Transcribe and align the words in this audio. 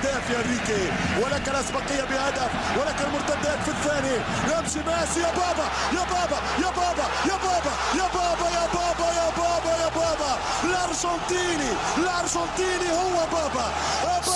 الاهداف 0.00 0.30
يا 0.30 0.36
انريكي 0.44 0.82
ولك 1.22 1.48
الاسبقيه 1.48 2.04
بهدف 2.10 2.50
ولك 2.78 2.98
المرتدات 3.06 3.58
في 3.64 3.70
الثاني 3.76 4.16
يمشي 4.50 4.78
ميسي 4.88 5.20
يا 5.20 5.30
بابا 5.40 5.66
يا 5.96 6.04
بابا 6.12 6.38
يا 6.62 6.70
بابا 6.78 7.06
يا 7.30 7.36
بابا 7.44 7.72
يا 7.98 8.06
بابا 8.14 8.48
يا 8.58 8.66
بابا 8.74 9.08
يا 9.20 9.28
بابا 9.38 9.72
يا 9.82 9.88
بابا 9.98 10.32
الارجنتيني 10.64 11.70
الارجنتيني 11.98 12.90
هو 12.92 13.18
بابا 13.32 13.66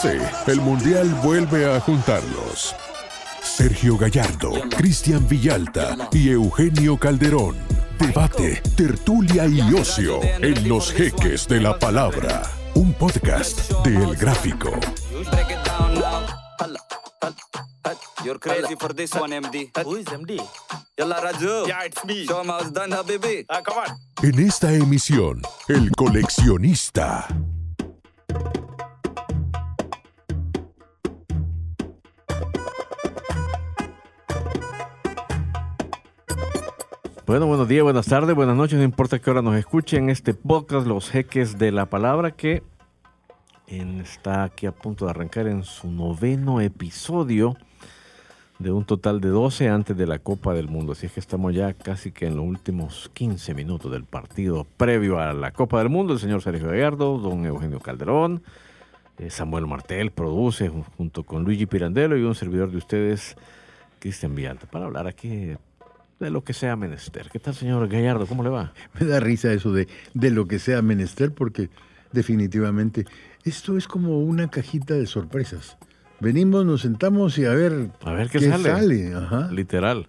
Sí, 0.03 0.17
el 0.46 0.61
Mundial 0.62 1.08
vuelve 1.22 1.67
a 1.74 1.79
juntarlos. 1.81 2.74
Sergio 3.42 3.99
Gallardo, 3.99 4.53
Cristian 4.79 5.27
Villalta 5.29 6.08
y 6.13 6.31
Eugenio 6.31 6.97
Calderón. 6.97 7.56
Debate, 7.99 8.63
tertulia 8.77 9.47
y 9.47 9.61
ocio 9.74 10.21
en 10.22 10.69
los 10.69 10.92
jeques 10.92 11.47
de 11.49 11.61
la 11.61 11.79
palabra. 11.79 12.42
Un 12.74 12.95
podcast 12.95 13.71
de 13.85 13.97
El 14.04 14.17
Gráfico. 14.17 14.71
You're 18.25 18.39
crazy 18.39 18.75
for 18.75 18.91
this 18.91 19.13
one, 19.13 19.29
MD. 19.29 19.70
Who 19.85 19.95
is 20.02 20.05
MD? 20.07 20.39
Yalla 20.97 21.21
Raju. 21.21 21.67
Yeah, 21.67 21.83
it's 21.85 22.03
me. 22.05 22.25
Show 22.25 22.41
how 22.43 22.57
it's 22.57 22.71
done, 22.71 22.89
Habibi. 22.89 23.45
Ah, 23.49 23.61
come 23.61 23.77
on. 23.85 23.97
En 24.23 24.39
esta 24.39 24.73
emisión, 24.73 25.41
El 25.67 25.91
Coleccionista. 25.91 27.27
Bueno, 37.25 37.47
buenos 37.47 37.67
días, 37.67 37.83
buenas 37.83 38.05
tardes, 38.05 38.35
buenas 38.35 38.55
noches, 38.55 38.77
no 38.77 38.83
importa 38.85 39.19
qué 39.19 39.31
hora 39.31 39.41
nos 39.41 39.55
escuchen. 39.55 40.09
Este 40.09 40.33
podcast, 40.33 40.85
Los 40.85 41.09
Jeques 41.09 41.57
de 41.57 41.71
la 41.71 41.88
Palabra, 41.88 42.31
que 42.31 42.61
en- 43.67 44.02
está 44.02 44.44
aquí 44.44 44.67
a 44.67 44.71
punto 44.71 45.05
de 45.05 45.11
arrancar 45.11 45.47
en 45.47 45.63
su 45.63 45.89
noveno 45.89 46.61
episodio 46.61 47.55
de 48.59 48.72
un 48.72 48.86
total 48.86 49.20
de 49.20 49.28
12 49.30 49.67
antes 49.70 49.98
de 49.98 50.08
la 50.08 50.20
Copa 50.20 50.53
del 50.53 50.67
Mundo. 50.70 50.94
Así 50.94 51.06
es 51.08 51.11
que 51.11 51.20
estamos 51.20 51.53
ya 51.53 51.73
casi 51.73 52.11
que 52.11 52.25
en 52.28 52.38
los 52.38 52.45
últimos 52.45 53.12
15 53.14 53.53
minutos 53.53 53.92
del 53.92 54.06
partido 54.06 54.66
previo 54.78 55.20
a 55.20 55.34
la 55.34 55.52
Copa 55.52 55.80
del 55.80 55.89
Mundo. 55.89 56.14
El 56.14 56.20
señor 56.20 56.42
Sergio 56.42 56.70
Gallardo, 56.70 57.17
don 57.17 57.45
Eugenio 57.45 57.80
Calderón, 57.80 58.42
eh, 59.17 59.30
Samuel 59.30 59.67
Martel 59.67 60.12
produce 60.12 60.70
jun- 60.70 60.86
junto 60.97 61.23
con 61.23 61.44
Luigi 61.44 61.66
Pirandello 61.66 62.16
y 62.17 62.23
un 62.23 62.36
servidor 62.36 62.72
de 62.72 62.78
ustedes, 62.78 63.36
Cristian 64.00 64.34
Villalta, 64.36 64.67
para 64.67 64.86
hablar 64.86 65.08
aquí 65.08 65.52
de 66.19 66.30
lo 66.30 66.44
que 66.45 66.53
sea 66.53 66.78
menester. 66.78 67.30
¿Qué 67.30 67.40
tal, 67.40 67.56
señor 67.56 67.88
Gallardo? 67.90 68.25
¿Cómo 68.25 68.42
le 68.44 68.50
va? 68.50 68.72
Me 68.97 69.06
da 69.06 69.19
risa 69.19 69.52
eso 69.52 69.73
de, 69.73 69.90
de 70.14 70.31
lo 70.31 70.47
que 70.47 70.59
sea 70.59 70.81
menester, 70.81 71.34
porque 71.34 71.69
definitivamente 72.14 73.06
esto 73.44 73.75
es 73.78 73.86
como 73.88 74.19
una 74.19 74.50
cajita 74.50 74.94
de 74.94 75.06
sorpresas. 75.08 75.78
Venimos, 76.19 76.66
nos 76.66 76.81
sentamos 76.81 77.38
y 77.38 77.45
a 77.45 77.52
ver, 77.53 77.89
A 78.03 78.13
ver 78.13 78.30
qué, 78.30 78.39
sale. 78.39 79.13
ajá. 79.13 79.49
Literal. 79.52 80.08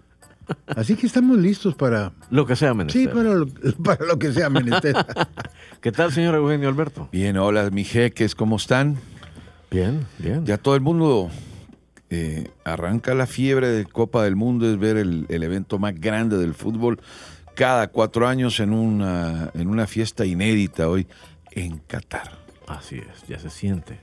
Así 0.68 0.94
que 0.94 1.06
estamos 1.06 1.36
listos 1.38 1.74
para... 1.74 2.12
Lo 2.30 2.46
que 2.46 2.54
sea 2.54 2.72
menester. 2.72 3.02
Sí, 3.02 3.08
para 3.08 3.34
lo, 3.34 3.46
para 3.82 4.04
lo 4.06 4.18
que 4.18 4.32
sea 4.32 4.48
menester. 4.48 4.94
¿Qué 5.80 5.90
tal, 5.90 6.12
señor 6.12 6.36
Eugenio 6.36 6.68
Alberto? 6.68 7.08
Bien, 7.10 7.36
hola, 7.36 7.68
mis 7.70 7.90
jeques, 7.90 8.34
¿cómo 8.36 8.56
están? 8.56 8.96
Bien, 9.70 10.06
bien. 10.18 10.46
Ya 10.46 10.56
todo 10.58 10.76
el 10.76 10.80
mundo 10.82 11.30
eh, 12.10 12.48
arranca 12.64 13.14
la 13.14 13.26
fiebre 13.26 13.68
de 13.68 13.84
Copa 13.84 14.22
del 14.22 14.36
Mundo, 14.36 14.70
es 14.70 14.78
ver 14.78 14.96
el, 14.96 15.26
el 15.28 15.42
evento 15.42 15.80
más 15.80 15.98
grande 16.00 16.38
del 16.38 16.54
fútbol 16.54 17.00
cada 17.56 17.88
cuatro 17.88 18.28
años 18.28 18.60
en 18.60 18.72
una, 18.72 19.50
en 19.54 19.66
una 19.68 19.86
fiesta 19.88 20.24
inédita 20.24 20.88
hoy 20.88 21.08
en 21.50 21.78
Qatar. 21.78 22.30
Así 22.68 22.96
es, 22.96 23.26
ya 23.26 23.38
se 23.40 23.50
siente. 23.50 23.98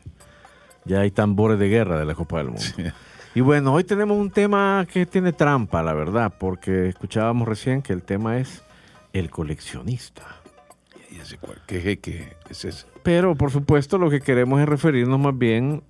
Ya 0.86 1.02
hay 1.02 1.12
tambores 1.12 1.60
de 1.60 1.70
guerra 1.70 2.00
de 2.00 2.06
la 2.06 2.16
Copa 2.16 2.38
del 2.38 2.48
Mundo. 2.48 2.62
Y 3.36 3.42
bueno, 3.42 3.74
hoy 3.74 3.84
tenemos 3.84 4.16
un 4.18 4.30
tema 4.30 4.86
que 4.92 5.08
tiene 5.08 5.34
trampa, 5.34 5.82
la 5.82 5.94
verdad, 5.94 6.34
porque 6.38 6.90
escuchábamos 6.90 7.48
recién 7.48 7.82
que 7.82 7.92
el 7.92 8.04
tema 8.04 8.38
es 8.38 8.64
el 9.12 9.32
coleccionista. 9.32 10.24
Y 11.10 11.20
ese 11.20 11.40
¿Qué 11.66 12.00
es 12.50 12.66
ese? 12.66 12.86
Pero 13.02 13.36
por 13.36 13.50
supuesto 13.50 13.98
lo 13.98 14.10
que 14.12 14.22
queremos 14.22 14.62
es 14.62 14.70
referirnos 14.70 15.20
más 15.20 15.36
bien 15.38 15.84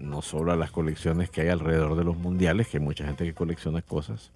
no 0.00 0.22
solo 0.22 0.52
a 0.52 0.56
las 0.56 0.70
colecciones 0.70 1.30
que 1.30 1.42
hay 1.42 1.48
alrededor 1.48 1.96
de 1.96 2.04
los 2.04 2.16
mundiales, 2.16 2.68
que 2.68 2.78
hay 2.78 2.82
mucha 2.84 3.04
gente 3.04 3.24
que 3.24 3.34
colecciona 3.34 3.82
cosas, 3.82 4.32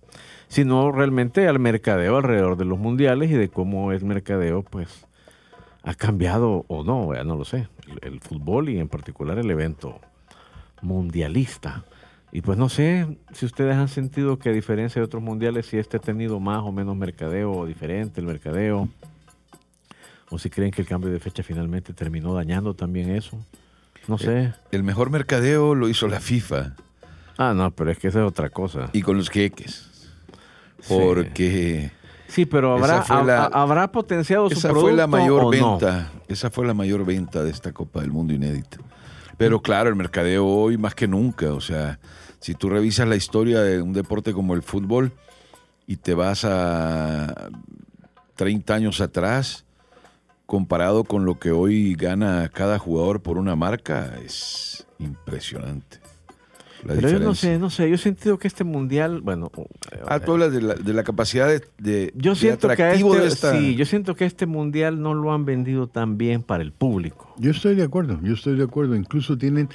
sino 0.49 0.93
realmente 0.93 1.49
al 1.49 1.59
mercadeo 1.59 2.17
alrededor 2.17 2.57
de 2.57 2.65
los 2.65 2.79
mundiales 2.79 3.31
y 3.31 3.35
de 3.35 3.49
cómo 3.49 3.93
el 3.93 4.05
mercadeo 4.05 4.63
pues 4.63 5.07
ha 5.83 5.95
cambiado 5.95 6.65
o 6.69 6.85
no, 6.85 7.15
ya 7.15 7.25
no 7.25 7.37
lo 7.37 7.45
sé, 7.45 7.69
el, 7.89 8.15
el 8.15 8.21
fútbol 8.21 8.69
y 8.69 8.79
en 8.79 8.89
particular 8.89 9.39
el 9.39 9.51
evento 9.51 10.01
mundialista. 10.83 11.85
Y 12.33 12.41
pues 12.43 12.59
no 12.59 12.69
sé 12.69 13.17
si 13.33 13.47
ustedes 13.47 13.77
han 13.77 13.89
sentido 13.89 14.39
que 14.39 14.49
a 14.49 14.53
diferencia 14.53 15.01
de 15.01 15.07
otros 15.07 15.23
mundiales, 15.23 15.67
si 15.67 15.79
este 15.79 15.99
ha 15.99 16.01
tenido 16.01 16.41
más 16.41 16.63
o 16.63 16.73
menos 16.73 16.97
mercadeo 16.97 17.53
o 17.53 17.67
diferente 17.67 18.21
el 18.21 18.27
mercadeo, 18.27 18.89
o 20.31 20.39
si 20.39 20.51
creen 20.51 20.73
que 20.73 20.83
el 20.83 20.89
cambio 20.89 21.11
de 21.11 21.21
fecha 21.21 21.43
finalmente 21.45 21.93
terminó 21.93 22.35
dañando 22.35 22.75
también 22.75 23.11
eso. 23.11 23.39
No 24.09 24.19
sé. 24.19 24.53
El 24.73 24.83
mejor 24.83 25.11
mercadeo 25.11 25.75
lo 25.75 25.89
hizo 25.89 26.09
la 26.09 26.21
FIFA 26.21 26.75
Ah, 27.39 27.53
no, 27.55 27.71
pero 27.71 27.91
es 27.91 27.99
que 27.99 28.09
esa 28.09 28.21
es 28.21 28.27
otra 28.29 28.51
cosa. 28.51 28.91
y 28.93 29.03
con 29.03 29.17
los 29.17 29.31
jeques. 29.31 29.91
Porque 30.89 31.91
Sí, 31.93 32.04
pero 32.45 32.75
habrá, 32.77 33.05
la- 33.25 33.45
habrá 33.47 33.93
potenciado 33.93 34.49
su 34.49 34.55
esa 34.59 34.69
producto 34.71 34.89
fue 34.89 34.97
la 34.97 35.07
mayor 35.07 35.43
no? 35.45 35.51
venta. 35.51 36.11
Esa 36.29 36.51
fue 36.51 36.67
la 36.67 36.75
mayor 36.75 37.05
venta 37.05 37.43
de 37.45 37.51
esta 37.51 37.73
Copa 37.73 38.01
del 38.01 38.11
Mundo 38.11 38.33
inédita. 38.35 38.79
Pero 39.37 39.61
claro, 39.63 39.89
el 39.89 39.97
mercadeo 39.97 40.47
hoy 40.47 40.77
más 40.79 40.95
que 40.95 41.07
nunca. 41.09 41.53
O 41.55 41.61
sea, 41.61 41.99
si 42.41 42.55
tú 42.55 42.69
revisas 42.69 43.07
la 43.09 43.17
historia 43.17 43.61
de 43.63 43.81
un 43.81 43.93
deporte 43.93 44.33
como 44.33 44.55
el 44.55 44.63
fútbol 44.63 45.13
y 45.87 45.97
te 45.97 46.15
vas 46.15 46.45
a 46.45 47.51
30 48.37 48.75
años 48.75 49.01
atrás, 49.01 49.65
comparado 50.47 51.05
con 51.05 51.25
lo 51.25 51.39
que 51.39 51.51
hoy 51.53 51.95
gana 51.95 52.51
cada 52.53 52.79
jugador 52.79 53.23
por 53.23 53.39
una 53.39 53.57
marca, 53.57 54.15
es 54.25 54.87
impresionante. 54.99 55.99
La 56.85 56.95
Pero 56.95 57.09
yo 57.11 57.19
no 57.21 57.35
sé, 57.35 57.59
no 57.59 57.71
sé. 57.71 57.89
Yo 57.89 57.95
he 57.95 57.99
sentido 57.99 58.39
que 58.39 58.47
este 58.49 58.63
mundial, 58.65 59.21
bueno, 59.23 59.51
eh, 59.57 59.99
Ah, 60.07 60.21
tú 60.21 60.33
hablas 60.33 60.53
de 60.53 60.61
la, 60.63 60.75
de 60.75 60.93
la 60.93 61.03
capacidad 61.03 61.49
de, 61.49 61.63
de- 61.79 62.13
yo 62.15 62.33
de 62.33 62.37
siento 62.37 62.69
que 62.69 62.93
este, 62.93 63.21
de 63.21 63.27
esta... 63.27 63.53
sí, 63.59 63.75
yo 63.75 63.85
siento 63.87 64.15
que 64.15 64.25
este 64.27 64.47
mundial 64.47 65.01
no 65.01 65.15
lo 65.15 65.33
han 65.33 65.45
vendido 65.45 65.87
tan 65.87 66.19
bien 66.19 66.43
para 66.43 66.63
el 66.63 66.73
público. 66.73 67.35
Yo 67.39 67.51
estoy 67.51 67.75
de 67.75 67.83
acuerdo, 67.85 68.21
yo 68.23 68.35
estoy 68.35 68.57
de 68.57 68.65
acuerdo. 68.65 68.97
Incluso 68.97 69.39
tienen 69.39 69.69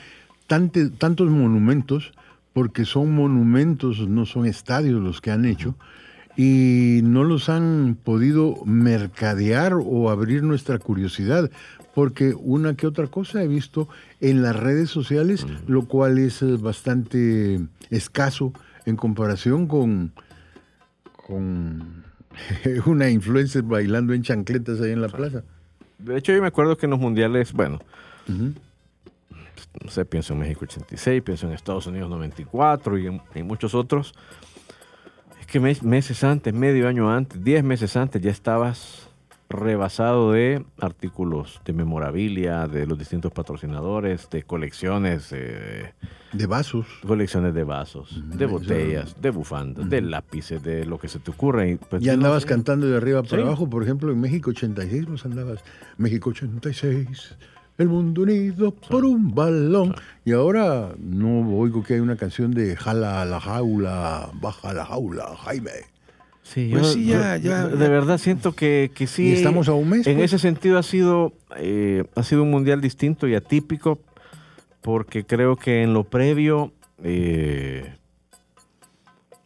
tante- 0.48 0.90
tantos 0.90 1.30
monumentos, 1.30 2.12
porque 2.54 2.86
son 2.86 3.14
monumentos, 3.16 4.08
no 4.08 4.26
son 4.26 4.46
estadios 4.46 5.02
los 5.02 5.22
que 5.22 5.32
han 5.32 5.46
hecho, 5.46 5.76
y 6.38 7.02
no 7.04 7.24
los 7.24 7.50
han 7.50 7.98
podido 8.02 8.56
mercadear 8.66 9.74
o 9.74 10.10
abrir 10.10 10.44
nuestra 10.44 10.78
curiosidad, 10.80 11.50
porque 12.00 12.34
una 12.34 12.76
que 12.76 12.88
otra 12.88 13.08
cosa 13.08 13.44
he 13.44 13.48
visto 13.50 13.90
en 14.22 14.42
las 14.42 14.56
redes 14.56 14.90
sociales, 14.90 15.46
lo 15.68 15.84
cual 15.86 16.18
es 16.18 16.42
eh, 16.42 16.56
bastante 16.58 17.60
escaso 17.90 18.54
en 18.86 18.96
comparación 18.96 19.68
con, 19.68 20.14
con 21.28 22.06
una 22.86 23.10
influencer 23.10 23.64
bailando 23.64 24.14
en 24.14 24.22
chancletas 24.24 24.80
ahí 24.80 24.92
en 24.92 25.02
la 25.02 25.10
plaza. 25.10 25.44
De 25.98 26.18
hecho, 26.18 26.32
yo 26.32 26.42
me 26.42 26.48
acuerdo 26.48 26.78
que 26.78 26.86
en 26.86 26.92
los 26.92 27.00
mundiales, 27.02 27.52
bueno, 27.52 27.80
no 29.84 29.92
sé, 29.92 30.06
pienso 30.06 30.32
en 30.32 30.40
México 30.40 30.62
86, 30.64 31.22
pienso 31.22 31.48
en 31.48 31.54
Estados 31.54 31.86
Unidos 31.86 32.10
94 32.10 32.98
y 32.98 33.08
en, 33.08 33.22
en 33.36 33.46
muchos 33.46 33.76
otros. 33.76 34.14
Es 35.42 35.48
que 35.48 35.60
mes- 35.60 35.84
meses 35.84 36.24
antes, 36.24 36.54
medio 36.54 36.88
año 36.88 37.12
antes, 37.12 37.44
10 37.44 37.62
meses 37.66 37.98
antes, 37.98 38.22
ya 38.22 38.32
estabas 38.32 39.09
rebasado 39.50 40.32
de 40.32 40.64
artículos 40.80 41.60
de 41.66 41.74
memorabilia, 41.74 42.68
de 42.68 42.86
los 42.86 42.98
distintos 43.00 43.32
patrocinadores, 43.32 44.30
de 44.30 44.44
colecciones, 44.44 45.30
eh, 45.32 45.94
De 46.34 46.46
vasos. 46.46 46.86
colecciones 47.06 47.54
de 47.56 47.64
vasos, 47.64 48.22
de 48.38 48.46
botellas, 48.46 49.16
de 49.20 49.32
bufandas, 49.32 49.90
de 49.90 50.02
lápices, 50.02 50.62
de 50.62 50.86
lo 50.86 51.00
que 51.00 51.08
se 51.08 51.18
te 51.20 51.32
ocurra. 51.32 51.68
Y, 51.68 51.78
pues, 51.78 52.04
no 52.04 52.12
andabas 52.12 52.46
cantando 52.46 52.88
de 52.88 52.96
arriba 52.98 53.24
para 53.24 53.42
Sí. 53.42 53.48
abajo, 53.48 53.68
por 53.70 53.82
ejemplo, 53.84 54.12
en 54.12 54.22
México 54.22 54.52
86, 54.52 55.06
pues 55.08 55.26
andabas, 55.26 55.64
México 55.98 56.30
86, 56.30 57.36
el 57.80 57.88
mundo 57.90 58.22
unido 58.24 58.72
por 58.72 59.04
un 59.04 59.34
balón. 59.34 59.96
Y 60.26 60.34
ahora 60.34 60.90
no 61.00 61.40
oigo 61.58 61.82
que 61.82 61.96
hay 61.96 62.00
una 62.02 62.18
canción 62.18 62.52
de 62.52 62.76
Jala 62.76 63.24
a 63.24 63.26
la 63.26 63.40
jaula, 63.40 64.30
baja 64.36 64.70
a 64.70 64.74
la 64.74 64.86
jaula, 64.86 65.36
Jaime. 65.44 65.72
Sí, 66.52 66.70
Pues 66.72 66.82
yo- 66.88 66.94
sí, 66.94 67.06
ya- 67.06 67.38
yo- 67.38 67.52
ya- 67.52 67.68
de 67.68 67.90
verdad 67.90 68.18
siento 68.18 68.54
que, 68.54 68.90
que 68.96 69.06
sí. 69.06 69.28
Y 69.30 69.32
estamos 69.34 69.68
a 69.70 69.74
un 69.74 69.88
mes, 69.90 70.08
En 70.08 70.16
pues. 70.18 70.34
ese 70.34 70.40
sentido 70.40 70.80
ha 70.80 70.84
sido, 70.84 71.34
eh, 71.58 72.04
ha 72.16 72.24
sido 72.24 72.42
un 72.42 72.50
mundial 72.50 72.82
distinto 72.82 73.28
y 73.28 73.36
atípico 73.36 74.00
porque 74.82 75.26
creo 75.26 75.58
que 75.58 75.84
en 75.84 75.94
lo 75.94 76.06
previo 76.06 76.72
eh, 77.04 77.94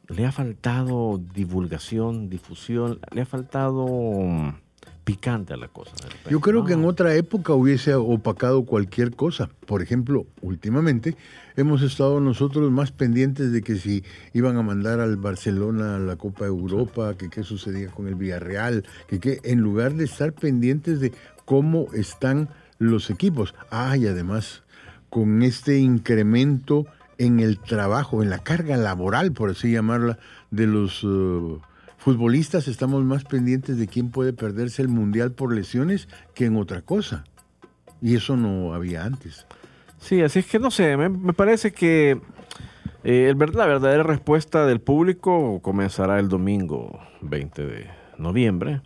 le 0.07 0.25
ha 0.25 0.31
faltado 0.31 1.19
divulgación, 1.33 2.29
difusión, 2.29 2.99
le 3.11 3.21
ha 3.21 3.25
faltado 3.25 3.85
mm, 3.87 4.53
picante 5.03 5.53
a 5.53 5.57
la 5.57 5.67
cosa. 5.67 5.91
repente, 6.01 6.29
Yo 6.29 6.39
creo 6.39 6.63
que 6.63 6.73
en 6.73 6.85
otra 6.85 7.15
época 7.15 7.53
hubiese 7.53 7.93
opacado 7.95 8.63
cualquier 8.65 9.15
cosa. 9.15 9.49
Por 9.65 9.81
ejemplo, 9.81 10.25
últimamente 10.41 11.15
hemos 11.55 11.81
estado 11.81 12.19
nosotros 12.19 12.71
más 12.71 12.91
pendientes 12.91 13.51
de 13.51 13.61
que 13.61 13.75
si 13.75 14.03
iban 14.33 14.57
a 14.57 14.63
mandar 14.63 14.99
al 14.99 15.17
Barcelona 15.17 15.97
a 15.97 15.99
la 15.99 16.15
Copa 16.15 16.45
Europa, 16.45 17.15
que 17.17 17.29
qué 17.29 17.43
sucedía 17.43 17.89
con 17.89 18.07
el 18.07 18.15
Villarreal, 18.15 18.85
que 19.07 19.19
qué, 19.19 19.39
en 19.43 19.59
lugar 19.59 19.93
de 19.95 20.05
estar 20.05 20.33
pendientes 20.33 20.99
de 20.99 21.13
cómo 21.45 21.87
están 21.93 22.49
los 22.79 23.09
equipos. 23.09 23.53
Ah, 23.69 23.97
y 23.97 24.07
además, 24.07 24.63
con 25.09 25.43
este 25.43 25.79
incremento 25.79 26.85
en 27.17 27.39
el 27.39 27.59
trabajo, 27.59 28.23
en 28.23 28.29
la 28.29 28.39
carga 28.39 28.77
laboral, 28.77 29.31
por 29.33 29.51
así 29.51 29.71
llamarla, 29.71 30.17
de 30.51 30.67
los 30.67 31.03
eh, 31.03 31.57
futbolistas, 32.03 32.67
estamos 32.67 33.03
más 33.05 33.23
pendientes 33.23 33.77
de 33.77 33.87
quién 33.87 34.11
puede 34.11 34.33
perderse 34.33 34.81
el 34.81 34.89
mundial 34.89 35.31
por 35.31 35.53
lesiones 35.53 36.09
que 36.35 36.45
en 36.45 36.57
otra 36.57 36.81
cosa. 36.81 37.23
Y 38.01 38.15
eso 38.15 38.35
no 38.35 38.73
había 38.73 39.05
antes. 39.05 39.45
Sí, 39.99 40.21
así 40.21 40.39
es 40.39 40.45
que 40.45 40.59
no 40.59 40.69
sé, 40.69 40.97
me, 40.97 41.07
me 41.07 41.31
parece 41.31 41.71
que 41.71 42.19
eh, 43.05 43.29
el 43.29 43.37
la 43.37 43.65
verdadera 43.65 44.03
respuesta 44.03 44.65
del 44.65 44.81
público 44.81 45.61
comenzará 45.61 46.19
el 46.19 46.27
domingo 46.27 46.99
20 47.21 47.65
de 47.65 47.87
noviembre. 48.17 48.81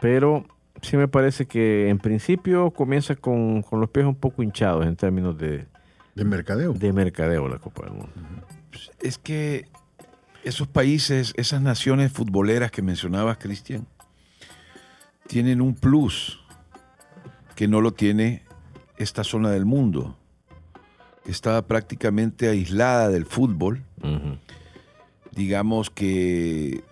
Pero 0.00 0.44
sí 0.82 0.98
me 0.98 1.08
parece 1.08 1.46
que 1.46 1.88
en 1.88 1.98
principio 1.98 2.72
comienza 2.72 3.16
con, 3.16 3.62
con 3.62 3.80
los 3.80 3.88
pies 3.88 4.04
un 4.04 4.16
poco 4.16 4.42
hinchados 4.42 4.84
en 4.84 4.96
términos 4.96 5.38
de, 5.38 5.66
De 6.14 6.24
mercadeo. 6.24 6.74
de 6.74 6.92
mercadeo 6.92 7.48
la 7.48 7.58
Copa 7.58 7.84
del 7.84 7.92
Mundo. 7.92 8.12
Es 9.00 9.16
que 9.16 9.66
esos 10.44 10.68
países, 10.68 11.32
esas 11.36 11.60
naciones 11.60 12.12
futboleras 12.12 12.70
que 12.70 12.82
mencionabas, 12.82 13.38
Cristian, 13.38 13.86
tienen 15.26 15.60
un 15.60 15.74
plus 15.74 16.40
que 17.56 17.66
no 17.66 17.80
lo 17.80 17.92
tiene 17.92 18.42
esta 18.98 19.24
zona 19.24 19.50
del 19.50 19.64
mundo, 19.64 20.16
que 21.24 21.30
está 21.30 21.66
prácticamente 21.66 22.48
aislada 22.48 23.08
del 23.08 23.24
fútbol. 23.24 23.82
Digamos 25.32 25.90
que 25.90 26.84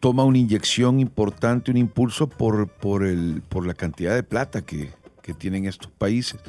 toma 0.00 0.24
una 0.24 0.38
inyección 0.38 1.00
importante, 1.00 1.70
un 1.70 1.76
impulso 1.76 2.28
por, 2.28 2.68
por, 2.68 3.04
el, 3.04 3.42
por 3.48 3.66
la 3.66 3.74
cantidad 3.74 4.14
de 4.14 4.22
plata 4.22 4.62
que, 4.62 4.90
que 5.22 5.34
tienen 5.34 5.66
estos 5.66 5.90
países. 5.90 6.40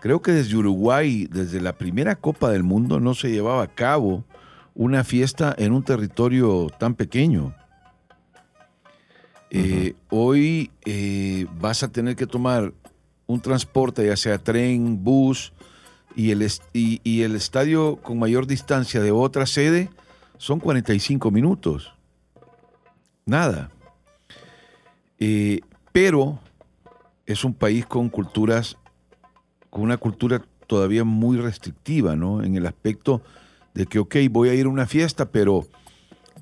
Creo 0.00 0.22
que 0.22 0.32
desde 0.32 0.56
Uruguay, 0.56 1.28
desde 1.30 1.60
la 1.60 1.76
primera 1.76 2.16
Copa 2.16 2.50
del 2.50 2.62
Mundo, 2.62 3.00
no 3.00 3.14
se 3.14 3.30
llevaba 3.30 3.62
a 3.62 3.68
cabo 3.74 4.24
una 4.78 5.02
fiesta 5.02 5.56
en 5.58 5.72
un 5.72 5.82
territorio 5.82 6.68
tan 6.78 6.94
pequeño. 6.94 7.52
Eh, 9.50 9.96
Hoy 10.08 10.70
eh, 10.84 11.46
vas 11.60 11.82
a 11.82 11.88
tener 11.90 12.14
que 12.14 12.28
tomar 12.28 12.72
un 13.26 13.40
transporte, 13.40 14.06
ya 14.06 14.16
sea 14.16 14.38
tren, 14.38 15.02
bus, 15.02 15.52
y 16.14 16.30
el, 16.30 16.48
y, 16.72 17.00
y 17.02 17.22
el 17.22 17.34
estadio 17.34 17.96
con 17.96 18.20
mayor 18.20 18.46
distancia 18.46 19.00
de 19.00 19.10
otra 19.10 19.46
sede 19.46 19.90
son 20.36 20.60
45 20.60 21.28
minutos. 21.32 21.92
Nada. 23.26 23.72
Eh, 25.18 25.60
pero 25.90 26.38
es 27.26 27.42
un 27.42 27.52
país 27.52 27.84
con 27.84 28.08
culturas, 28.08 28.76
con 29.70 29.82
una 29.82 29.96
cultura 29.96 30.40
todavía 30.68 31.02
muy 31.02 31.36
restrictiva, 31.36 32.14
¿no? 32.14 32.44
En 32.44 32.54
el 32.54 32.64
aspecto 32.64 33.22
de 33.74 33.86
que, 33.86 33.98
ok, 33.98 34.16
voy 34.30 34.48
a 34.48 34.54
ir 34.54 34.66
a 34.66 34.68
una 34.68 34.86
fiesta, 34.86 35.30
pero 35.30 35.66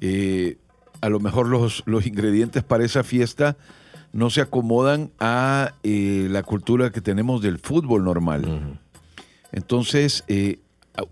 eh, 0.01 0.57
a 1.01 1.09
lo 1.09 1.21
mejor 1.21 1.49
los, 1.49 1.83
los 1.87 2.07
ingredientes 2.07 2.63
para 2.63 2.85
esa 2.85 3.03
fiesta 3.05 3.57
no 4.13 4.31
se 4.31 4.41
acomodan 4.41 5.11
a 5.21 5.73
eh, 5.83 6.29
la 6.31 6.43
cultura 6.43 6.91
que 6.91 7.01
tenemos 7.01 7.43
del 7.43 7.59
fútbol 7.59 8.05
normal. 8.05 8.79
Entonces, 9.53 10.25
eh, 10.29 10.59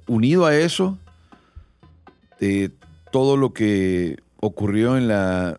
unido 0.06 0.46
a 0.46 0.56
eso, 0.56 0.99
todo 3.11 3.37
lo 3.37 3.52
que 3.52 4.19
ocurrió 4.40 4.96
en 4.96 5.08
la 5.08 5.58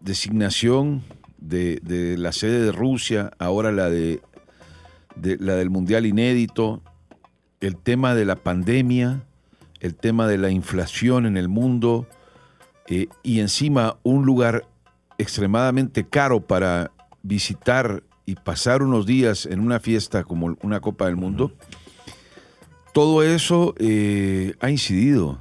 designación 0.00 1.02
de, 1.38 1.80
de 1.82 2.16
la 2.18 2.32
sede 2.32 2.60
de 2.64 2.72
Rusia, 2.72 3.32
ahora 3.38 3.72
la 3.72 3.88
de, 3.90 4.20
de- 5.16 5.36
la 5.38 5.54
del 5.56 5.70
Mundial 5.70 6.06
inédito, 6.06 6.82
el 7.60 7.76
tema 7.76 8.14
de 8.14 8.24
la 8.24 8.36
pandemia, 8.36 9.22
el 9.82 9.96
tema 9.96 10.28
de 10.28 10.38
la 10.38 10.48
inflación 10.48 11.26
en 11.26 11.36
el 11.36 11.48
mundo, 11.48 12.06
eh, 12.86 13.08
y 13.24 13.40
encima 13.40 13.96
un 14.04 14.24
lugar 14.24 14.64
extremadamente 15.18 16.04
caro 16.04 16.40
para 16.40 16.92
visitar 17.22 18.04
y 18.24 18.36
pasar 18.36 18.82
unos 18.82 19.06
días 19.06 19.44
en 19.44 19.58
una 19.58 19.80
fiesta 19.80 20.22
como 20.22 20.56
una 20.62 20.80
Copa 20.80 21.06
del 21.06 21.16
Mundo, 21.16 21.52
todo 22.94 23.24
eso 23.24 23.74
eh, 23.78 24.54
ha 24.60 24.70
incidido. 24.70 25.40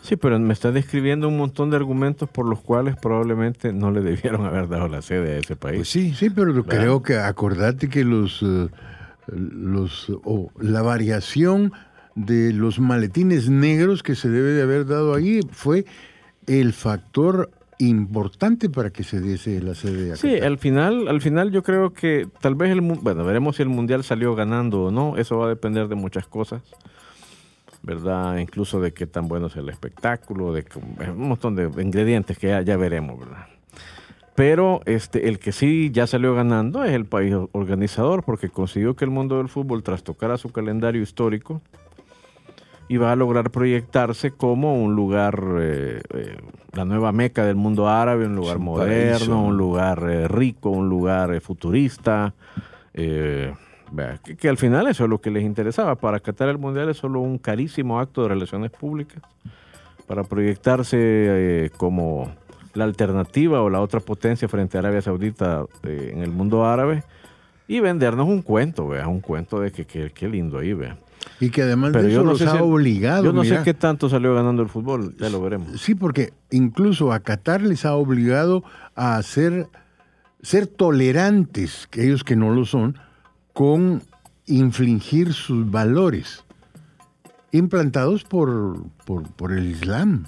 Sí, 0.00 0.16
pero 0.16 0.38
me 0.38 0.54
está 0.54 0.72
describiendo 0.72 1.28
un 1.28 1.36
montón 1.36 1.68
de 1.68 1.76
argumentos 1.76 2.30
por 2.30 2.48
los 2.48 2.60
cuales 2.60 2.96
probablemente 2.96 3.74
no 3.74 3.90
le 3.90 4.00
debieron 4.00 4.46
haber 4.46 4.68
dado 4.68 4.88
la 4.88 5.02
sede 5.02 5.34
a 5.34 5.38
ese 5.38 5.54
país. 5.54 5.76
Pues 5.76 5.88
sí, 5.90 6.14
Sí, 6.14 6.30
pero 6.30 6.64
creo 6.64 7.02
que 7.02 7.18
acordate 7.18 7.90
que 7.90 8.04
los, 8.04 8.42
eh, 8.42 8.68
los 9.26 10.10
o 10.24 10.50
la 10.58 10.80
variación 10.80 11.72
de 12.14 12.52
los 12.52 12.78
maletines 12.78 13.48
negros 13.48 14.02
que 14.02 14.14
se 14.14 14.28
debe 14.28 14.52
de 14.52 14.62
haber 14.62 14.86
dado 14.86 15.14
ahí 15.14 15.40
fue 15.50 15.84
el 16.46 16.72
factor 16.72 17.50
importante 17.78 18.68
para 18.68 18.90
que 18.90 19.02
se 19.02 19.20
diese 19.20 19.60
la 19.60 19.74
sede. 19.74 20.16
Sí, 20.16 20.38
al 20.38 20.58
final, 20.58 21.08
al 21.08 21.20
final 21.20 21.50
yo 21.50 21.62
creo 21.62 21.92
que 21.92 22.28
tal 22.40 22.54
vez 22.54 22.70
el 22.70 22.80
bueno, 22.80 23.24
veremos 23.24 23.56
si 23.56 23.62
el 23.62 23.68
mundial 23.68 24.04
salió 24.04 24.34
ganando 24.34 24.84
o 24.84 24.90
no, 24.90 25.16
eso 25.16 25.38
va 25.38 25.46
a 25.46 25.48
depender 25.48 25.88
de 25.88 25.94
muchas 25.94 26.26
cosas. 26.26 26.62
¿Verdad? 27.84 28.38
Incluso 28.38 28.80
de 28.80 28.92
qué 28.92 29.08
tan 29.08 29.26
bueno 29.26 29.48
es 29.48 29.56
el 29.56 29.68
espectáculo, 29.68 30.52
de 30.52 30.64
un 31.10 31.28
montón 31.28 31.56
de 31.56 31.64
ingredientes 31.82 32.38
que 32.38 32.46
ya, 32.46 32.62
ya 32.62 32.76
veremos, 32.76 33.18
¿verdad? 33.18 33.46
Pero 34.36 34.82
este, 34.86 35.28
el 35.28 35.40
que 35.40 35.50
sí 35.50 35.90
ya 35.92 36.06
salió 36.06 36.32
ganando 36.34 36.84
es 36.84 36.92
el 36.92 37.06
país 37.06 37.34
organizador, 37.50 38.22
porque 38.22 38.48
consiguió 38.48 38.94
que 38.94 39.04
el 39.04 39.10
mundo 39.10 39.38
del 39.38 39.48
fútbol 39.48 39.82
trastocara 39.82 40.38
su 40.38 40.52
calendario 40.52 41.02
histórico 41.02 41.60
y 42.88 42.96
va 42.98 43.12
a 43.12 43.16
lograr 43.16 43.50
proyectarse 43.50 44.32
como 44.32 44.82
un 44.82 44.94
lugar, 44.94 45.42
eh, 45.60 46.02
eh, 46.14 46.36
la 46.74 46.84
nueva 46.84 47.12
meca 47.12 47.44
del 47.46 47.56
mundo 47.56 47.88
árabe, 47.88 48.26
un 48.26 48.36
lugar 48.36 48.58
un 48.58 48.64
moderno, 48.64 49.16
paraíso. 49.18 49.38
un 49.38 49.56
lugar 49.56 50.06
eh, 50.10 50.28
rico, 50.28 50.70
un 50.70 50.88
lugar 50.88 51.40
futurista. 51.40 52.34
que, 52.92 54.36
que 54.38 54.48
al 54.48 54.56
final 54.58 54.86
eso 54.88 55.04
es 55.04 55.10
lo 55.10 55.20
que 55.20 55.30
les 55.30 55.42
interesaba. 55.44 55.94
Para 55.96 56.20
Qatar 56.20 56.48
el 56.48 56.58
Mundial 56.58 56.88
es 56.90 56.96
solo 56.98 57.20
un 57.20 57.38
carísimo 57.38 57.98
acto 58.00 58.22
de 58.22 58.28
relaciones 58.28 58.70
públicas 58.70 59.22
para 60.06 60.24
proyectarse 60.24 61.70
como 61.76 62.30
la 62.74 62.84
alternativa 62.84 63.62
o 63.62 63.70
la 63.70 63.80
otra 63.80 64.00
potencia 64.00 64.48
frente 64.48 64.76
a 64.76 64.80
Arabia 64.80 65.02
Saudita 65.02 65.64
en 65.84 66.22
el 66.22 66.30
mundo 66.30 66.64
árabe 66.66 67.02
y 67.68 67.80
vendernos 67.80 68.26
un 68.28 68.42
cuento, 68.42 68.88
vea, 68.88 69.08
un 69.08 69.20
cuento 69.20 69.60
de 69.60 69.70
que- 69.72 70.10
qué 70.10 70.28
lindo 70.28 70.58
ahí, 70.58 70.72
vea. 70.72 70.96
Y 71.40 71.50
que 71.50 71.62
además 71.62 71.90
Pero 71.92 72.04
de 72.04 72.12
eso 72.12 72.22
no 72.22 72.30
los 72.30 72.38
sé 72.38 72.46
ha 72.46 72.52
si- 72.52 72.58
obligado. 72.58 73.24
Yo 73.24 73.32
no 73.32 73.44
sé 73.44 73.60
qué 73.64 73.74
tanto 73.74 74.08
salió 74.08 74.34
ganando 74.34 74.62
el 74.62 74.68
fútbol, 74.68 75.14
ya 75.18 75.28
lo 75.28 75.40
veremos. 75.42 75.80
Sí, 75.80 75.94
porque 75.94 76.32
incluso 76.50 77.12
a 77.12 77.20
Qatar 77.20 77.62
les 77.62 77.84
ha 77.84 77.94
obligado 77.94 78.62
a 78.94 79.16
hacer, 79.16 79.68
ser 80.42 80.66
tolerantes, 80.66 81.86
que 81.90 82.04
ellos 82.04 82.24
que 82.24 82.36
no 82.36 82.52
lo 82.54 82.64
son, 82.64 82.96
con 83.52 84.02
infligir 84.46 85.32
sus 85.32 85.70
valores 85.70 86.44
implantados 87.52 88.24
por, 88.24 88.82
por, 89.04 89.24
por 89.32 89.52
el 89.52 89.66
Islam. 89.70 90.26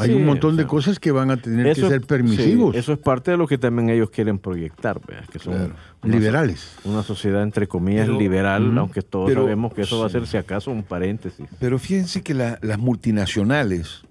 Hay 0.00 0.08
Sí, 0.10 0.14
un 0.14 0.24
montón 0.24 0.54
o 0.54 0.56
de 0.56 0.66
cosas 0.66 0.98
que 0.98 1.10
van 1.12 1.30
a 1.30 1.36
tener 1.36 1.74
que 1.74 1.80
ser 1.82 2.00
permisivos, 2.02 2.72
sí, 2.72 2.78
eso 2.78 2.92
es 2.92 2.98
parte 2.98 3.30
de 3.32 3.36
lo 3.36 3.46
que 3.46 3.58
también 3.58 3.90
ellos 3.90 4.10
quieren 4.10 4.38
proyectar, 4.38 5.00
vea, 5.06 5.22
que 5.30 5.38
son 5.38 5.54
Claro. 5.54 5.74
una, 6.02 6.14
liberales. 6.16 6.76
una 6.84 7.02
sociedad 7.02 7.42
entre 7.42 7.68
comillas 7.68 8.06
Pero- 8.06 8.18
liberal, 8.18 8.76
aunque 8.78 9.02
todos 9.02 9.28
Pero- 9.28 9.42
sabemos 9.42 9.74
que 9.74 9.82
eso 9.82 10.00
va 10.00 10.06
a 10.06 10.08
ser 10.10 10.26
si 10.26 10.36
acaso 10.36 10.70
un 10.70 10.82
paréntesis. 10.82 11.46
Pero 11.58 11.78
fíjense 11.78 12.22
que 12.22 12.34
la- 12.34 12.58
las 12.62 12.78
multinacionales 12.78 14.02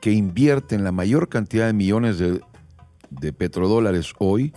que 0.00 0.12
invierten 0.12 0.84
la 0.84 0.92
mayor 0.92 1.28
cantidad 1.28 1.66
de 1.66 1.72
millones 1.72 2.18
de, 2.18 2.40
de 3.10 3.32
petrodólares 3.32 4.12
hoy, 4.18 4.52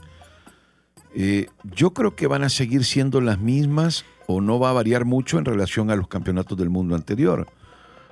eh, 1.15 1.47
yo 1.75 1.91
creo 1.93 2.15
que 2.15 2.27
van 2.27 2.43
a 2.43 2.49
seguir 2.49 2.83
siendo 2.85 3.21
las 3.21 3.39
mismas 3.39 4.05
o 4.27 4.41
no 4.41 4.59
va 4.59 4.69
a 4.69 4.73
variar 4.73 5.05
mucho 5.05 5.37
en 5.37 5.45
relación 5.45 5.91
a 5.91 5.95
los 5.95 6.07
campeonatos 6.07 6.57
del 6.57 6.69
mundo 6.69 6.95
anterior. 6.95 7.47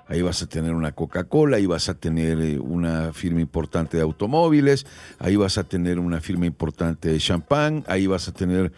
Ahí 0.08 0.22
vas 0.22 0.42
a 0.44 0.48
tener 0.48 0.74
una 0.74 0.92
Coca-Cola, 0.92 1.58
ahí 1.58 1.66
vas 1.66 1.88
a 1.90 1.94
tener 1.94 2.40
eh, 2.42 2.60
una 2.60 3.14
firma 3.14 3.40
importante 3.42 3.98
de 3.98 4.04
automóviles, 4.04 4.86
ahí 5.20 5.36
vas 5.38 5.58
a 5.58 5.64
tener 5.64 6.00
una 6.00 6.20
firma 6.20 6.46
importante 6.46 7.10
de 7.10 7.18
champán, 7.18 7.84
ahí 7.88 8.08
vas 8.08 8.28
a 8.28 8.34
tener 8.34 8.72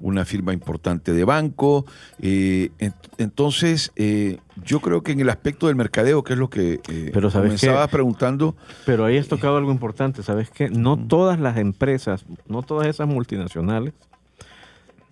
una 0.00 0.24
firma 0.24 0.52
importante 0.52 1.12
de 1.12 1.24
banco. 1.24 1.84
eh, 2.20 2.70
ent- 2.78 2.94
entonces, 3.18 3.90
eh, 3.96 4.38
yo 4.64 4.80
creo 4.80 5.02
que 5.02 5.10
en 5.12 5.20
el 5.20 5.28
aspecto 5.28 5.66
del 5.66 5.74
mercadeo, 5.76 6.22
que 6.22 6.34
es 6.34 6.38
lo 6.38 6.48
que 6.48 6.80
eh, 6.88 7.10
Pero 7.12 7.30
¿sabes 7.30 7.60
qué? 7.60 7.74
preguntando, 7.90 8.54
Pero 8.86 9.04
ahí 9.04 9.18
has 9.18 9.26
tocado 9.28 9.56
algo 9.56 9.72
importante, 9.72 10.22
¿sabes 10.22 10.50
qué? 10.50 10.70
No 10.70 10.96
todas 10.96 11.40
las 11.40 11.56
empresas, 11.58 12.24
no 12.46 12.62
todas 12.62 12.86
esas 12.86 13.08
multinacionales 13.08 13.92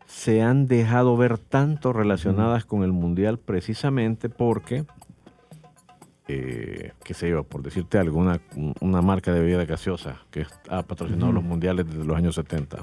se 0.06 0.40
han 0.42 0.66
dejado 0.66 1.16
ver 1.16 1.36
tanto 1.36 1.92
relacionadas 1.92 2.64
con 2.64 2.82
el 2.84 2.92
mundial 2.92 3.38
precisamente 3.38 4.28
porque, 4.28 4.84
eh, 6.28 6.92
qué 7.04 7.14
sé 7.14 7.28
yo, 7.30 7.44
por 7.44 7.62
decirte 7.62 7.98
algo, 7.98 8.18
una, 8.18 8.40
una 8.80 9.00
marca 9.02 9.32
de 9.32 9.40
bebida 9.40 9.64
gaseosa 9.64 10.22
que 10.30 10.46
ha 10.68 10.82
patrocinado 10.82 11.32
los 11.32 11.44
mundiales 11.44 11.86
desde 11.86 12.04
los 12.04 12.16
años 12.16 12.34
70, 12.34 12.78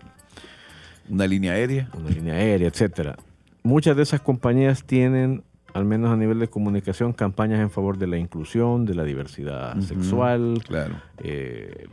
una 1.10 1.28
línea 1.28 1.54
aérea. 1.54 1.90
una 1.94 2.10
línea 2.10 2.36
aérea, 2.36 2.68
etcétera. 2.68 3.18
Muchas 3.64 3.96
de 3.96 4.04
esas 4.04 4.22
compañías 4.22 4.84
tienen, 4.86 5.44
al 5.74 5.86
menos 5.86 6.12
a 6.12 6.16
nivel 6.18 6.40
de 6.40 6.48
comunicación, 6.50 7.14
campañas 7.14 7.60
en 7.60 7.70
favor 7.70 7.98
de 7.98 8.08
la 8.08 8.18
inclusión, 8.18 8.86
de 8.86 8.96
la 8.96 9.04
diversidad 9.04 9.78
sexual, 9.82 10.62
Claro. 10.68 10.96
eh, 11.24 11.88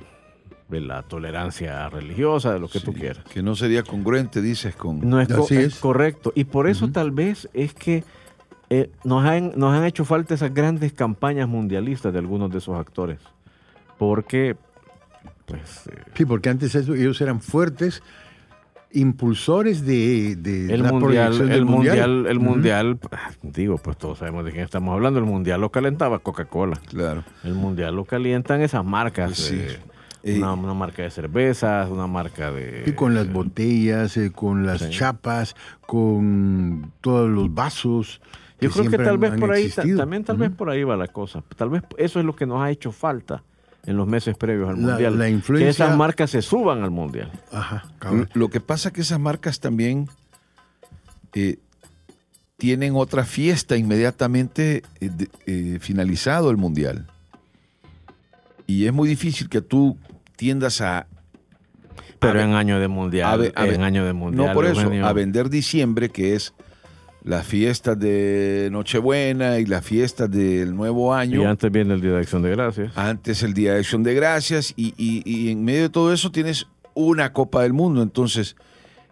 de 0.69 0.81
la 0.81 1.03
tolerancia 1.03 1.89
religiosa, 1.89 2.53
de 2.53 2.61
lo 2.61 2.69
que 2.69 2.79
tú 2.79 2.93
quieras. 2.93 3.25
Que 3.25 3.43
no 3.43 3.57
sería 3.57 3.83
congruente, 3.83 4.41
dices, 4.41 4.77
con... 4.77 5.01
No 5.09 5.21
es, 5.21 5.27
co- 5.27 5.43
es 5.45 5.51
es. 5.51 5.75
correcto. 5.81 6.33
Y 6.37 6.45
por 6.45 6.69
eso 6.69 6.89
tal 6.93 7.11
vez 7.11 7.49
es 7.55 7.75
que 7.75 8.05
eh, 8.71 8.91
nos, 9.05 9.25
han, 9.25 9.53
nos 9.57 9.75
han 9.77 9.85
hecho 9.85 10.05
falta 10.05 10.35
esas 10.35 10.55
grandes 10.55 10.93
campañas 10.93 11.49
mundialistas 11.49 12.13
de 12.13 12.19
algunos 12.21 12.51
de 12.51 12.59
esos 12.59 12.79
actores. 12.79 13.19
Porque, 13.99 14.57
pues, 15.47 15.87
eh, 15.89 16.03
Sí, 16.15 16.25
porque 16.25 16.49
antes 16.49 16.75
ellos 16.75 17.21
eran 17.21 17.41
fuertes 17.41 18.03
impulsores 18.93 19.87
de, 19.87 20.35
de 20.37 20.73
el 20.75 20.83
la 20.83 20.93
mundial, 20.93 21.51
el 21.51 21.65
mundial, 21.65 22.27
el 22.27 22.41
mundial, 22.41 22.99
ah, 23.13 23.31
digo, 23.43 23.79
pues 23.79 23.97
todos 23.97 24.19
sabemos 24.19 24.45
de 24.45 24.51
quién 24.53 24.65
estamos 24.65 24.93
hablando. 24.95 25.21
El 25.21 25.27
mundial 25.27 25.61
lo 25.61 25.71
calentaba 25.71 26.19
Coca-Cola. 26.19 26.77
Claro. 26.89 27.23
El 27.45 27.55
mundial 27.55 27.95
lo 27.95 28.05
calientan 28.05 28.63
esas 28.63 28.85
marcas. 28.85 29.37
Sí. 29.37 29.57
eh, 29.61 29.79
Eh, 30.23 30.37
una, 30.37 30.53
una 30.53 30.75
marca 30.75 31.03
de 31.03 31.11
cervezas, 31.11 31.89
una 31.89 32.07
marca 32.07 32.51
de... 32.53 32.83
Sí, 32.85 32.93
con 32.93 33.15
las 33.15 33.33
botellas, 33.33 34.19
eh, 34.19 34.31
con 34.31 34.67
las 34.67 34.81
Sí. 34.83 34.91
chapas, 34.91 35.57
con 35.87 36.93
todos 37.01 37.31
los 37.31 37.55
vasos. 37.55 38.21
Yo 38.61 38.71
creo 38.71 38.91
que 38.91 38.97
tal 38.99 39.09
han- 39.15 39.21
vez 39.21 39.33
por 39.41 39.53
ahí, 39.53 39.65
existido. 39.67 39.99
también 39.99 40.25
tal 40.25 40.37
vez 40.37 40.51
por 40.51 40.69
ahí 40.71 40.83
va 40.85 40.97
la 40.97 41.09
cosa. 41.09 41.43
Tal 41.57 41.71
vez 41.71 41.83
eso 41.99 42.19
es 42.21 42.25
lo 42.27 42.35
que 42.37 42.47
nos 42.47 42.61
ha 42.63 42.71
hecho 42.71 42.93
falta 42.93 43.43
en 43.87 43.97
los 43.97 44.07
meses 44.07 44.37
previos 44.37 44.69
al 44.69 44.81
La- 44.83 44.89
Mundial. 44.89 45.19
la 45.19 45.25
Que 45.27 45.31
influencia- 45.31 45.71
esas 45.71 45.97
marcas 45.97 46.31
se 46.31 46.43
suban 46.43 46.83
al 46.83 46.91
Mundial. 46.91 47.31
Ajá, 47.53 47.85
cabrón. 47.99 48.29
Lo 48.35 48.49
que 48.49 48.61
pasa 48.61 48.89
es 48.91 48.95
que 48.95 49.01
esas 49.01 49.19
marcas 49.21 49.61
también 49.61 50.09
eh, 51.35 51.59
tienen 52.57 52.95
otra 52.97 53.25
fiesta 53.25 53.77
inmediatamente 53.77 54.83
eh, 55.01 55.11
eh, 55.47 55.79
finalizado 55.81 56.51
el 56.51 56.57
mundial. 56.59 57.07
Y 58.67 58.87
es 58.87 58.93
muy 58.93 59.09
difícil 59.09 59.49
que 59.49 59.61
tú 59.63 59.97
tiendas 60.37 60.81
a, 60.81 61.07
Pero 62.19 62.41
en 62.41 62.53
año 62.55 62.79
de 62.79 62.89
Mundial, 62.89 63.33
a 63.33 63.37
ver- 63.37 63.53
a 63.57 63.67
en 63.67 63.83
año 63.83 64.05
de 64.05 64.13
Mundial. 64.13 64.49
no 64.49 64.53
por 64.53 64.67
eso, 64.67 64.91
a 65.05 65.13
vender 65.13 65.49
diciembre, 65.51 66.11
que 66.11 66.35
es 66.35 66.53
las 67.23 67.47
fiestas 67.47 67.99
de 67.99 68.69
Nochebuena 68.73 69.59
y 69.59 69.67
las 69.67 69.85
fiestas 69.85 70.31
del 70.31 70.75
Nuevo 70.75 71.13
Año. 71.15 71.43
Y 71.43 71.45
antes 71.45 71.71
viene 71.71 71.95
el 71.95 72.01
Día 72.01 72.13
de 72.13 72.19
Acción 72.21 72.43
de 72.43 72.51
Gracias. 72.51 72.97
antes 72.97 73.43
el 73.43 73.53
Día 73.55 73.75
de 73.75 73.81
Acción 73.81 74.03
de 74.03 74.15
Gracias 74.15 74.73
y, 74.77 74.95
y- 74.97 75.23
y 75.25 75.51
en 75.51 75.65
medio 75.65 75.83
de 75.83 75.89
todo 75.91 76.13
eso 76.13 76.31
tienes 76.33 76.67
una 76.95 77.33
Copa 77.33 77.63
del 77.63 77.73
Mundo. 77.73 78.03
Entonces, 78.03 78.57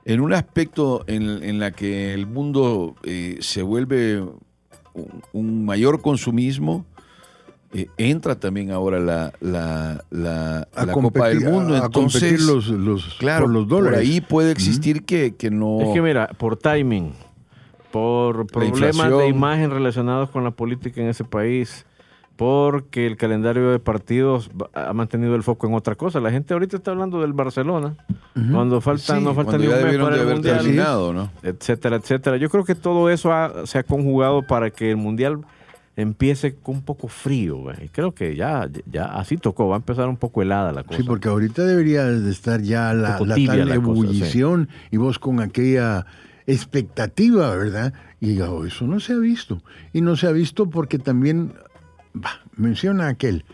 en 0.05 0.21
un 0.21 0.33
aspecto 0.33 1.05
en, 1.07 1.43
en 1.43 1.59
la 1.59 1.71
que 1.73 2.15
el 2.15 2.27
mundo 2.27 2.95
eh, 3.03 3.37
se 3.41 3.61
vuelve 3.63 4.21
un, 4.23 5.23
un 5.33 5.65
mayor 5.67 6.01
consumismo, 6.01 6.87
eh, 7.75 7.89
entra 7.99 8.41
también 8.41 8.71
ahora 8.71 8.99
la, 9.01 9.35
la, 9.41 10.03
la- 10.11 10.67
Copa 10.93 11.29
del 11.29 11.41
Mundo. 11.41 11.75
a- 11.75 11.81
a 11.83 11.87
Entonces, 11.87 12.23
competir 12.23 12.41
los, 12.47 12.69
los, 12.69 13.15
claro, 13.19 13.45
por 13.45 13.53
los 13.53 13.69
dólares. 13.69 13.99
por 14.01 14.07
ahí 14.09 14.21
puede 14.23 14.51
existir 14.53 15.05
que, 15.05 15.35
que 15.37 15.51
no... 15.51 15.83
Es 15.83 15.89
que 15.93 16.01
mira, 16.01 16.29
por 16.39 16.57
timing, 16.57 17.13
por 17.93 18.47
problemas 18.47 19.11
de 19.11 19.29
imagen 19.29 19.71
relacionados 19.71 20.31
con 20.31 20.45
la 20.45 20.51
política 20.51 21.01
en 21.01 21.09
ese 21.09 21.25
país, 21.25 21.87
porque 22.37 23.07
el 23.07 23.17
calendario 23.17 23.71
de 23.71 23.79
partidos 23.81 24.51
ha 24.75 24.93
mantenido 24.93 25.35
el 25.35 25.43
foco 25.43 25.67
en 25.67 25.75
otra 25.75 25.95
cosa. 25.97 26.21
La 26.21 26.31
gente 26.31 26.55
ahorita 26.55 26.77
está 26.77 26.93
hablando 26.93 27.21
del 27.21 27.33
Barcelona, 27.33 27.97
cuando 28.53 28.81
falta, 28.81 29.17
Sí, 29.17 29.25
no 29.25 29.35
falta 29.35 29.59
ni 29.59 29.67
un 29.67 29.73
mes 29.73 29.81
para 29.81 29.91
de 29.91 29.95
el 29.97 30.03
haber 30.23 30.35
Mundial. 30.35 30.59
terminado, 30.59 31.13
¿no? 31.13 31.31
etcétera, 31.43 31.97
etcétera. 31.97 32.37
Yo 32.37 32.49
creo 32.51 32.65
que 32.65 32.75
todo 32.77 33.11
eso 33.11 33.33
ha- 33.33 33.67
se 33.67 33.79
ha 33.79 33.83
conjugado 33.83 34.43
para 34.43 34.71
que 34.71 34.91
el 34.91 34.97
mundial 34.97 35.41
empiece 35.97 36.55
con 36.55 36.77
un 36.77 36.83
poco 36.83 37.09
frío. 37.09 37.57
güey. 37.57 37.87
Y 37.87 37.89
creo 37.89 38.13
que 38.13 38.37
ya, 38.37 38.69
ya 38.87 39.07
así 39.07 39.37
tocó, 39.37 39.67
va 39.67 39.75
a 39.75 39.79
empezar 39.79 40.09
un 40.09 40.17
poco 40.17 40.41
helada 40.43 40.71
la 40.71 40.85
cosa. 40.85 40.99
Sí, 40.99 41.03
porque 41.03 41.29
ahorita 41.29 41.65
debería 41.65 42.05
de 42.05 42.31
estar 42.31 42.61
ya 42.63 42.95
la, 42.95 43.19
la 43.19 43.35
tal 43.35 43.47
la 43.47 43.65
cosa, 43.65 43.75
ebullición 43.75 44.69
y 44.93 44.97
vos 44.99 45.19
con 45.19 45.41
aquella 45.41 46.07
expectativa, 46.49 47.55
¿verdad? 47.55 47.93
Y 48.21 48.41
oh, 48.41 48.65
eso 48.65 48.87
no 48.87 48.99
se 49.01 49.13
ha 49.13 49.19
visto. 49.19 49.63
Y 49.93 50.01
no 50.01 50.17
se 50.17 50.27
ha 50.27 50.33
visto 50.33 50.69
porque 50.71 50.99
también, 50.99 51.53
bah, 52.15 52.41
menciona 52.57 53.09
aquel, 53.09 53.45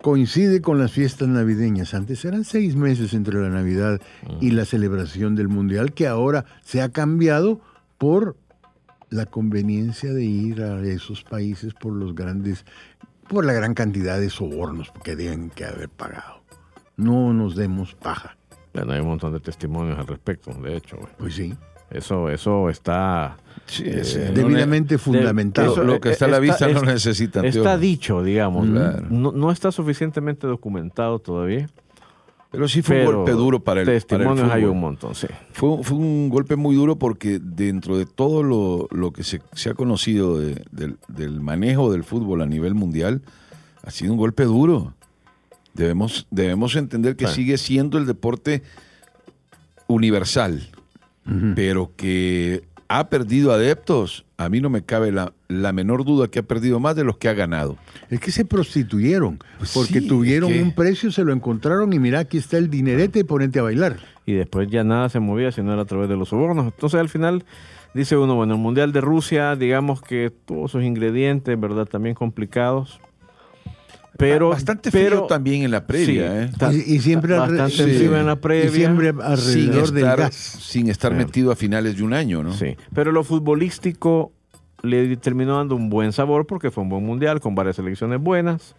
coincide 0.00 0.62
con 0.62 0.78
las 0.78 0.90
fiestas 0.90 1.28
navideñas. 1.28 1.92
Antes 1.92 2.24
eran 2.24 2.44
seis 2.44 2.76
meses 2.76 3.12
entre 3.12 3.40
la 3.40 3.50
Navidad 3.50 4.00
y 4.40 4.50
la 4.52 4.64
celebración 4.64 5.36
del 5.36 5.48
Mundial, 5.48 5.92
que 5.92 6.06
ahora 6.06 6.46
se 6.64 6.80
ha 6.80 6.88
cambiado 6.88 7.60
por 7.98 8.36
la 9.10 9.26
conveniencia 9.26 10.12
de 10.12 10.24
ir 10.24 10.62
a 10.62 10.80
esos 10.80 11.24
países 11.24 11.74
por 11.74 11.92
los 11.92 12.14
grandes, 12.14 12.64
por 13.28 13.44
la 13.44 13.52
gran 13.52 13.74
cantidad 13.74 14.18
de 14.18 14.30
sobornos 14.30 14.90
que 15.04 15.14
deben 15.14 15.50
que 15.50 15.66
haber 15.66 15.90
pagado. 15.90 16.42
No 16.96 17.34
nos 17.34 17.54
demos 17.54 17.94
paja. 17.94 18.38
Bueno, 18.72 18.92
hay 18.92 19.00
un 19.00 19.08
montón 19.08 19.32
de 19.34 19.40
testimonios 19.40 19.98
al 19.98 20.06
respecto, 20.06 20.52
de 20.54 20.76
hecho. 20.76 20.96
güey. 20.96 21.12
Pues 21.18 21.34
sí, 21.34 21.54
Eso, 21.94 22.28
eso 22.28 22.68
está... 22.70 23.36
Sí, 23.66 23.84
Eh, 23.86 24.04
sí, 24.04 24.18
no 24.18 24.32
debidamente 24.32 24.98
fundamentado. 24.98 25.72
eso- 25.72 25.84
lo 25.84 25.98
que 26.00 26.10
está 26.10 26.26
a 26.26 26.28
la 26.28 26.38
vista 26.38 26.68
no 26.68 26.80
es- 26.80 26.84
necesita 26.84 27.40
Está 27.40 27.58
anteojos. 27.60 27.80
dicho, 27.80 28.22
digamos. 28.22 28.66
Claro. 28.68 29.06
No, 29.08 29.32
no 29.32 29.50
está 29.50 29.72
suficientemente 29.72 30.46
documentado 30.46 31.18
todavía. 31.18 31.68
Pero 32.50 32.68
sí 32.68 32.82
fue 32.82 32.96
pero 32.98 33.08
un 33.10 33.16
golpe 33.16 33.32
duro 33.32 33.60
para 33.64 33.80
el, 33.80 33.86
para 33.86 33.96
el 33.96 34.02
testimonios 34.02 34.50
hay 34.52 34.64
un 34.64 34.78
montón, 34.78 35.14
sí. 35.14 35.26
Fue, 35.52 35.82
fue 35.82 35.96
un 35.96 36.28
golpe 36.28 36.54
muy 36.56 36.76
duro 36.76 36.96
porque 36.96 37.40
dentro 37.42 37.96
de 37.98 38.06
todo 38.06 38.42
lo, 38.44 38.86
lo 38.92 39.12
que 39.12 39.24
se, 39.24 39.40
se 39.54 39.70
ha 39.70 39.74
conocido 39.74 40.38
de- 40.38 40.62
del, 40.70 40.96
del 41.08 41.40
manejo 41.40 41.90
del 41.90 42.04
fútbol 42.04 42.42
a 42.42 42.46
nivel 42.46 42.74
mundial, 42.74 43.22
ha 43.82 43.90
sido 43.90 44.12
un 44.12 44.18
golpe 44.18 44.44
duro. 44.44 44.94
Debemos, 45.72 46.26
debemos 46.30 46.76
entender 46.76 47.16
que 47.16 47.26
sigue 47.26 47.56
siendo 47.58 47.98
el 47.98 48.06
deporte 48.06 48.62
universal, 49.86 50.68
pero 51.54 51.92
que 51.96 52.62
ha 52.88 53.08
perdido 53.08 53.52
adeptos. 53.52 54.24
A 54.36 54.48
mí 54.48 54.60
no 54.60 54.68
me 54.68 54.82
cabe 54.82 55.10
la, 55.12 55.32
la 55.48 55.72
menor 55.72 56.04
duda 56.04 56.28
que 56.28 56.40
ha 56.40 56.42
perdido 56.42 56.80
más 56.80 56.96
de 56.96 57.04
los 57.04 57.16
que 57.16 57.28
ha 57.28 57.34
ganado. 57.34 57.76
Es 58.10 58.20
que 58.20 58.30
se 58.30 58.44
prostituyeron, 58.44 59.38
Pues 59.58 59.72
porque 59.72 60.00
sí, 60.00 60.08
tuvieron 60.08 60.50
es 60.50 60.56
que- 60.58 60.62
un 60.62 60.72
precio, 60.74 61.10
se 61.12 61.24
lo 61.24 61.32
encontraron 61.32 61.92
y 61.92 61.98
mira, 61.98 62.18
aquí 62.20 62.36
está 62.38 62.58
el 62.58 62.68
dinerete, 62.70 63.24
ponete 63.24 63.58
a 63.60 63.62
bailar. 63.62 63.98
y 64.26 64.32
después 64.32 64.68
ya 64.70 64.84
nada 64.84 65.08
se 65.10 65.20
movía 65.20 65.52
sino 65.52 65.72
era 65.72 65.82
a 65.82 65.84
través 65.84 66.08
de 66.08 66.16
los 66.16 66.30
sobornos. 66.30 66.64
Entonces 66.66 66.98
al 67.00 67.08
final 67.08 67.44
dice 67.94 68.16
uno, 68.16 68.34
bueno, 68.34 68.54
el 68.54 68.60
Mundial 68.60 68.92
de 68.92 69.00
Rusia, 69.00 69.54
digamos 69.54 70.00
que 70.02 70.32
tuvo 70.46 70.66
sus 70.68 70.82
ingredientes, 70.82 71.58
¿verdad? 71.60 71.86
También 71.86 72.14
complicados. 72.14 73.00
Pero, 74.16 74.50
Bastante 74.50 74.90
frío 74.90 75.04
pero, 75.04 75.26
también 75.26 75.62
en 75.62 75.70
la 75.72 75.86
previa, 75.86 76.48
sí, 76.48 76.56
¿eh? 76.64 76.84
Y, 76.86 76.94
y 76.94 77.00
siempre 77.00 77.36
bastante 77.36 77.70
sí. 77.72 77.82
encima 77.82 78.20
en 78.20 78.26
la 78.26 78.34
y 78.34 78.36
previa. 78.36 78.70
siempre 78.70 79.10
sin 79.12 79.20
alrededor 79.22 79.90
del 79.90 80.04
estar, 80.04 80.18
gas. 80.18 80.34
sin 80.34 80.88
estar 80.88 81.14
metido 81.14 81.50
a 81.50 81.56
finales 81.56 81.96
de 81.96 82.02
un 82.04 82.12
año, 82.14 82.42
¿no? 82.42 82.52
Sí, 82.52 82.76
pero 82.94 83.10
lo 83.10 83.24
futbolístico 83.24 84.32
le 84.82 85.16
terminó 85.16 85.56
dando 85.56 85.74
un 85.74 85.90
buen 85.90 86.12
sabor 86.12 86.46
porque 86.46 86.70
fue 86.70 86.82
un 86.84 86.90
buen 86.90 87.04
mundial 87.04 87.40
con 87.40 87.54
varias 87.54 87.76
selecciones 87.76 88.20
buenas, 88.20 88.76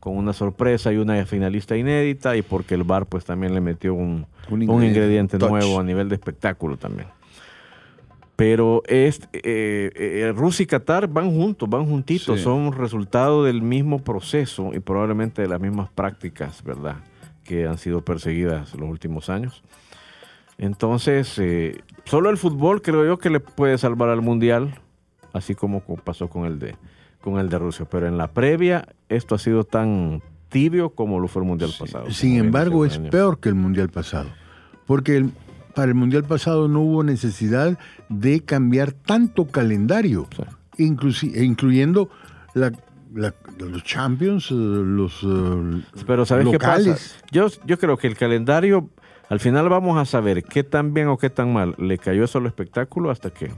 con 0.00 0.16
una 0.16 0.32
sorpresa 0.32 0.92
y 0.92 0.96
una 0.96 1.24
finalista 1.26 1.76
inédita 1.76 2.36
y 2.36 2.42
porque 2.42 2.74
el 2.74 2.82
VAR 2.82 3.06
pues 3.06 3.24
también 3.24 3.54
le 3.54 3.60
metió 3.60 3.94
un, 3.94 4.26
Un 4.50 4.68
un 4.68 4.82
ingrediente, 4.82 5.38
nuevo 5.38 5.78
a 5.78 5.84
nivel 5.84 6.08
de 6.08 6.16
espectáculo 6.16 6.76
también. 6.76 7.06
Pero 8.36 8.82
es, 8.86 9.20
eh, 9.32 9.90
eh, 9.94 10.32
Rusia 10.34 10.64
y 10.64 10.66
Qatar 10.66 11.06
van 11.06 11.30
juntos, 11.30 11.68
van 11.68 11.86
juntitos, 11.86 12.38
Sí. 12.38 12.44
son 12.44 12.72
resultado 12.72 13.44
del 13.44 13.62
mismo 13.62 14.02
proceso 14.02 14.70
y 14.74 14.80
probablemente 14.80 15.42
de 15.42 15.48
las 15.48 15.60
mismas 15.60 15.90
prácticas, 15.90 16.62
¿verdad? 16.64 16.96
Que 17.44 17.66
han 17.66 17.78
sido 17.78 18.00
perseguidas 18.02 18.74
los 18.74 18.88
últimos 18.88 19.28
años. 19.28 19.62
Entonces, 20.58 21.38
eh, 21.38 21.80
solo 22.04 22.30
el 22.30 22.36
fútbol 22.36 22.82
creo 22.82 23.04
yo 23.04 23.18
que 23.18 23.30
le 23.30 23.40
puede 23.40 23.78
salvar 23.78 24.08
al 24.08 24.22
mundial, 24.22 24.74
así 25.32 25.54
como 25.54 25.80
co- 25.80 25.96
pasó 25.96 26.28
con 26.28 26.44
el 26.46 26.58
de 26.58 26.74
con 27.20 27.38
el 27.38 27.48
de 27.48 27.58
Rusia. 27.58 27.86
Pero 27.88 28.08
en 28.08 28.18
la 28.18 28.32
previa, 28.32 28.88
esto 29.08 29.36
ha 29.36 29.38
sido 29.38 29.62
tan 29.62 30.20
tibio 30.48 30.90
como 30.90 31.20
lo 31.20 31.28
fue 31.28 31.42
el 31.42 31.48
mundial 31.48 31.70
pasado. 31.78 32.10
Sin 32.10 32.36
embargo, 32.36 32.84
es 32.84 32.98
peor 32.98 33.38
que 33.38 33.48
el 33.48 33.54
mundial 33.54 33.90
pasado, 33.90 34.28
porque 34.86 35.16
el- 35.18 35.30
para 35.74 35.88
el 35.88 35.94
Mundial 35.94 36.24
pasado 36.24 36.68
no 36.68 36.80
hubo 36.80 37.02
necesidad 37.02 37.78
de 38.08 38.40
cambiar 38.44 38.92
tanto 38.92 39.46
calendario, 39.46 40.26
inclusi- 40.78 41.32
e 41.34 41.44
incluyendo 41.44 42.10
la- 42.54 42.72
la- 43.14 43.34
los 43.58 43.84
Champions, 43.84 44.50
eh, 44.50 44.54
los 44.54 45.22
eh, 45.22 45.82
Pero 46.06 46.24
¿sabes 46.26 46.46
qué 46.48 46.58
pasa? 46.58 46.96
Yo, 47.30 47.46
yo 47.66 47.78
creo 47.78 47.96
que 47.96 48.06
el 48.06 48.16
calendario, 48.16 48.88
al 49.28 49.40
final 49.40 49.68
vamos 49.68 49.98
a 49.98 50.04
saber 50.04 50.42
qué 50.44 50.64
tan 50.64 50.92
bien 50.94 51.08
o 51.08 51.18
qué 51.18 51.30
tan 51.30 51.52
mal 51.52 51.74
le 51.78 51.98
cayó 51.98 52.24
eso 52.24 52.38
al 52.38 52.46
espectáculo 52.46 53.10
hasta 53.10 53.30
que 53.30 53.50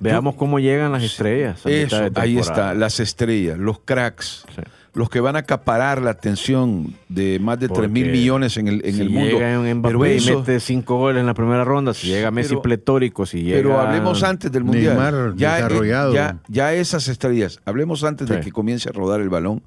veamos 0.00 0.34
cómo 0.34 0.58
llegan 0.58 0.92
las 0.92 1.02
estrellas. 1.04 1.64
a 1.64 1.68
mitad 1.68 1.82
Eso, 2.06 2.10
de 2.10 2.20
ahí 2.20 2.38
está, 2.38 2.74
las 2.74 2.98
estrellas, 3.00 3.58
los 3.58 3.78
cracks, 3.80 4.44
Sí. 4.54 4.62
Los 4.94 5.08
que 5.08 5.20
van 5.20 5.36
a 5.36 5.40
acaparar 5.40 6.02
la 6.02 6.10
atención 6.10 6.94
de 7.08 7.38
más 7.38 7.58
de 7.58 7.68
3 7.68 7.90
mil 7.90 8.04
Porque 8.04 8.18
millones 8.18 8.56
en 8.58 8.68
el, 8.68 8.84
en 8.84 8.94
si 8.94 9.00
el 9.00 9.08
mundo. 9.10 9.30
llega 9.38 9.58
un 9.58 9.66
Mbappé 9.78 9.88
Pero 9.98 10.06
y 10.06 10.16
eso- 10.18 10.38
mete 10.40 10.60
cinco 10.60 10.98
goles 10.98 11.20
en 11.20 11.26
la 11.26 11.32
primera 11.34 11.64
ronda, 11.64 11.94
si 11.94 12.08
llega 12.08 12.30
Messi 12.30 12.50
Pero- 12.50 12.62
pletórico, 12.62 13.24
si 13.24 13.42
llega... 13.42 13.56
Pero 13.56 13.80
hablemos 13.80 14.22
antes 14.22 14.52
del 14.52 14.64
Mundial. 14.64 14.94
Neymar 14.96 15.34
ya, 15.36 15.54
desarrollado. 15.56 16.12
ya, 16.12 16.38
ya 16.48 16.74
esas 16.74 17.08
estrellas, 17.08 17.58
hablemos 17.64 18.04
antes 18.04 18.28
de 18.28 18.40
que 18.40 18.52
comience 18.52 18.88
a 18.88 18.92
rodar 18.92 19.20
el 19.22 19.30
balón. 19.30 19.62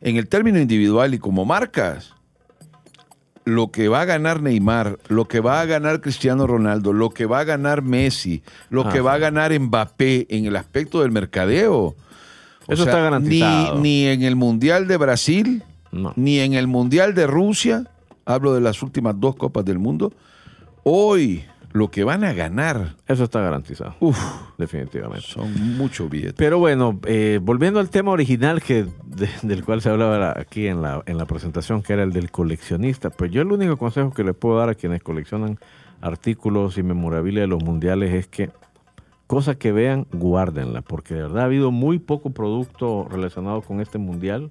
En 0.00 0.16
el 0.16 0.28
término 0.28 0.58
individual 0.60 1.14
y 1.14 1.18
como 1.18 1.44
marcas, 1.44 2.14
lo 3.44 3.70
que 3.70 3.88
va 3.88 4.02
a 4.02 4.04
ganar 4.04 4.42
Neymar, 4.42 4.98
lo 5.08 5.26
que 5.26 5.40
va 5.40 5.60
a 5.60 5.64
ganar 5.66 6.00
Cristiano 6.00 6.46
Ronaldo, 6.46 6.92
lo 6.92 7.10
que 7.10 7.24
va 7.26 7.40
a 7.40 7.44
ganar 7.44 7.82
Messi, 7.82 8.42
lo 8.70 8.86
Ah, 8.86 8.92
que 8.92 9.00
va 9.00 9.14
a 9.14 9.18
ganar 9.18 9.58
Mbappé 9.58 10.26
en 10.30 10.44
el 10.46 10.56
aspecto 10.56 11.00
del 11.00 11.12
mercadeo. 11.12 11.96
O 12.68 12.72
Eso 12.72 12.84
está 12.84 13.00
garantizado. 13.00 13.76
Ni, 13.76 13.80
ni 13.82 14.06
en 14.06 14.22
el 14.22 14.36
Mundial 14.36 14.86
de 14.86 14.96
Brasil, 14.98 15.62
No. 15.90 16.12
ni 16.16 16.38
en 16.40 16.52
el 16.54 16.66
Mundial 16.68 17.14
de 17.14 17.26
Rusia, 17.26 17.84
hablo 18.26 18.54
de 18.54 18.60
las 18.60 18.82
últimas 18.82 19.18
dos 19.18 19.34
Copas 19.36 19.64
del 19.64 19.78
Mundo, 19.78 20.12
hoy 20.84 21.44
lo 21.72 21.90
que 21.90 22.02
van 22.04 22.24
a 22.24 22.32
ganar, 22.32 22.96
Eso 23.06 23.24
está 23.24 23.40
garantizado, 23.40 23.94
definitivamente. 24.58 25.26
son 25.26 25.76
muchos 25.76 26.08
billetes. 26.10 26.34
Pero 26.36 26.58
bueno, 26.58 26.98
eh, 27.06 27.40
volviendo 27.42 27.78
al 27.80 27.90
tema 27.90 28.10
original 28.10 28.62
que 28.62 28.86
de- 29.04 29.28
del 29.42 29.64
cual 29.64 29.82
se 29.82 29.90
hablaba 29.90 30.18
la- 30.18 30.34
aquí 30.38 30.66
en 30.66 30.80
la, 30.82 31.02
en 31.06 31.18
la 31.18 31.26
presentación, 31.26 31.82
que 31.82 31.92
era 31.92 32.02
el 32.02 32.12
del 32.12 32.30
coleccionista, 32.30 33.10
pues 33.10 33.30
yo 33.30 33.42
el 33.42 33.52
único 33.52 33.76
consejo 33.76 34.12
que 34.12 34.24
le 34.24 34.32
puedo 34.34 34.58
dar 34.58 34.70
a 34.70 34.74
quienes 34.74 35.02
coleccionan 35.02 35.58
artículos 36.00 36.78
y 36.78 36.82
memorabilia 36.82 37.42
de 37.42 37.48
los 37.48 37.62
mundiales 37.62 38.14
es 38.14 38.28
que 38.28 38.50
cosa 39.28 39.54
que 39.56 39.70
vean, 39.70 40.06
guárdenla, 40.12 40.82
porque 40.82 41.14
de 41.14 41.22
verdad 41.22 41.42
ha 41.42 41.44
habido 41.44 41.70
muy 41.70 42.00
poco 42.00 42.30
producto 42.30 43.06
relacionado 43.08 43.62
con 43.62 43.80
este 43.80 43.98
mundial. 43.98 44.50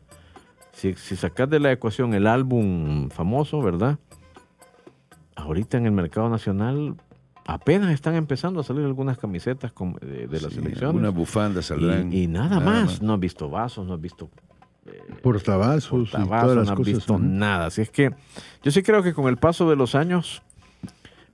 Si, 0.71 0.93
si 0.93 1.15
sacas 1.17 1.49
de 1.49 1.59
la 1.59 1.71
ecuación 1.73 2.13
el 2.13 2.25
álbum 2.27 3.09
famoso, 3.09 3.61
¿verdad? 3.61 3.97
Ahorita 5.35 5.77
en 5.77 5.85
el 5.85 5.91
mercado 5.91 6.29
nacional 6.29 6.95
apenas 7.45 7.91
están 7.91 8.15
empezando 8.15 8.59
a 8.59 8.63
salir 8.63 8.85
algunas 8.85 9.17
camisetas 9.17 9.71
con- 9.71 9.93
de, 9.93 10.27
de 10.27 10.41
las 10.41 10.51
Sí, 10.51 10.59
selecciones. 10.59 10.83
algunas 10.83 11.13
bufandas 11.13 11.65
saldrán. 11.65 12.13
Y, 12.13 12.23
y 12.23 12.27
nada, 12.27 12.59
más. 12.59 13.01
No 13.01 13.13
has 13.13 13.19
visto 13.19 13.49
vasos, 13.49 13.85
no 13.87 13.93
has 13.95 14.01
visto 14.01 14.29
portavasos 15.23 16.09
y 16.09 16.11
portavasos, 16.11 16.41
todas 16.43 16.57
las 16.57 16.65
no 16.67 16.71
has 16.73 16.77
cosas. 16.77 16.93
visto 16.93 17.19
nada. 17.19 17.65
Así 17.67 17.81
es 17.81 17.89
que 17.89 18.13
yo 18.63 18.71
sí 18.71 18.83
creo 18.83 19.03
que 19.03 19.13
con 19.13 19.27
el 19.27 19.37
paso 19.37 19.69
de 19.69 19.75
los 19.75 19.95
años 19.95 20.43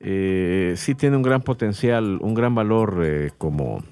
eh, 0.04 0.74
sí 0.78 0.96
tiene 0.96 1.16
un 1.18 1.24
gran 1.24 1.42
potencial, 1.42 2.20
un 2.22 2.34
gran 2.34 2.54
valor 2.54 3.00
eh, 3.04 3.32
como, 3.38 3.84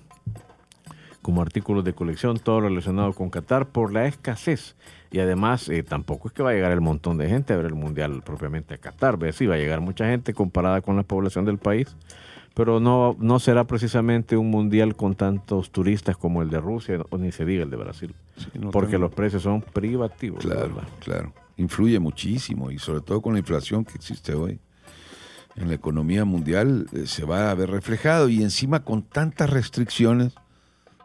como 1.21 1.41
artículos 1.41 1.83
de 1.83 1.93
colección, 1.93 2.37
todo 2.37 2.61
relacionado 2.61 3.13
con 3.13 3.29
Qatar 3.29 3.67
por 3.67 3.93
la 3.93 4.05
escasez. 4.07 4.75
Y 5.11 5.19
además 5.19 5.67
eh, 5.69 5.83
tampoco 5.83 6.27
es 6.29 6.33
que 6.33 6.41
va 6.43 6.51
a 6.51 6.53
llegar 6.53 6.71
el 6.71 6.81
montón 6.81 7.17
de 7.17 7.27
gente 7.27 7.53
a 7.53 7.57
ver 7.57 7.65
el 7.67 7.75
Mundial 7.75 8.21
propiamente 8.25 8.73
a 8.73 8.77
Qatar. 8.77 9.17
¿ves? 9.17 9.35
Sí, 9.35 9.45
va 9.45 9.55
a 9.55 9.57
llegar 9.57 9.81
mucha 9.81 10.05
gente 10.07 10.33
comparada 10.33 10.81
con 10.81 10.95
la 10.95 11.03
población 11.03 11.45
del 11.45 11.57
país. 11.57 11.95
Pero 12.53 12.81
no, 12.81 13.15
no 13.19 13.39
será 13.39 13.63
precisamente 13.63 14.35
un 14.35 14.49
mundial 14.49 14.97
con 14.97 15.15
tantos 15.15 15.71
turistas 15.71 16.17
como 16.17 16.41
el 16.41 16.49
de 16.49 16.59
Rusia 16.59 16.99
o 17.09 17.17
ni 17.17 17.31
se 17.31 17.45
diga 17.45 17.63
el 17.63 17.69
de 17.69 17.77
Brasil. 17.77 18.13
Sí, 18.35 18.47
no 18.59 18.71
porque 18.71 18.91
tengo- 18.91 19.03
los 19.05 19.13
precios 19.13 19.43
son 19.43 19.61
privativos. 19.61 20.43
la 20.43 20.55
Claro, 20.55 20.81
claro. 20.99 21.33
Influye 21.55 21.97
muchísimo 21.99 22.69
y 22.69 22.77
sobre 22.77 22.99
todo 23.01 23.21
con 23.21 23.33
la 23.33 23.39
inflación 23.39 23.85
que 23.85 23.93
existe 23.93 24.33
hoy. 24.33 24.59
En 25.55 25.67
la 25.67 25.73
economía 25.75 26.25
mundial 26.25 26.87
eh, 26.93 27.03
se 27.07 27.25
va 27.25 27.51
a 27.51 27.55
ver 27.55 27.69
reflejado 27.69 28.29
y 28.29 28.41
encima 28.41 28.83
con 28.83 29.03
tantas 29.03 29.49
restricciones. 29.49 30.33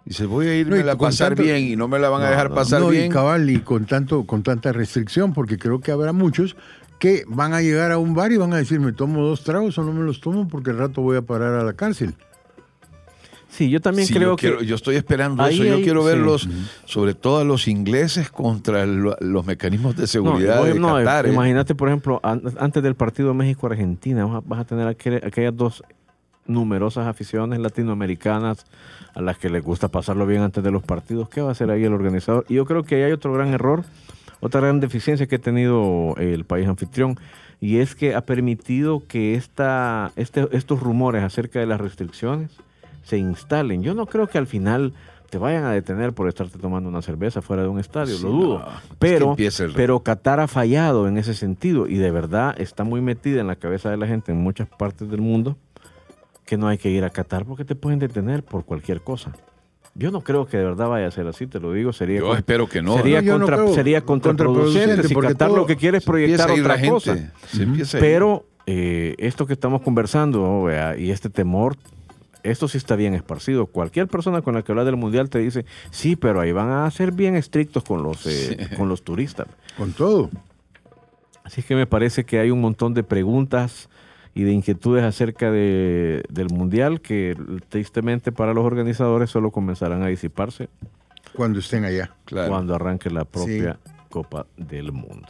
Dice, 0.05 0.25
voy 0.26 0.47
a 0.47 0.55
irme 0.57 0.79
No, 0.79 0.87
y 0.87 0.88
a 0.88 0.97
pasar 0.97 1.31
tanto- 1.31 1.43
bien 1.43 1.65
y 1.67 1.75
no 1.76 1.88
me 1.88 1.99
la 1.99 2.09
van 2.09 2.23
a 2.23 2.26
No, 2.26 2.31
dejar 2.31 2.50
no, 2.50 2.55
pasar 2.55 2.81
No, 2.81 2.93
y 2.93 2.99
bien. 2.99 3.11
cabal, 3.12 3.50
y 3.50 3.59
con, 3.61 3.87
tanto, 3.87 4.25
con 4.25 4.43
tanta 4.45 4.73
restricción, 4.73 5.32
porque 5.35 5.59
creo 5.59 5.80
que 5.80 5.91
habrá 5.91 6.13
muchos 6.13 6.56
que 7.00 7.25
van 7.26 7.52
a 7.54 7.61
llegar 7.61 7.91
a 7.91 7.99
un 7.99 8.15
bar 8.15 8.30
y 8.32 8.37
van 8.37 8.52
a 8.54 8.56
decir, 8.56 8.78
me 8.80 8.93
tomo 8.93 9.21
dos 9.23 9.43
tragos 9.43 9.76
o 9.78 9.82
no 9.82 9.93
me 9.93 10.04
los 10.04 10.21
tomo 10.21 10.47
porque 10.49 10.71
al 10.71 10.78
rato 10.78 11.02
voy 11.02 11.17
a 11.17 11.23
parar 11.23 11.54
a 11.54 11.65
la 11.65 11.73
cárcel. 11.73 12.15
Sí, 13.49 13.71
yo 13.71 13.80
también 13.80 14.06
Sí, 14.06 14.13
creo 14.15 14.30
yo, 14.30 14.37
que... 14.37 14.49
quiero- 14.49 14.63
yo 14.63 14.75
estoy 14.75 14.97
esperando 14.97 15.43
Ahí 15.43 15.54
eso. 15.54 15.65
Yo 15.78 15.82
quiero 15.82 16.04
ver 16.04 16.19
sí. 16.19 16.23
los, 16.25 16.49
sobre 16.85 17.15
todo 17.15 17.39
a 17.39 17.45
los 17.45 17.69
ingleses 17.69 18.30
contra 18.30 18.85
lo- 18.87 19.17
los 19.21 19.47
mecanismos 19.47 19.95
de 19.97 20.02
No, 20.02 20.06
seguridad 20.09 20.61
oye, 20.63 20.75
de 20.75 20.80
no, 20.80 20.95
Qatar. 20.97 21.26
¿eh? 21.26 21.32
Imagínate, 21.32 21.75
por 21.75 21.89
ejemplo, 21.89 22.21
an- 22.23 22.43
antes 22.59 22.82
del 22.82 22.95
partido 22.97 23.32
México-Argentina, 23.35 24.26
vas 24.26 24.37
a- 24.37 24.43
vas 24.47 24.61
a 24.61 24.65
tener 24.65 24.87
aquel- 24.89 25.25
aquellas 25.25 25.56
dos 25.56 25.82
numerosas 26.47 27.06
aficiones 27.06 27.59
latinoamericanas 27.59 28.67
a 29.15 29.21
las 29.23 29.39
que 29.39 29.49
les 29.49 29.63
gusta 29.65 29.89
pasarlo 29.89 30.26
bien 30.26 30.43
antes 30.43 30.63
de 30.63 30.71
los 30.71 30.82
partidos. 30.82 31.28
¿Qué 31.28 31.41
va 31.41 31.49
a 31.49 31.52
hacer 31.52 31.71
ahí 31.71 31.85
el 31.85 31.93
organizador? 31.95 32.45
Y 32.49 32.54
yo 32.54 32.67
creo 32.67 32.82
que 32.82 32.97
ahí 32.97 33.02
hay 33.02 33.13
otro 33.13 33.32
gran 33.32 33.49
error, 33.54 33.85
otra 34.41 34.61
gran 34.61 34.80
deficiencia 34.80 35.26
que 35.26 35.37
ha 35.37 35.41
tenido 35.41 36.15
el 36.19 36.45
país 36.45 36.69
anfitrión, 36.69 37.19
y 37.61 37.78
es 37.78 37.95
que 37.95 38.15
ha 38.15 38.21
permitido 38.21 39.02
que 39.09 39.35
esta, 39.35 40.13
este, 40.17 40.47
estos 40.52 40.80
rumores 40.80 41.23
acerca 41.25 41.59
de 41.59 41.67
las 41.67 41.80
restricciones 41.80 42.50
se 43.06 43.19
instalen. 43.19 43.82
Yo 43.82 43.95
no 43.95 44.06
creo 44.06 44.26
que 44.26 44.36
al 44.38 44.47
final 44.47 44.92
te 45.30 45.38
vayan 45.38 45.64
a 45.64 45.73
detener 45.73 46.12
por 46.12 46.28
estarte 46.28 46.58
tomando 46.58 46.88
una 46.88 47.02
cerveza 47.02 47.40
fuera 47.42 47.62
de 47.62 47.69
un 47.69 47.78
estadio, 47.80 48.16
Sí, 48.16 48.23
lo 48.23 48.30
dudo. 48.30 48.58
no, 48.60 48.64
es 48.66 48.75
que 48.82 48.95
pero, 48.99 49.36
el- 49.38 49.73
pero 49.75 50.00
Qatar 50.00 50.40
ha 50.40 50.47
fallado 50.49 51.08
en 51.08 51.19
ese 51.19 51.34
sentido 51.34 51.86
y 51.88 51.97
de 51.97 52.10
verdad 52.10 52.54
está 52.58 52.84
muy 52.84 53.00
metida 53.00 53.40
en 53.40 53.47
la 53.47 53.56
cabeza 53.56 53.90
de 53.90 53.97
la 53.97 54.06
gente 54.06 54.32
en 54.32 54.38
muchas 54.38 54.69
partes 54.69 55.08
del 55.10 55.21
mundo 55.21 55.56
que 56.45 56.56
no 56.56 56.69
hay 56.69 56.78
que 56.78 56.90
ir 56.90 57.02
a 57.04 57.10
Qatar 57.10 57.45
porque 57.45 57.64
te 57.64 57.75
pueden 57.75 57.99
detener 57.99 58.42
por 58.45 58.64
cualquier 58.64 59.00
cosa. 59.00 59.32
Yo 59.97 60.10
no 60.10 60.21
creo 60.21 60.47
que 60.47 60.58
de 60.58 60.64
verdad 60.64 60.88
vaya 60.88 61.06
a 61.06 61.10
ser 61.10 61.26
así, 61.26 61.47
te 61.47 61.58
lo 61.58 61.73
digo, 61.73 61.92
sería 61.92 62.21
Yo 62.21 62.34
espero 62.34 62.69
que 62.69 62.82
no. 62.82 62.97
sería, 62.97 63.23
No, 63.23 63.32
no 63.32 63.47
contra- 63.47 63.56
creo. 63.56 63.75
sería 63.75 64.00
contraproducente 64.02 65.08
si 65.08 65.14
porque 65.14 65.30
Qatar 65.32 65.50
lo 65.50 65.64
que 65.66 65.76
quiere 65.76 65.99
es 65.99 66.04
proyectar 66.04 66.50
otra 66.50 66.80
cosa. 66.88 67.16
Pero 67.99 68.45
eh, 68.66 69.14
esto 69.19 69.47
que 69.47 69.52
estamos 69.54 69.80
conversando 69.82 70.38
¿no? 70.40 70.62
Vea, 70.64 70.97
y 70.99 71.10
este 71.10 71.30
temor, 71.30 71.76
esto 72.50 72.69
sí 72.69 72.78
está 72.78 72.97
bien 72.97 73.15
esparcido. 73.15 73.67
Cualquier 73.67 74.06
persona 74.09 74.43
con 74.43 74.54
la 74.54 74.63
que 74.63 74.73
habla 74.73 74.85
del 74.85 74.97
mundial 74.97 75.28
te 75.30 75.39
dice, 75.39 75.65
sí, 75.91 76.17
pero 76.17 76.41
ahí 76.41 76.52
van 76.52 76.71
a 76.71 76.91
ser 76.91 77.13
bien 77.13 77.37
estrictos 77.37 77.85
con 77.85 78.02
los, 78.02 78.26
eh, 78.26 78.69
con 78.76 78.89
los 78.89 79.02
turistas. 79.02 79.47
Con 79.76 79.93
todo. 79.93 80.30
Así 81.45 81.63
que 81.63 81.75
me 81.76 81.87
parece 81.87 82.25
que 82.25 82.39
hay 82.41 82.50
un 82.50 82.61
montón 82.61 82.93
de 82.95 83.02
preguntas 83.04 83.89
y 84.35 84.43
de 84.43 84.52
inquietudes 84.52 85.04
acerca 85.04 85.50
de- 85.50 86.23
del 86.28 86.49
mundial 86.49 87.00
que 87.00 87.37
tristemente 87.69 88.32
para 88.32 88.52
los 88.52 88.65
organizadores 88.65 89.30
solo 89.30 89.50
comenzarán 89.50 90.02
a 90.02 90.09
disiparse 90.09 90.69
Cuando 91.35 91.59
estén 91.61 91.85
allá. 91.85 92.11
Claro. 92.25 92.49
cuando 92.50 92.75
arranque 92.75 93.11
la 93.11 93.25
propia 93.25 93.78
Copa 94.11 94.47
del 94.56 94.93
Mundo. 94.93 95.28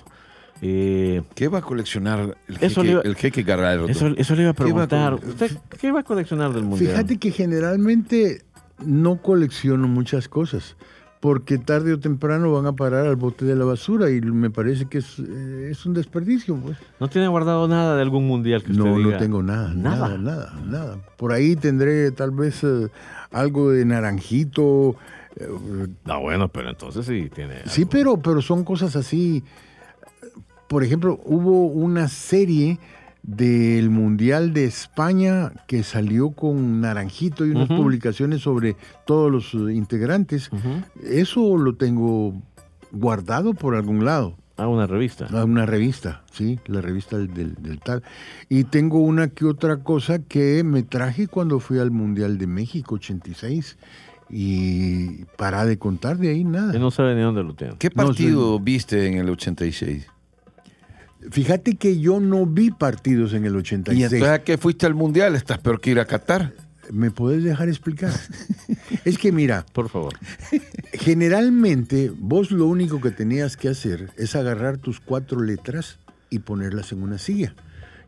Eh, 0.63 1.23
¿Qué 1.35 1.49
va 1.49 1.59
a 1.59 1.63
coleccionar 1.63 2.37
el 2.49 2.57
Eso 2.61 2.81
jeque, 2.83 2.93
iba- 2.93 3.03
el 3.03 3.15
jeque 3.17 3.41
eso, 3.89 4.07
eso 4.17 4.35
le 4.35 4.43
iba 4.43 4.51
a 4.53 4.55
¿Qué 4.55 4.73
va 4.73 4.85
a 4.85 4.87
preguntar. 4.89 5.15
¿Usted 5.15 5.51
qué 5.79 5.93
va 5.93 6.01
a 6.01 6.05
coleccionar 6.05 6.53
del 6.53 6.65
mundial? 6.65 6.93
Fíjate 6.93 7.19
que 7.19 7.31
generalmente 7.31 8.43
no 8.85 9.21
colecciono 9.21 9.87
muchas 9.87 10.29
cosas, 10.29 10.77
porque 11.21 11.59
tarde 11.59 11.93
o 11.93 11.99
temprano 12.01 12.53
van 12.53 12.67
a 12.67 12.73
parar 12.73 13.07
al 13.07 13.17
bote 13.17 13.45
de 13.45 13.55
la 13.55 13.65
basura 13.67 14.11
y 14.11 14.21
me 14.23 14.49
parece 14.51 14.87
que 14.87 14.99
es, 14.99 15.19
eh, 15.19 15.69
es 15.71 15.85
un 15.85 15.93
desperdicio. 15.93 16.57
Pues. 16.57 16.79
¿No 17.01 17.09
tiene 17.09 17.29
guardado 17.29 17.69
nada 17.69 17.95
de 17.97 18.03
algún 18.03 18.27
mundial 18.27 18.63
que 18.63 18.73
usted 18.73 18.85
No, 18.85 18.97
diga? 18.97 19.11
no 19.13 19.19
tengo 19.19 19.43
nada, 19.43 19.75
Nada. 19.75 20.09
nada, 20.09 20.19
nada, 20.19 20.55
nada. 20.65 20.99
Por 21.19 21.33
ahí 21.33 21.55
tendré 21.57 22.11
tal 22.13 22.31
vez 22.31 22.65
eh, 22.65 22.89
algo 23.31 23.73
de 23.73 23.85
naranjito. 23.85 24.97
eh, 25.37 25.49
No, 26.07 26.21
bueno, 26.23 26.49
pero 26.49 26.71
entonces 26.71 27.05
sí 27.05 27.29
tiene. 27.35 27.57
sí, 27.67 27.83
algo. 27.83 27.91
pero, 27.91 28.17
pero 28.19 28.41
son 28.43 28.65
cosas 28.65 28.97
así. 28.97 29.43
Por 30.69 30.83
ejemplo, 30.85 31.21
hubo 31.25 31.67
una 31.67 32.09
serie 32.09 32.79
del 33.23 33.91
Mundial 33.91 34.53
de 34.53 34.65
España 34.67 35.53
que 35.67 35.83
salió 35.83 36.31
con 36.31 36.81
naranjito 36.81 37.45
y 37.45 37.51
unas 37.51 37.69
publicaciones 37.69 38.43
sobre 38.43 38.77
todos 39.05 39.31
los 39.33 39.55
eh, 39.55 39.75
integrantes. 39.75 40.51
Eso 41.03 41.57
lo 41.57 41.75
tengo 41.75 42.35
guardado 42.93 43.55
por 43.55 43.75
algún 43.75 44.05
lado. 44.05 44.37
Ah, 44.59 44.69
una 44.69 44.87
revista. 44.87 45.27
A 45.27 45.45
una 45.45 45.67
revista, 45.67 46.23
sí, 46.33 46.59
la 46.67 46.81
revista 46.81 47.19
del, 47.19 47.35
del- 47.35 47.55
del 47.57 47.79
tal. 47.81 48.03
Y 48.49 48.65
tengo 48.65 49.01
una 49.01 49.29
que 49.29 49.45
otra 49.45 49.79
cosa 49.79 50.19
que 50.21 50.63
me 50.65 50.83
traje 50.83 51.27
cuando 51.29 51.61
fui 51.61 51.79
al 51.79 51.91
Mundial 51.91 52.39
de 52.39 52.47
México 52.47 52.95
86 52.95 53.77
y 54.31 55.25
para 55.37 55.65
de 55.67 55.79
contar 55.79 56.17
de 56.19 56.31
ahí 56.31 56.45
nada. 56.45 56.73
No 56.79 56.91
sabe 56.91 57.15
ni 57.15 57.21
dónde 57.23 57.43
lo 57.43 57.55
tiene. 57.55 57.75
¿Qué 57.79 57.91
No, 57.95 58.07
partido 58.07 58.59
viste 58.59 59.07
en 59.07 59.15
el 59.19 59.29
86? 59.29 60.07
Fíjate 61.31 61.77
que 61.77 61.99
yo 61.99 62.21
no 62.21 62.47
vi 62.47 62.71
partidos 62.71 63.33
en 63.33 63.45
el 63.45 63.55
¿Y 63.55 63.59
86. 63.59 64.13
entonces 64.13 64.29
a 64.29 64.45
qué 64.45 64.59
fuiste 64.59 64.87
al 64.87 64.95
mundial? 64.95 65.35
Estás 65.35 65.59
peor 65.59 65.81
que 65.81 65.91
ir 65.91 66.01
a 66.01 66.07
Qatar. 66.07 66.53
¿Me 66.93 67.11
puedes 67.11 67.43
dejar 67.43 67.69
explicar? 67.69 68.13
es 69.05 69.19
que 69.19 69.33
mira, 69.33 69.67
Por 69.73 69.89
favor. 69.89 70.15
generalmente 70.93 72.13
vos 72.17 72.51
lo 72.51 72.67
único 72.67 73.01
que 73.01 73.11
tenías 73.11 73.57
que 73.57 73.69
hacer 73.69 74.11
es 74.17 74.37
agarrar 74.37 74.79
tus 74.79 75.01
cuatro 75.01 75.41
letras 75.43 75.99
y 76.31 76.41
ponerlas 76.41 76.93
en 76.93 77.03
una 77.03 77.19
silla. 77.19 77.55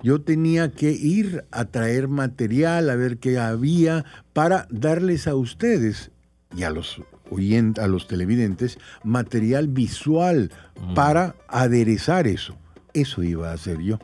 Yo 0.02 0.20
tenía 0.20 0.70
que 0.70 0.92
ir 0.92 1.44
a 1.50 1.64
traer 1.64 2.07
material, 2.07 2.88
a 2.88 2.94
ver 2.94 3.18
qué 3.18 3.38
había, 3.38 4.04
para 4.33 4.68
darles 4.70 5.26
a 5.26 5.35
ustedes 5.35 6.12
y 6.57 6.62
a 6.62 6.70
los 6.70 7.02
oyentes, 7.31 7.83
a 7.83 7.88
los 7.88 8.07
televidentes, 8.07 8.78
material 9.02 9.66
visual 9.68 10.52
para 10.94 11.35
aderezar 11.48 12.28
eso. 12.28 12.57
Eso 12.94 13.22
iba 13.22 13.51
a 13.51 13.55
hacer 13.55 13.81
yo. 13.81 13.98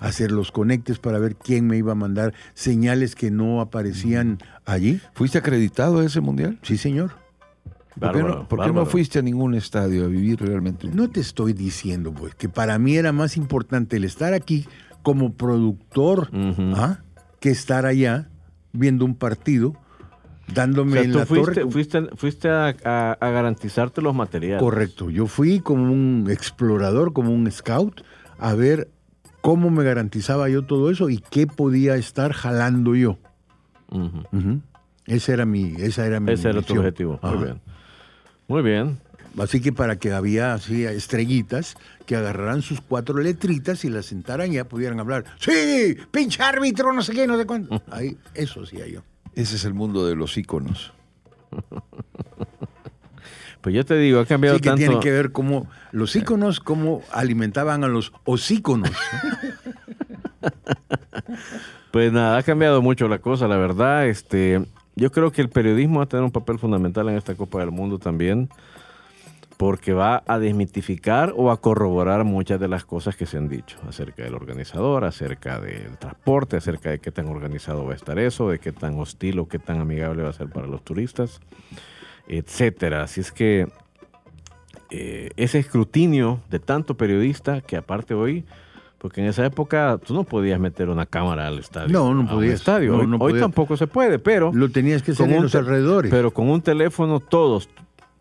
Hacer 0.00 0.30
los 0.30 0.52
conectes 0.52 0.98
para 0.98 1.18
ver 1.18 1.34
quién 1.36 1.66
me 1.66 1.76
iba 1.76 1.92
a 1.92 1.94
mandar 1.96 2.34
señales 2.54 3.14
que 3.14 3.30
no 3.30 3.60
aparecían 3.60 4.38
allí. 4.64 5.00
¿Fuiste 5.14 5.38
acreditado 5.38 6.00
a 6.00 6.04
ese 6.04 6.20
mundial? 6.20 6.58
Sí, 6.62 6.76
señor. 6.76 7.12
¿Por 7.98 8.12
qué, 8.12 8.22
no, 8.22 8.48
por 8.48 8.60
qué 8.60 8.66
no 8.68 8.74
bárbaro. 8.74 8.86
fuiste 8.86 9.18
a 9.18 9.22
ningún 9.22 9.54
estadio 9.54 10.04
a 10.04 10.08
vivir 10.08 10.40
realmente? 10.40 10.86
No 10.86 11.10
te 11.10 11.18
estoy 11.20 11.52
diciendo, 11.52 12.12
pues, 12.12 12.34
que 12.36 12.48
para 12.48 12.78
mí 12.78 12.96
era 12.96 13.10
más 13.12 13.36
importante 13.36 13.96
el 13.96 14.04
estar 14.04 14.34
aquí 14.34 14.66
como 15.02 15.32
productor. 15.32 16.28
¿ah? 16.76 16.98
que 17.40 17.50
estar 17.50 17.86
allá 17.86 18.28
viendo 18.72 19.04
un 19.04 19.14
partido, 19.14 19.68
O 19.70 20.52
dándome 20.52 20.92
sea, 20.94 21.02
en 21.02 21.12
tú 21.12 21.18
la 21.18 21.26
fuiste, 21.26 21.54
torre. 21.60 21.70
fuiste, 21.70 22.02
fuiste 22.16 22.48
a, 22.50 22.74
a- 22.84 23.12
a 23.20 23.30
garantizarte 23.30 24.00
los 24.02 24.14
materiales. 24.14 24.60
Correcto. 24.62 25.08
Yo 25.10 25.26
fui 25.26 25.60
como 25.60 25.84
un 25.92 26.26
explorador, 26.30 27.12
como 27.12 27.32
un 27.32 27.50
scout, 27.50 28.02
a 28.38 28.54
ver 28.54 28.90
cómo 29.40 29.70
me 29.70 29.84
garantizaba 29.84 30.48
yo 30.48 30.64
todo 30.64 30.90
eso 30.90 31.10
y 31.10 31.18
qué 31.18 31.46
podía 31.46 31.96
estar 31.96 32.32
jalando 32.32 32.94
yo. 32.94 33.18
Esa 35.06 35.32
era 35.32 35.46
mi, 35.46 35.74
esa 35.78 36.06
era 36.06 36.20
mi 36.20 36.32
Ese 36.32 36.50
era 36.50 36.62
tu 36.62 36.78
objetivo. 36.78 37.18
Muy 37.22 37.44
bien. 37.44 37.60
Muy 38.48 38.62
bien. 38.62 38.98
Así 39.38 39.60
que 39.60 39.72
para 39.72 39.98
que 39.98 40.12
había 40.12 40.54
así 40.54 40.84
estrellitas 40.84 41.76
que 42.06 42.16
agarraran 42.16 42.62
sus 42.62 42.80
cuatro 42.80 43.18
letritas 43.20 43.84
y 43.84 43.90
las 43.90 44.06
sentaran 44.06 44.50
y 44.50 44.56
ya 44.56 44.64
pudieran 44.64 44.98
hablar. 45.00 45.24
Sí, 45.38 45.96
pinche 46.10 46.42
árbitro, 46.42 46.92
no 46.92 47.02
sé 47.02 47.12
qué, 47.12 47.26
no 47.26 47.36
sé 47.36 47.46
cuánto. 47.46 47.82
Ahí, 47.90 48.16
eso 48.34 48.62
hacía 48.62 48.86
yo. 48.86 49.02
Ese 49.34 49.56
es 49.56 49.64
el 49.64 49.74
mundo 49.74 50.06
de 50.06 50.16
los 50.16 50.36
íconos. 50.36 50.92
Pues 53.60 53.74
yo 53.74 53.84
te 53.84 53.96
digo, 53.96 54.20
ha 54.20 54.26
cambiado 54.26 54.56
Sí 54.56 54.62
que 54.62 54.68
tanto. 54.70 54.78
tiene 54.78 55.00
que 55.00 55.10
ver 55.10 55.32
cómo 55.32 55.66
los 55.92 56.14
íconos, 56.16 56.60
cómo 56.60 57.02
alimentaban 57.12 57.84
a 57.84 57.88
los 57.88 58.12
osíconos. 58.24 58.90
Pues 61.90 62.12
nada, 62.12 62.36
ha 62.38 62.42
cambiado 62.42 62.82
mucho 62.82 63.08
la 63.08 63.18
cosa, 63.18 63.48
la 63.48 63.56
verdad. 63.56 64.06
Este, 64.06 64.62
yo 64.94 65.10
creo 65.10 65.32
que 65.32 65.40
el 65.40 65.48
periodismo 65.48 65.98
va 65.98 66.04
a 66.04 66.08
tener 66.08 66.22
un 66.24 66.30
papel 66.30 66.58
fundamental 66.58 67.08
en 67.08 67.16
esta 67.16 67.34
Copa 67.34 67.60
del 67.60 67.70
Mundo 67.70 67.98
también, 67.98 68.50
porque 69.56 69.94
va 69.94 70.22
a 70.26 70.38
desmitificar 70.38 71.32
o 71.34 71.50
a 71.50 71.60
corroborar 71.60 72.24
muchas 72.24 72.60
de 72.60 72.68
las 72.68 72.84
cosas 72.84 73.16
que 73.16 73.26
se 73.26 73.38
han 73.38 73.48
dicho 73.48 73.78
acerca 73.88 74.22
del 74.22 74.34
organizador, 74.34 75.04
acerca 75.04 75.60
del 75.60 75.96
transporte, 75.98 76.58
acerca 76.58 76.90
de 76.90 76.98
qué 77.00 77.10
tan 77.10 77.26
organizado 77.26 77.86
va 77.86 77.92
a 77.94 77.96
estar 77.96 78.18
eso, 78.18 78.50
de 78.50 78.58
qué 78.58 78.70
tan 78.72 78.98
hostil 78.98 79.38
o 79.38 79.48
qué 79.48 79.58
tan 79.58 79.80
amigable 79.80 80.22
va 80.22 80.28
a 80.28 80.34
ser 80.34 80.48
para 80.48 80.66
los 80.66 80.84
turistas, 80.84 81.40
etcétera. 82.28 83.02
Así 83.02 83.20
es 83.20 83.32
que 83.32 83.66
eh, 84.90 85.30
ese 85.36 85.58
escrutinio 85.58 86.40
de 86.50 86.58
tanto 86.60 86.96
periodista 86.96 87.60
que 87.60 87.76
aparte 87.76 88.14
hoy, 88.14 88.44
porque 88.98 89.20
en 89.20 89.28
esa 89.28 89.44
época 89.44 89.98
tú 90.04 90.14
no 90.14 90.24
podías 90.24 90.58
meter 90.58 90.88
una 90.88 91.06
cámara 91.06 91.46
al 91.46 91.58
estadio. 91.58 91.88
No, 91.92 92.14
no 92.14 92.28
podías. 92.28 92.54
estadio. 92.54 92.92
No, 92.92 92.98
hoy, 92.98 93.06
no 93.06 93.16
hoy 93.16 93.32
podías. 93.32 93.40
tampoco 93.42 93.76
se 93.76 93.86
puede, 93.86 94.18
pero 94.18 94.50
Lo 94.52 94.70
tenías 94.70 95.02
que 95.02 95.12
hacer 95.12 95.24
con 95.26 95.30
en 95.32 95.36
un 95.38 95.42
los 95.44 95.54
alrededores. 95.54 96.10
pero 96.10 96.32
con 96.32 96.48
un 96.48 96.62
teléfono 96.62 97.20
todos, 97.20 97.68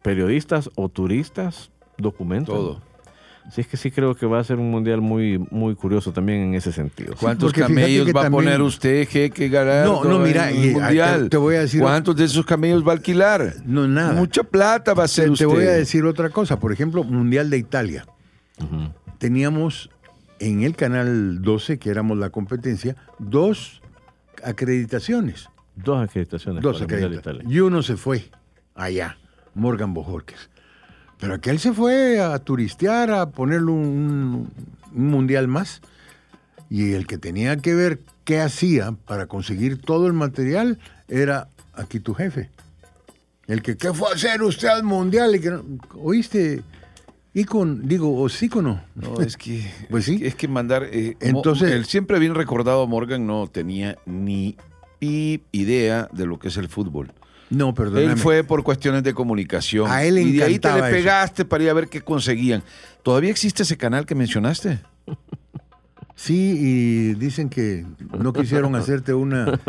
periodistas 0.02 0.70
o 0.76 0.90
turistas, 0.90 1.72
documentan. 1.98 2.56
Todo. 2.56 2.82
Así 3.48 3.62
es 3.62 3.68
que 3.68 3.78
sí 3.78 3.92
creo 3.92 4.14
que 4.14 4.26
va 4.26 4.40
a 4.40 4.44
ser 4.44 4.58
un 4.58 4.70
mundial 4.70 5.00
muy, 5.00 5.38
muy 5.52 5.74
curioso 5.76 6.12
también 6.12 6.40
en 6.42 6.54
ese 6.56 6.74
sentido. 6.74 7.16
¿Cuántos 7.18 7.54
porque 7.54 7.62
camellos 7.62 8.08
va 8.08 8.20
a 8.20 8.24
también- 8.24 8.32
poner 8.44 8.62
usted, 8.62 9.08
jeque 9.08 9.48
Galardo? 9.48 10.04
No, 10.04 10.10
no, 10.10 10.20
mira, 10.20 10.52
en 10.52 10.58
el 10.58 10.66
y- 10.66 10.74
mundial? 10.74 11.24
te- 11.24 11.30
te 11.30 11.38
voy 11.38 11.56
a 11.56 11.62
decir- 11.62 11.82
¿Cuántos 11.82 12.16
de 12.18 12.26
esos 12.26 12.46
camellos 12.46 12.86
va 12.86 12.92
a 12.92 12.96
alquilar? 12.96 13.54
No, 13.66 13.88
nada. 13.88 14.12
Mucha 14.14 14.44
plata 14.44 14.94
va 14.94 15.06
a 15.06 15.08
ser 15.08 15.26
te, 15.26 15.32
usted. 15.32 15.46
te 15.48 15.54
voy 15.54 15.64
a 15.66 15.72
decir 15.72 16.04
otra 16.04 16.30
cosa. 16.30 16.60
Por 16.60 16.74
ejemplo, 16.74 17.04
Mundial 17.06 17.50
de 17.50 17.58
Italia. 17.58 18.06
Teníamos 19.18 19.90
en 20.40 20.64
el 20.64 20.76
canal 20.76 21.42
12, 21.42 21.80
que 21.80 21.90
éramos 21.90 22.18
la 22.18 22.30
competencia, 22.30 22.96
dos 23.18 23.82
acreditaciones. 24.44 25.48
Dos 25.76 26.04
acreditaciones. 26.04 26.62
Dos 26.64 26.82
acreditaciones. 26.82 27.46
Y 27.50 27.60
uno 27.60 27.82
se 27.82 27.98
fue 27.98 28.26
allá, 28.76 29.18
Morgan 29.54 29.94
Bojorques. 29.94 30.50
Pero 31.20 31.34
aquel 31.36 31.60
se 31.60 31.74
fue 31.74 32.20
a 32.20 32.38
turistear, 32.40 33.12
a 33.12 33.30
ponerle 33.32 33.72
un, 33.72 34.50
un 34.94 35.08
mundial 35.10 35.48
más. 35.48 35.82
Y 36.70 36.94
el 36.94 37.08
que 37.08 37.18
tenía 37.18 37.58
que 37.58 37.74
ver 37.74 38.00
qué 38.26 38.42
hacía 38.42 38.92
para 39.06 39.26
conseguir 39.28 39.82
todo 39.82 40.08
el 40.08 40.14
material 40.14 40.80
era 41.08 41.48
aquí 41.74 42.00
tu 42.00 42.14
jefe. 42.14 42.50
El 43.48 43.62
que, 43.62 43.78
¿qué 43.78 43.94
fue 43.94 44.10
a 44.12 44.14
hacer 44.16 44.44
usted 44.44 44.68
al 44.68 44.84
mundial? 44.84 45.36
Y 45.36 45.40
que 45.40 45.50
no- 45.52 45.64
¿Oíste? 45.96 46.62
Ícono, 47.34 47.76
digo, 47.84 48.20
osícono. 48.22 48.82
No, 48.96 49.22
es 49.22 49.38
que, 49.38 49.72
Pues 49.90 50.06
sí. 50.06 50.20
es 50.24 50.36
que 50.36 50.48
mandar. 50.48 50.88
eh, 50.92 51.16
Entonces- 51.20 51.72
el 51.72 51.86
siempre 51.86 52.20
bien 52.20 52.36
recordado 52.36 52.86
Morgan 52.88 53.26
no 53.26 53.48
tenía 53.48 53.98
ni 54.06 54.58
idea 55.00 56.10
de 56.12 56.26
lo 56.26 56.40
que 56.40 56.48
es 56.50 56.58
el 56.58 56.68
fútbol. 56.68 57.12
No, 57.50 57.74
perdóname. 57.74 58.12
Él 58.14 58.18
fue 58.18 58.44
por 58.44 58.64
cuestiones 58.64 59.04
de 59.04 59.14
comunicación. 59.14 59.90
A 59.90 60.04
él 60.04 60.16
le 60.16 60.22
y 60.24 60.32
de 60.34 60.44
ahí 60.44 60.60
te 60.60 60.70
le 60.70 60.80
eso. 60.80 60.90
pegaste 60.90 61.46
para 61.46 61.64
ir 61.64 61.70
a 61.70 61.74
ver 61.74 61.88
qué 61.88 62.02
conseguían. 62.02 62.62
¿Todavía 63.04 63.30
existe 63.32 63.64
ese 63.64 63.78
canal 63.78 64.06
que 64.06 64.16
mencionaste? 64.16 64.80
Sí, 66.16 66.58
y 66.60 67.14
dicen 67.14 67.48
que 67.48 67.86
no 68.18 68.34
quisieron 68.34 68.76
hacerte 68.76 69.14
una, 69.14 69.60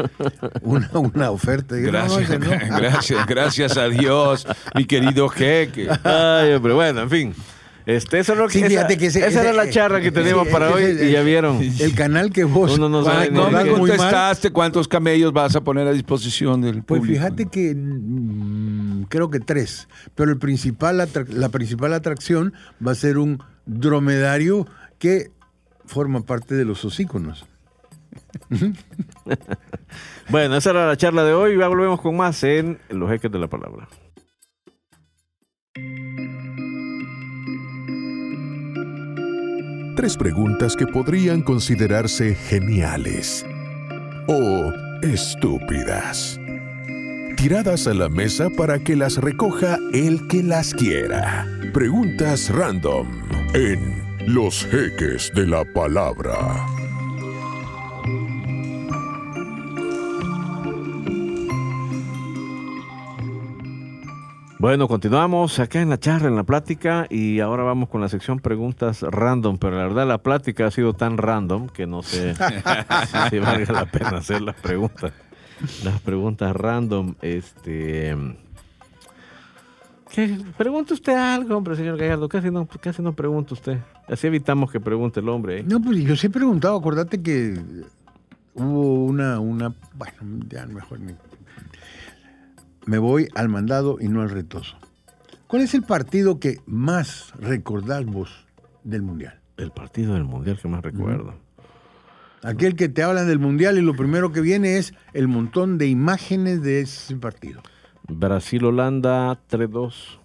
una, 0.63 0.91
una 0.95 1.31
oferta. 1.31 1.77
No, 1.77 1.83
Gracias, 1.83 2.23
ese 2.23 2.39
no. 2.39 2.47
gracias, 2.79 3.27
gracias 3.27 3.77
a 3.77 3.89
Dios, 3.89 4.47
mi 4.75 4.87
querido 4.87 5.29
jeque. 5.29 5.89
Ay, 6.03 6.55
hombre, 6.55 6.73
bueno, 6.73 7.03
en 7.03 7.11
fin. 7.11 7.35
Este, 7.89 8.19
eso 8.19 8.35
es 8.35 8.39
lo 8.39 8.49
que, 8.49 8.53
Sí, 8.53 8.65
esa, 8.65 8.87
que 8.87 9.07
ese- 9.07 9.27
esa 9.27 9.41
era 9.41 9.49
ese- 9.51 9.55
la 9.57 9.71
charla 9.71 10.03
que 10.03 10.13
teníamos 10.13 10.43
ese- 10.47 10.53
para 10.53 10.71
hoy 10.71 10.83
ese- 10.83 11.09
y 11.09 11.13
ya 11.13 11.23
vieron. 11.23 11.59
El 11.63 11.95
canal 11.95 12.31
que 12.31 12.45
vos 12.45 12.77
Uno 12.77 12.91
no 12.91 13.03
sabe 13.03 13.31
No 13.31 13.51
me 13.51 13.67
contestaste 13.67 14.51
cuántos 14.51 14.87
camellos 14.89 15.33
vas 15.33 15.57
a 15.57 15.63
poner 15.63 15.87
a 15.87 15.93
disposición 15.93 16.61
del 16.61 16.83
Pues 16.83 17.01
público. 17.01 17.19
fíjate 17.19 17.47
que 17.47 17.75
mm, 17.75 19.05
creo 19.09 19.31
que 19.31 19.41
tres, 19.41 19.89
pero 20.15 20.31
el 20.31 20.37
principal 20.39 21.01
atra- 21.01 21.27
la 21.29 21.49
principal 21.49 21.95
atracción 21.95 22.53
va 22.87 22.93
a 22.93 22.95
ser 22.95 23.17
un 23.17 23.43
dromedario 23.65 24.67
que 24.99 25.31
forma 25.87 26.21
parte 26.21 26.55
de 26.57 26.67
los 26.67 26.85
osíconos. 26.85 27.47
Bueno, 30.31 30.57
esa 30.57 30.71
era 30.71 30.87
la 30.87 30.97
charla 30.99 31.25
de 31.25 31.33
hoy. 31.33 31.57
Ya 31.59 31.69
volvemos 31.69 32.01
con 32.03 32.15
más 32.17 32.43
en 32.45 32.79
Los 32.91 33.09
Jeques 33.11 33.33
de 33.33 33.39
la 33.39 33.47
Palabra. 33.49 33.89
Tres 39.99 40.17
preguntas 40.17 40.77
que 40.77 40.87
podrían 40.87 41.43
considerarse 41.43 42.37
geniales 42.37 43.45
o 44.29 44.73
estúpidas. 45.03 46.39
Tiradas 47.37 47.89
a 47.89 47.95
la 47.95 48.09
mesa 48.09 48.49
para 48.49 48.79
que 48.79 48.95
las 48.95 49.17
recoja 49.17 49.77
el 49.93 50.29
que 50.29 50.45
las 50.45 50.73
quiera. 50.73 51.49
Preguntas 51.75 52.49
random 52.49 53.09
en 53.55 54.01
Los 54.25 54.65
Jeques 54.67 55.33
de 55.35 55.49
la 55.49 55.65
Palabra. 55.65 56.78
Bueno, 64.69 64.87
continuamos 64.87 65.61
acá 65.61 65.81
en 65.81 65.89
la 65.89 65.99
charla, 65.99 66.29
en 66.29 66.37
la 66.37 66.43
plática, 66.43 67.07
y 67.09 67.41
ahora 67.41 67.63
vamos 67.63 67.89
con 67.89 68.03
la 68.03 68.11
sección 68.11 68.39
preguntas 68.39 69.01
random, 69.01 69.57
pero 69.57 69.79
la 69.79 69.85
verdad 69.85 70.07
la 70.07 70.19
plática 70.19 70.67
ha 70.67 70.71
sido 70.71 70.93
tan 70.93 71.17
random 71.17 71.71
que 71.71 71.87
no 71.87 72.03
sé 72.03 72.35
si 73.31 73.39
valga 73.39 73.73
la 73.73 73.87
pena 73.87 74.19
hacer 74.19 74.43
las 74.43 74.57
preguntas. 74.57 75.15
Las 75.85 76.03
preguntas 76.03 76.55
random, 76.55 77.15
este... 77.23 78.15
¿Qué? 80.11 80.37
Pregunte 80.59 80.93
usted 80.93 81.17
algo, 81.17 81.57
hombre, 81.57 81.75
señor 81.75 81.97
Gallardo. 81.97 82.29
Casi 82.29 82.51
no, 82.51 82.67
casi 82.67 83.01
no 83.01 83.15
pregunta 83.15 83.55
usted. 83.55 83.79
Así 84.07 84.27
evitamos 84.27 84.71
que 84.71 84.81
pregunte 84.81 85.21
el 85.21 85.31
hombre. 85.31 85.61
¿eh? 85.61 85.65
No, 85.67 85.81
pues 85.81 85.97
yo 86.01 86.15
sí 86.15 86.27
he 86.27 86.31
preguntado, 86.31 86.77
acordate 86.77 87.23
que 87.23 87.59
hubo 88.53 89.07
una, 89.07 89.41
una, 89.41 89.73
bueno, 89.95 90.45
ya 90.51 90.67
mejor 90.67 91.01
ni- 91.01 91.15
Me 92.89 92.99
voy 92.99 93.29
al 93.35 93.49
mandado 93.49 93.99
y 94.01 94.09
no 94.09 94.23
al 94.23 94.31
retoso. 94.31 94.79
¿Cuál 95.47 95.63
es 95.63 95.75
el 95.75 95.83
partido 95.83 96.41
que 96.41 96.61
más 96.67 97.33
recordás 97.39 98.07
vos 98.07 98.47
del 98.83 99.03
Mundial? 99.03 99.39
el 99.59 99.73
partido 99.73 100.15
del 100.15 100.25
Mundial 100.25 100.59
que 100.59 100.69
más 100.69 100.83
recuerdo. 100.83 101.35
Aquel 102.43 102.77
que 102.77 102.89
te 102.89 103.03
hablan 103.03 103.27
del 103.27 103.41
mundial 103.41 103.77
y 103.77 103.83
lo 103.83 103.95
primero 103.95 104.31
que 104.31 104.41
viene 104.41 104.79
es 104.79 104.95
el 105.13 105.27
montón 105.27 105.77
de 105.77 105.89
imágenes 105.89 106.63
de 106.63 106.81
ese 106.81 107.17
partido. 107.17 107.61
Brasil-Holanda 108.07 109.39
3-2. 109.51 110.21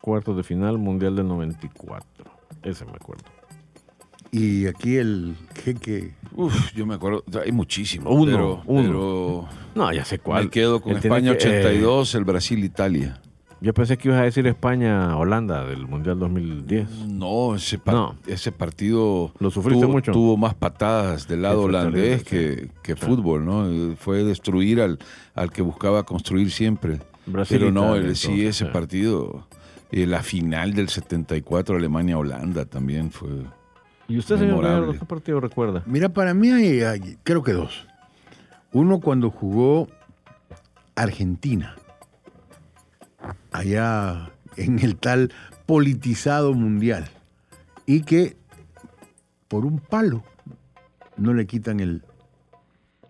Cuartos 0.00 0.36
de 0.36 0.42
final, 0.42 0.78
Mundial 0.78 1.14
del 1.14 1.28
94. 1.28 2.24
Ese 2.62 2.84
me 2.84 2.92
acuerdo. 2.92 3.39
Y 4.32 4.66
aquí 4.66 4.96
el 4.96 5.34
jeque. 5.64 6.12
Uf, 6.34 6.72
yo 6.74 6.86
me 6.86 6.94
acuerdo, 6.94 7.24
hay 7.44 7.50
muchísimos. 7.52 8.12
Uno, 8.14 8.24
pero, 8.32 8.62
uno. 8.66 8.82
pero 8.82 9.48
No, 9.74 9.92
ya 9.92 10.04
sé 10.04 10.18
cuál. 10.20 10.44
me 10.44 10.50
quedo 10.50 10.80
con 10.80 10.96
España 10.96 11.36
que- 11.36 11.48
eh, 11.48 11.58
82, 11.66 12.14
el 12.14 12.24
Brasil-Italia. 12.24 13.20
yo 13.60 13.74
pensé 13.74 13.98
que 13.98 14.08
ibas 14.08 14.20
a 14.20 14.24
decir 14.24 14.46
España-Holanda 14.46 15.66
del 15.66 15.86
Mundial 15.86 16.18
2010. 16.20 16.88
No, 17.08 17.56
ese, 17.56 17.78
par- 17.78 17.94
No. 17.94 18.14
ese 18.26 18.52
partido 18.52 19.32
¿Lo 19.40 19.50
sufriste 19.50 19.82
tuvo, 19.82 19.92
mucho? 19.92 20.12
tuvo 20.12 20.36
más 20.36 20.54
patadas 20.54 21.26
del 21.28 21.42
lado 21.42 21.62
holandés 21.62 22.22
que, 22.22 22.70
que 22.82 22.94
fútbol, 22.96 23.44
¿no? 23.44 23.68
Eh, 23.68 23.96
Fue 23.98 24.22
destruir 24.24 24.80
al, 24.80 24.98
al 25.34 25.50
que 25.50 25.60
buscaba 25.62 26.04
construir 26.04 26.50
siempre. 26.52 27.00
Brasil, 27.26 27.58
Pero 27.58 27.72
no, 27.72 27.90
Italia, 27.96 28.08
el- 28.10 28.16
sí, 28.16 28.28
entonces, 28.28 28.48
ese 28.56 28.64
sí. 28.66 28.70
partido, 28.72 29.46
eh, 29.90 30.06
la 30.06 30.22
final 30.22 30.72
del 30.72 30.88
74, 30.88 31.76
Alemania-Holanda 31.76 32.64
también 32.64 33.10
fue... 33.10 33.28
¿Y 34.10 34.18
usted, 34.18 34.38
señor. 34.38 34.62
Gallardo, 34.64 34.92
qué 34.92 35.04
partido 35.06 35.40
recuerda? 35.40 35.82
Mira, 35.86 36.08
para 36.08 36.34
mí 36.34 36.50
hay, 36.50 36.80
hay- 36.82 37.16
creo 37.22 37.42
que 37.42 37.52
dos. 37.52 37.86
Uno 38.72 39.00
cuando 39.00 39.30
jugó 39.30 39.88
Argentina, 40.96 41.76
allá 43.52 44.30
en 44.56 44.78
el 44.80 44.96
tal 44.96 45.32
politizado 45.66 46.54
mundial, 46.54 47.08
y 47.86 48.02
que 48.02 48.36
por 49.48 49.64
un 49.64 49.78
palo 49.78 50.22
no 51.16 51.34
le 51.34 51.46
quitan 51.46 51.80
el, 51.80 52.02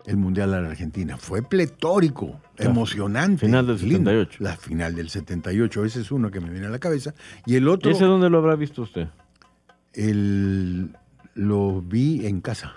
el 0.05 0.17
mundial 0.17 0.53
a 0.53 0.61
la 0.61 0.69
Argentina. 0.69 1.17
Fue 1.17 1.41
pletórico, 1.41 2.39
La 2.57 2.65
emocionante. 2.65 3.45
final 3.45 3.67
del 3.67 3.77
lindo. 3.77 4.09
78. 4.11 4.37
La 4.43 4.55
final 4.57 4.95
del 4.95 5.09
78, 5.09 5.85
ese 5.85 6.01
es 6.01 6.11
uno 6.11 6.29
que 6.31 6.39
me 6.39 6.49
viene 6.49 6.67
a 6.67 6.69
la 6.69 6.79
cabeza. 6.79 7.13
Y 7.45 7.55
el 7.55 7.67
otro... 7.67 7.91
¿Ese 7.91 8.05
dónde 8.05 8.29
lo 8.29 8.39
habrá 8.39 8.55
visto 8.55 8.81
usted? 8.81 9.07
El, 9.93 10.95
lo 11.33 11.81
vi 11.81 12.25
en 12.25 12.41
casa. 12.41 12.75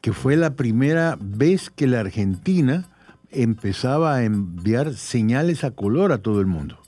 Que 0.00 0.12
fue 0.12 0.36
la 0.36 0.54
primera 0.56 1.16
vez 1.20 1.70
que 1.70 1.86
la 1.86 2.00
Argentina 2.00 2.88
empezaba 3.30 4.14
a 4.14 4.24
enviar 4.24 4.94
señales 4.94 5.64
a 5.64 5.70
color 5.72 6.12
a 6.12 6.18
todo 6.18 6.40
el 6.40 6.46
mundo. 6.46 6.78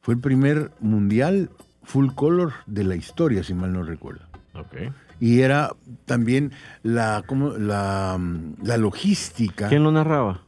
Fue 0.00 0.14
el 0.14 0.20
primer 0.20 0.70
mundial 0.80 1.50
full 1.82 2.10
color 2.14 2.52
de 2.66 2.84
la 2.84 2.96
historia, 2.96 3.42
si 3.42 3.54
mal 3.54 3.72
no 3.72 3.82
recuerdo. 3.82 4.24
Y 5.20 5.40
era 5.40 5.70
también 6.04 6.52
la, 6.82 7.22
¿cómo? 7.26 7.50
la, 7.50 8.18
la 8.62 8.76
logística. 8.76 9.68
¿Quién 9.68 9.82
lo 9.82 9.92
narraba? 9.92 10.42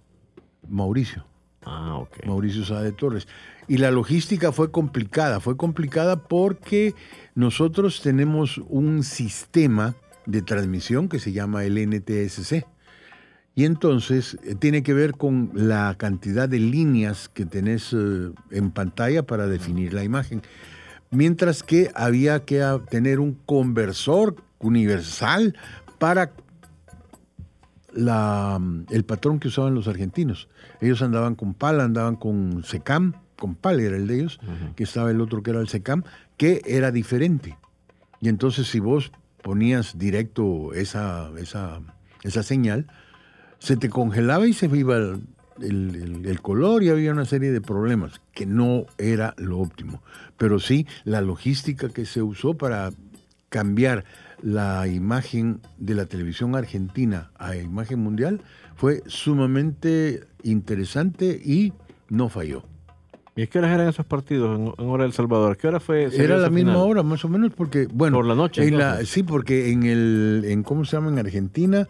Mauricio. 0.68 1.24
Ah, 1.64 1.96
ok. 1.96 2.24
Mauricio 2.26 2.64
Sade 2.64 2.92
Torres. 2.92 3.28
Y 3.68 3.76
la 3.76 3.90
logística 3.90 4.50
fue 4.50 4.70
complicada, 4.70 5.40
fue 5.40 5.58
complicada 5.58 6.26
porque 6.26 6.94
nosotros 7.34 8.00
tenemos 8.00 8.58
un 8.66 9.04
sistema 9.04 9.94
de 10.24 10.40
transmisión 10.40 11.08
que 11.08 11.18
se 11.18 11.32
llama 11.32 11.64
el 11.64 11.78
NTSC. 11.78 12.64
Y 13.54 13.64
entonces 13.64 14.38
eh, 14.44 14.54
tiene 14.54 14.82
que 14.82 14.94
ver 14.94 15.12
con 15.12 15.50
la 15.54 15.94
cantidad 15.98 16.48
de 16.48 16.60
líneas 16.60 17.28
que 17.28 17.44
tenés 17.44 17.92
eh, 17.92 18.30
en 18.50 18.70
pantalla 18.70 19.24
para 19.24 19.46
definir 19.46 19.92
la 19.92 20.02
imagen. 20.02 20.42
Mientras 21.10 21.62
que 21.62 21.90
había 21.94 22.44
que 22.44 22.64
tener 22.88 23.20
un 23.20 23.34
conversor 23.34 24.36
universal 24.60 25.56
para 25.98 26.32
la, 27.92 28.60
el 28.90 29.04
patrón 29.04 29.40
que 29.40 29.48
usaban 29.48 29.74
los 29.74 29.88
argentinos. 29.88 30.48
Ellos 30.80 31.02
andaban 31.02 31.34
con 31.34 31.54
PAL, 31.54 31.80
andaban 31.80 32.16
con 32.16 32.62
SECAM, 32.64 33.14
con 33.38 33.54
PAL 33.54 33.80
era 33.80 33.96
el 33.96 34.06
de 34.06 34.16
ellos, 34.16 34.40
que 34.76 34.84
estaba 34.84 35.10
el 35.10 35.20
otro 35.20 35.42
que 35.42 35.50
era 35.50 35.60
el 35.60 35.68
SECAM, 35.68 36.02
que 36.36 36.60
era 36.66 36.90
diferente. 36.90 37.56
Y 38.20 38.28
entonces 38.28 38.66
si 38.68 38.80
vos 38.80 39.12
ponías 39.42 39.96
directo 39.98 40.72
esa, 40.74 41.30
esa, 41.38 41.80
esa 42.24 42.42
señal, 42.42 42.86
se 43.58 43.76
te 43.76 43.88
congelaba 43.88 44.46
y 44.46 44.52
se 44.52 44.66
iba 44.66 44.96
el, 44.96 45.22
el- 45.60 45.94
el- 45.96 46.26
el 46.26 46.40
color 46.42 46.82
y 46.82 46.88
había 46.90 47.12
una 47.12 47.24
serie 47.24 47.50
de 47.52 47.60
problemas, 47.60 48.20
que 48.32 48.46
no 48.46 48.86
era 48.98 49.34
lo 49.38 49.58
óptimo. 49.58 50.02
Pero 50.36 50.58
sí, 50.60 50.86
la 51.04 51.20
logística 51.20 51.88
que 51.88 52.04
se 52.06 52.22
usó 52.22 52.54
para 52.54 52.90
cambiar 53.48 54.04
la 54.42 54.86
imagen 54.86 55.60
de 55.78 55.94
la 55.94 56.06
televisión 56.06 56.54
argentina 56.54 57.30
a 57.38 57.56
imagen 57.56 57.98
mundial 58.00 58.40
fue 58.76 59.02
sumamente 59.06 60.24
interesante 60.44 61.40
y 61.44 61.72
no 62.08 62.28
falló. 62.28 62.62
¿Y 63.38 63.42
a 63.42 63.46
qué 63.46 63.60
horas 63.60 63.70
eran 63.70 63.86
esos 63.86 64.04
partidos 64.04 64.58
en, 64.58 64.74
en 64.84 64.90
hora 64.90 65.04
del 65.04 65.12
Salvador? 65.12 65.56
¿Qué 65.56 65.68
hora 65.68 65.78
fue? 65.78 66.06
Era 66.12 66.38
la 66.38 66.50
misma 66.50 66.72
final? 66.72 66.76
hora, 66.90 67.02
más 67.04 67.24
o 67.24 67.28
menos, 67.28 67.52
porque, 67.54 67.86
bueno. 67.92 68.16
Por 68.16 68.26
la 68.26 68.34
noche, 68.34 68.66
en 68.66 68.76
la- 68.76 69.04
sí, 69.04 69.22
porque 69.22 69.70
en 69.70 69.84
el, 69.84 70.42
en 70.44 70.64
cómo 70.64 70.84
se 70.84 70.96
llama 70.96 71.10
en 71.10 71.20
Argentina, 71.20 71.86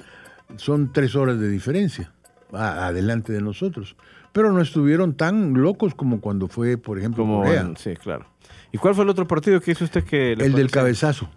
son 0.56 0.92
tres 0.92 1.16
horas 1.16 1.40
de 1.40 1.48
diferencia 1.48 2.12
adelante 2.52 3.32
de 3.32 3.40
nosotros. 3.40 3.96
Pero 4.32 4.52
no 4.52 4.60
estuvieron 4.60 5.14
tan 5.14 5.54
locos 5.54 5.94
como 5.94 6.20
cuando 6.20 6.48
fue, 6.48 6.76
por 6.76 6.98
ejemplo, 6.98 7.24
Como 7.24 7.40
Corea. 7.42 7.72
sí, 7.78 7.94
claro. 7.96 8.26
¿Y 8.70 8.76
cuál 8.76 8.94
fue 8.94 9.04
el 9.04 9.08
otro 9.10 9.26
partido 9.26 9.58
que 9.62 9.70
hizo 9.70 9.84
usted 9.86 10.04
que 10.04 10.36
le 10.36 10.44
el 10.44 10.52
del 10.52 10.70
cabezazo. 10.70 11.30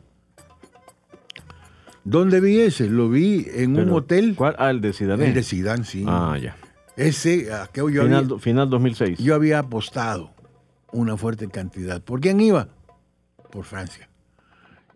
¿Dónde 2.03 2.41
vi 2.41 2.59
ese? 2.59 2.89
Lo 2.89 3.09
vi 3.09 3.47
en 3.53 3.79
un 3.79 3.91
hotel. 3.91 4.33
¿Cuál? 4.35 4.57
Ah, 4.59 4.71
el 4.71 4.81
de 4.81 4.91
Zidane. 4.91 5.27
El 5.27 5.33
de 5.35 5.43
Zidane, 5.43 5.85
sí. 5.85 6.03
Ah, 6.05 6.37
ya. 6.37 6.57
Ese, 7.01 7.45
yo, 7.75 7.85
Final, 7.87 8.25
había, 8.25 8.39
final 8.39 8.69
2006. 8.69 9.19
yo 9.19 9.35
había 9.35 9.59
apostado 9.59 10.31
una 10.91 11.17
fuerte 11.17 11.47
cantidad. 11.47 12.01
¿Por 12.01 12.21
quién 12.21 12.39
iba? 12.39 12.67
Por 13.51 13.65
Francia. 13.65 14.07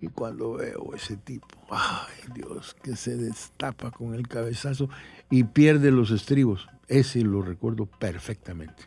Y 0.02 0.08
cuando 0.08 0.54
veo 0.54 0.94
ese 0.94 1.18
tipo, 1.18 1.48
ay 1.70 2.32
Dios, 2.34 2.76
que 2.84 2.96
se 2.96 3.16
destapa 3.16 3.92
con 3.92 4.14
el 4.14 4.28
cabezazo 4.28 4.90
y 5.32 5.46
pierde 5.46 5.92
los 5.92 6.12
estribos. 6.12 6.68
Ese 6.88 7.22
lo 7.22 7.42
recuerdo 7.42 7.88
perfectamente. 7.88 8.84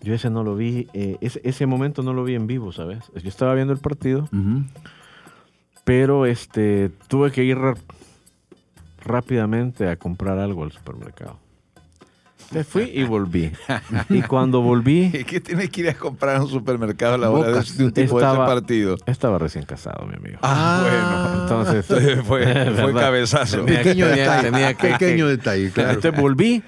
Yo 0.00 0.14
ese 0.14 0.30
no 0.30 0.44
lo 0.44 0.54
vi, 0.54 0.88
eh, 0.92 1.16
ese, 1.20 1.40
ese 1.44 1.66
momento 1.66 2.02
no 2.02 2.12
lo 2.12 2.24
vi 2.24 2.34
en 2.34 2.46
vivo, 2.46 2.72
¿sabes? 2.72 3.04
Yo 3.14 3.28
estaba 3.28 3.54
viendo 3.54 3.72
el 3.72 3.80
partido, 3.80 4.28
pero 5.84 6.26
este 6.26 6.90
tuve 7.08 7.32
que 7.32 7.42
ir 7.44 7.58
rápidamente 9.04 9.88
a 9.88 9.96
comprar 9.96 10.38
algo 10.38 10.64
al 10.64 10.72
supermercado. 10.72 11.38
Me 12.50 12.64
fui 12.64 12.84
y 12.94 13.04
volví. 13.04 13.52
Y 14.08 14.22
cuando 14.22 14.62
volví, 14.62 15.10
¿Qué 15.26 15.40
tienes 15.40 15.68
que 15.70 15.82
ir 15.82 15.88
a 15.90 15.94
comprar 15.94 16.36
a 16.36 16.42
un 16.42 16.48
supermercado 16.48 17.14
a 17.14 17.18
la 17.18 17.30
hora 17.30 17.62
de, 17.62 17.84
un 17.84 17.92
tipo 17.92 18.18
Estaba- 18.18 18.38
de 18.38 18.44
ese 18.44 18.54
partido? 18.60 18.96
estaba 19.06 19.38
recién 19.38 19.64
casado, 19.64 20.06
mi 20.06 20.14
amigo. 20.16 20.38
Ah, 20.42 21.40
Entonces, 21.42 21.86
Fue- 22.24 22.72
fue 22.74 22.94
cabezazo. 22.94 23.64
Pequeño 23.66 24.06
tenía- 24.06 24.22
detalle. 24.32 24.50
tenía 24.50 24.74
que- 24.74 24.88
Pequeño 24.88 25.24
que- 25.26 25.30
detalle, 25.30 25.70
claro. 25.72 25.90
Entonces 25.90 26.20
volví 26.20 26.62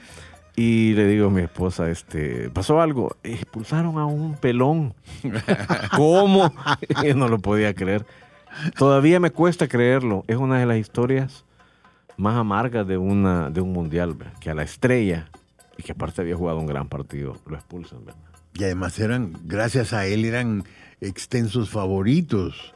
y 0.56 0.92
le 0.92 1.06
digo 1.06 1.28
a 1.28 1.30
mi 1.30 1.40
esposa, 1.42 1.88
este, 1.88 2.50
pasó 2.50 2.82
algo, 2.82 3.16
expulsaron 3.22 3.96
a 3.98 4.04
un 4.04 4.34
pelón. 4.36 4.92
¿Cómo? 5.96 6.52
Y 7.02 7.14
no 7.14 7.28
lo 7.28 7.38
podía 7.38 7.72
creer. 7.74 8.04
Todavía 8.76 9.20
me 9.20 9.30
cuesta 9.30 9.68
creerlo. 9.68 10.24
Es 10.26 10.36
una 10.36 10.58
de 10.58 10.66
las 10.66 10.76
historias 10.76 11.44
más 12.16 12.36
amargas 12.36 12.86
de 12.86 12.98
una 12.98 13.48
de 13.48 13.60
un 13.62 13.72
mundial, 13.72 14.14
¿verdad? 14.14 14.34
que 14.40 14.50
a 14.50 14.54
la 14.54 14.62
estrella 14.64 15.28
y 15.80 15.82
que 15.82 15.92
aparte 15.92 16.20
había 16.20 16.36
jugado 16.36 16.58
un 16.58 16.66
gran 16.66 16.88
partido 16.88 17.36
lo 17.46 17.56
expulsan, 17.56 18.04
¿verdad? 18.04 18.20
Y 18.54 18.64
además 18.64 18.98
eran, 18.98 19.32
gracias 19.44 19.92
a 19.92 20.06
él, 20.06 20.24
eran 20.24 20.64
extensos 21.00 21.70
favoritos. 21.70 22.74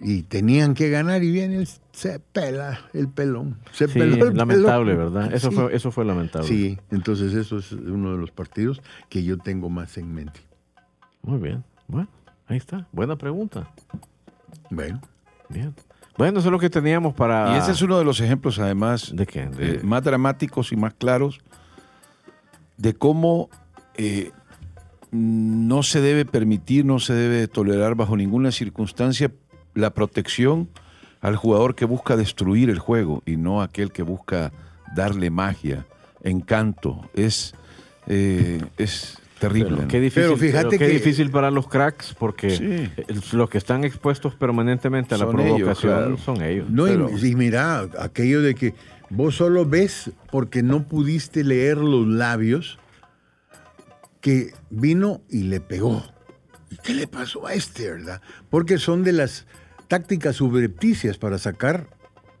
Y 0.00 0.22
tenían 0.24 0.74
que 0.74 0.90
ganar 0.90 1.22
y 1.22 1.30
viene 1.30 1.56
el, 1.58 1.68
se 1.92 2.18
pela 2.18 2.80
el 2.92 3.08
pelón. 3.08 3.58
Se 3.70 3.86
Sí, 3.86 3.98
peló 3.98 4.26
el 4.28 4.36
lamentable, 4.36 4.94
pelón. 4.96 5.14
¿verdad? 5.14 5.32
Eso 5.32 5.50
Sí. 5.50 5.56
fue 5.56 5.76
eso 5.76 5.90
fue 5.92 6.04
lamentable. 6.04 6.48
Sí, 6.48 6.78
entonces 6.90 7.32
eso 7.34 7.58
es 7.58 7.70
uno 7.70 8.10
de 8.12 8.18
los 8.18 8.32
partidos 8.32 8.82
que 9.08 9.22
yo 9.22 9.38
tengo 9.38 9.68
más 9.70 9.96
en 9.98 10.12
mente. 10.12 10.40
Muy 11.22 11.38
bien. 11.38 11.62
Bueno, 11.86 12.08
ahí 12.48 12.56
está. 12.56 12.88
Buena 12.92 13.16
pregunta. 13.16 13.70
Bueno, 14.70 15.00
Bien. 15.48 15.74
Bueno, 16.18 16.38
eso 16.40 16.48
es 16.48 16.52
lo 16.52 16.58
que 16.58 16.70
teníamos 16.70 17.14
para 17.14 17.54
Y 17.54 17.58
ese 17.58 17.72
es 17.72 17.82
uno 17.82 17.98
de 17.98 18.04
los 18.04 18.20
ejemplos, 18.20 18.58
además, 18.58 19.12
¿De 19.14 19.26
qué? 19.26 19.46
De- 19.46 19.74
eh, 19.76 19.80
más 19.84 20.02
dramáticos 20.02 20.72
y 20.72 20.76
más 20.76 20.94
claros 20.94 21.40
de 22.76 22.94
cómo 22.94 23.48
eh, 23.96 24.30
no 25.10 25.82
se 25.82 26.00
debe 26.00 26.24
permitir, 26.24 26.84
no 26.84 26.98
se 26.98 27.12
debe 27.14 27.48
tolerar 27.48 27.94
bajo 27.94 28.16
ninguna 28.16 28.50
circunstancia 28.52 29.30
la 29.74 29.90
protección 29.94 30.68
al 31.20 31.36
jugador 31.36 31.74
que 31.74 31.84
busca 31.84 32.16
destruir 32.16 32.70
el 32.70 32.78
juego 32.78 33.22
y 33.26 33.36
no 33.36 33.62
aquel 33.62 33.92
que 33.92 34.02
busca 34.02 34.52
darle 34.96 35.30
magia, 35.30 35.86
encanto. 36.22 37.08
Es, 37.14 37.54
eh, 38.06 38.60
es 38.78 39.18
Terrible. 39.38 39.70
Pero 39.70 39.82
¿no? 39.82 39.88
qué 39.88 39.98
difícil, 40.00 40.22
Pero 40.22 40.36
fíjate 40.36 40.68
pero 40.68 40.78
qué 40.78 40.86
que- 40.86 40.92
difícil 40.92 41.30
para 41.32 41.50
los 41.50 41.66
cracks 41.66 42.14
porque 42.16 42.50
Sí. 42.50 42.88
los 43.36 43.50
que 43.50 43.58
están 43.58 43.82
expuestos 43.82 44.36
permanentemente 44.36 45.16
a 45.16 45.18
la 45.18 45.24
Son 45.24 45.40
ellos, 45.40 45.56
provocación 45.56 45.92
claro. 45.92 46.16
son 46.16 46.42
ellos. 46.42 46.70
No, 46.70 46.86
y- 46.86 47.26
y, 47.28 47.34
mira, 47.34 47.88
aquello 47.98 48.40
de 48.40 48.54
que 48.54 48.74
vos 49.14 49.36
solo 49.36 49.64
ves 49.66 50.10
porque 50.30 50.62
no 50.62 50.84
pudiste 50.84 51.44
leer 51.44 51.78
los 51.78 52.06
labios 52.06 52.78
que 54.20 54.52
vino 54.70 55.20
y 55.28 55.44
le 55.44 55.60
pegó. 55.60 56.04
¿Y 56.70 56.76
qué 56.76 56.94
le 56.94 57.06
pasó 57.06 57.46
a 57.46 57.54
este, 57.54 57.90
verdad? 57.90 58.20
Porque 58.50 58.78
son 58.78 59.02
de 59.04 59.12
las 59.12 59.46
tácticas 59.88 60.36
subrepticias 60.36 61.18
para 61.18 61.38
sacar 61.38 61.88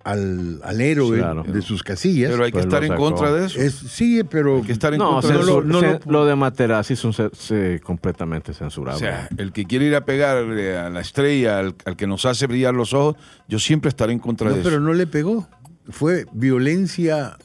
al, 0.04 0.60
al 0.64 0.80
héroe 0.80 1.18
Claro. 1.18 1.42
de 1.44 1.60
sus 1.62 1.82
casillas. 1.82 2.30
Pero 2.32 2.44
hay 2.44 2.50
que 2.50 2.54
Pues 2.54 2.64
estar 2.64 2.82
en 2.84 2.96
contra 2.96 3.32
de 3.32 3.46
eso. 3.46 3.60
es, 3.60 3.74
sí, 3.74 4.22
pero 4.24 4.56
Hay 4.56 4.62
que 4.62 4.72
estar 4.72 4.92
en 4.94 4.98
No, 4.98 5.20
contra 5.20 5.36
censur- 5.36 5.64
no 5.64 5.80
lo- 5.80 5.98
cen- 6.00 6.04
lo 6.06 6.24
de 6.24 6.34
Materazzi 6.34 6.94
es 6.94 7.04
un 7.04 7.12
ce- 7.12 7.80
completamente 7.80 8.52
O 8.52 8.54
censurable. 8.54 8.98
sea, 9.00 9.28
el 9.36 9.52
que 9.52 9.64
quiere 9.66 9.84
ir 9.86 9.94
a 9.94 10.04
pegarle 10.04 10.76
a 10.78 10.88
la 10.88 11.00
estrella, 11.00 11.58
al, 11.58 11.74
al 11.84 11.96
que 11.96 12.06
nos 12.06 12.24
hace 12.24 12.46
brillar 12.46 12.74
los 12.74 12.94
ojos, 12.94 13.16
yo 13.48 13.58
siempre 13.58 13.90
estaré 13.90 14.12
en 14.12 14.18
contra 14.18 14.48
no, 14.48 14.56
de 14.56 14.62
pero 14.62 14.76
eso. 14.76 14.80
no 14.84 14.94
le 14.94 15.06
pegó. 15.06 15.46
Fue 15.88 16.26
violencia 16.32 17.36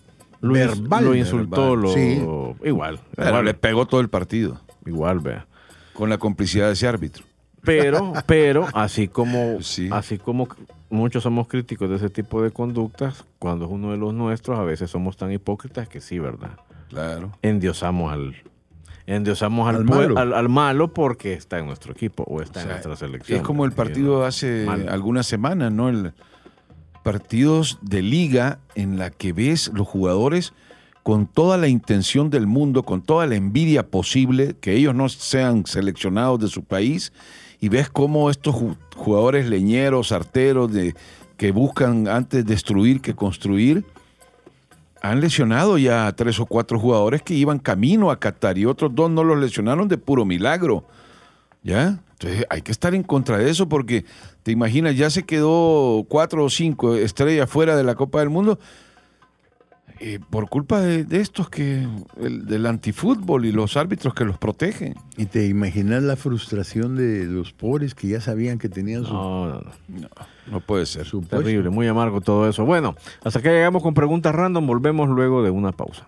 lo, 0.41 0.53
verbal. 0.53 1.05
lo 1.05 1.15
insultó, 1.15 1.71
verbal. 1.71 1.81
lo, 1.81 1.93
Sí. 1.93 2.21
igual, 2.67 2.99
igual, 3.17 3.45
le 3.45 3.53
pegó 3.53 3.85
todo 3.87 4.01
el 4.01 4.09
partido 4.09 4.61
igual, 4.85 5.19
vea. 5.19 5.47
con 5.93 6.09
la 6.09 6.17
complicidad 6.17 6.67
de 6.67 6.73
ese 6.73 6.87
árbitro. 6.87 7.23
Pero, 7.63 8.13
pero, 8.27 8.67
así 8.73 9.07
como, 9.07 9.61
Sí. 9.61 9.89
así 9.91 10.17
como 10.19 10.47
muchos 10.89 11.23
somos 11.23 11.47
críticos 11.47 11.89
de 11.89 11.95
ese 11.97 12.09
tipo 12.09 12.41
de 12.43 12.51
conductas, 12.51 13.25
cuando 13.39 13.65
es 13.65 13.71
uno 13.71 13.91
de 13.91 13.97
los 13.97 14.13
nuestros, 14.13 14.57
a 14.59 14.63
veces 14.63 14.89
somos 14.91 15.17
tan 15.17 15.31
hipócritas 15.31 15.89
que 15.89 15.99
sí, 15.99 16.19
¿verdad? 16.19 16.51
Claro. 16.89 17.31
Endiosamos 17.41 18.13
al, 18.13 18.35
endiosamos 19.07 19.67
al, 19.67 19.77
Al 19.77 19.83
malo. 19.85 20.17
al- 20.17 20.33
al 20.33 20.47
malo 20.49 20.93
porque 20.93 21.33
está 21.33 21.57
en 21.59 21.65
nuestro 21.65 21.91
equipo 21.93 22.23
o 22.27 22.41
está 22.41 22.59
O 22.59 22.63
en 22.63 22.69
nuestra 22.69 22.95
selección. 22.95 23.39
Es 23.39 23.43
como 23.45 23.65
el 23.65 23.71
partido 23.71 24.23
hace 24.25 24.67
algunas 24.87 25.25
semanas, 25.25 25.71
¿no? 25.71 25.89
El 25.89 26.13
partidos 27.07 27.79
de 27.81 28.01
liga 28.01 28.59
en 28.75 28.99
la 28.99 29.11
que 29.11 29.31
ves 29.31 29.71
los 29.73 29.87
jugadores 29.87 30.51
con 31.03 31.25
toda 31.25 31.57
la 31.57 31.69
intención 31.69 32.29
del 32.29 32.47
mundo, 32.47 32.83
con 32.83 33.01
toda 33.01 33.25
la 33.27 33.35
envidia 33.35 33.87
posible, 33.87 34.57
que 34.59 34.73
ellos 34.73 34.93
no 34.93 35.07
sean 35.07 35.65
seleccionados 35.65 36.37
de 36.41 36.49
su 36.49 36.65
país, 36.65 37.13
y 37.61 37.69
ves 37.69 37.89
cómo 37.89 38.29
estos 38.29 38.55
ju- 38.55 38.75
jugadores 38.93 39.47
leñeros, 39.47 40.11
arteros, 40.11 40.73
de, 40.73 40.95
que 41.37 41.53
buscan 41.53 42.09
antes 42.09 42.45
destruir 42.45 42.99
que 42.99 43.15
construir, 43.15 43.85
han 45.01 45.21
lesionado 45.21 45.77
ya 45.77 46.07
a 46.07 46.13
tres 46.13 46.41
o 46.41 46.45
cuatro 46.45 46.77
jugadores 46.77 47.21
que 47.21 47.35
iban 47.35 47.59
camino 47.59 48.11
a 48.11 48.19
Qatar 48.19 48.57
y 48.57 48.65
otros 48.65 48.93
dos 48.93 49.09
no 49.09 49.23
los 49.23 49.39
lesionaron 49.39 49.87
de 49.87 49.97
puro 49.97 50.25
milagro. 50.25 50.83
¿Ya? 51.63 51.99
Entonces 52.19 52.45
hay 52.49 52.61
que 52.61 52.71
estar 52.71 52.93
en 52.95 53.03
contra 53.03 53.37
de 53.37 53.49
eso 53.49 53.69
porque 53.69 54.03
te 54.47 54.53
imaginas, 54.53 54.95
ya 54.95 55.09
se 55.09 55.23
quedó 55.23 56.05
cuatro 56.07 56.45
o 56.45 56.49
cinco 56.49 56.95
estrellas 56.95 57.49
fuera 57.49 57.75
de 57.75 57.83
la 57.83 57.95
Copa 57.95 58.19
del 58.21 58.29
Mundo 58.29 58.57
eh, 59.99 60.19
por 60.29 60.47
culpa 60.47 60.79
de, 60.79 61.03
de 61.03 61.19
estos 61.19 61.49
que, 61.49 61.85
el- 62.21 62.45
del 62.45 62.65
antifútbol 62.65 63.43
y 63.45 63.51
los 63.51 63.75
árbitros 63.75 64.13
que 64.13 64.23
los 64.23 64.37
protegen. 64.37 64.95
Y 65.17 65.25
te 65.25 65.47
imaginas 65.47 66.01
la 66.03 66.15
frustración 66.15 66.95
de 66.95 67.25
los 67.25 67.51
pobres 67.51 67.93
que 67.93 68.07
ya 68.07 68.21
sabían 68.21 68.57
que 68.57 68.69
tenían 68.69 69.03
su, 69.03 69.11
No, 69.11 69.47
no, 69.47 69.53
no. 69.59 69.71
No, 69.89 70.07
no 70.49 70.59
puede 70.61 70.85
ser. 70.85 71.05
su. 71.05 71.19
Terrible, 71.23 71.69
muy 71.69 71.87
amargo 71.87 72.21
todo 72.21 72.47
eso. 72.47 72.63
Bueno, 72.63 72.95
hasta 73.25 73.41
que 73.41 73.49
llegamos 73.49 73.83
con 73.83 73.93
preguntas 73.95 74.33
random, 74.33 74.65
volvemos 74.65 75.09
luego 75.09 75.43
de 75.43 75.49
una 75.49 75.73
pausa. 75.73 76.07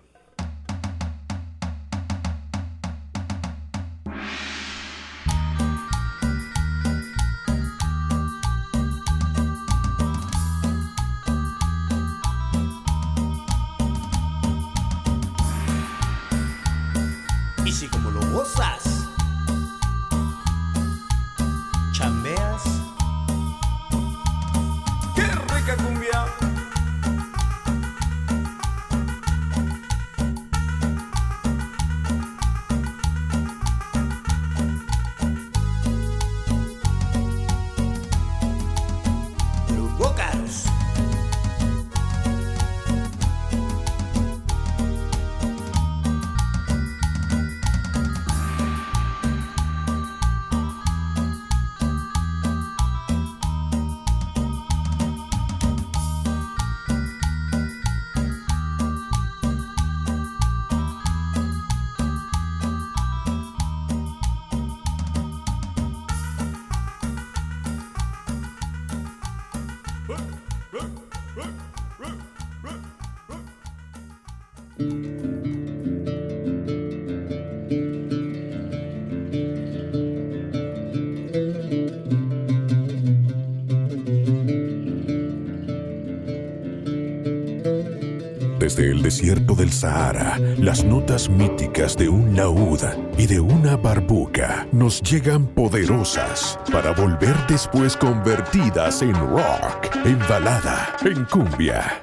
Desde 88.70 88.92
el 88.92 89.02
desierto 89.02 89.56
del 89.56 89.72
Sahara, 89.72 90.38
las 90.56 90.84
notas 90.84 91.28
míticas 91.28 91.96
de 91.96 92.08
un 92.08 92.36
laúd 92.36 92.78
y 93.18 93.26
de 93.26 93.40
una 93.40 93.76
barbuca 93.76 94.64
nos 94.70 95.02
llegan 95.02 95.44
poderosas 95.44 96.56
para 96.70 96.92
volver 96.92 97.34
después 97.48 97.96
convertidas 97.96 99.02
en 99.02 99.12
rock, 99.14 99.88
en 100.04 100.20
balada, 100.20 100.94
en 101.04 101.24
cumbia. 101.24 102.00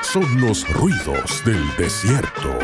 Son 0.00 0.40
los 0.40 0.72
ruidos 0.74 1.44
del 1.44 1.64
desierto. 1.76 2.56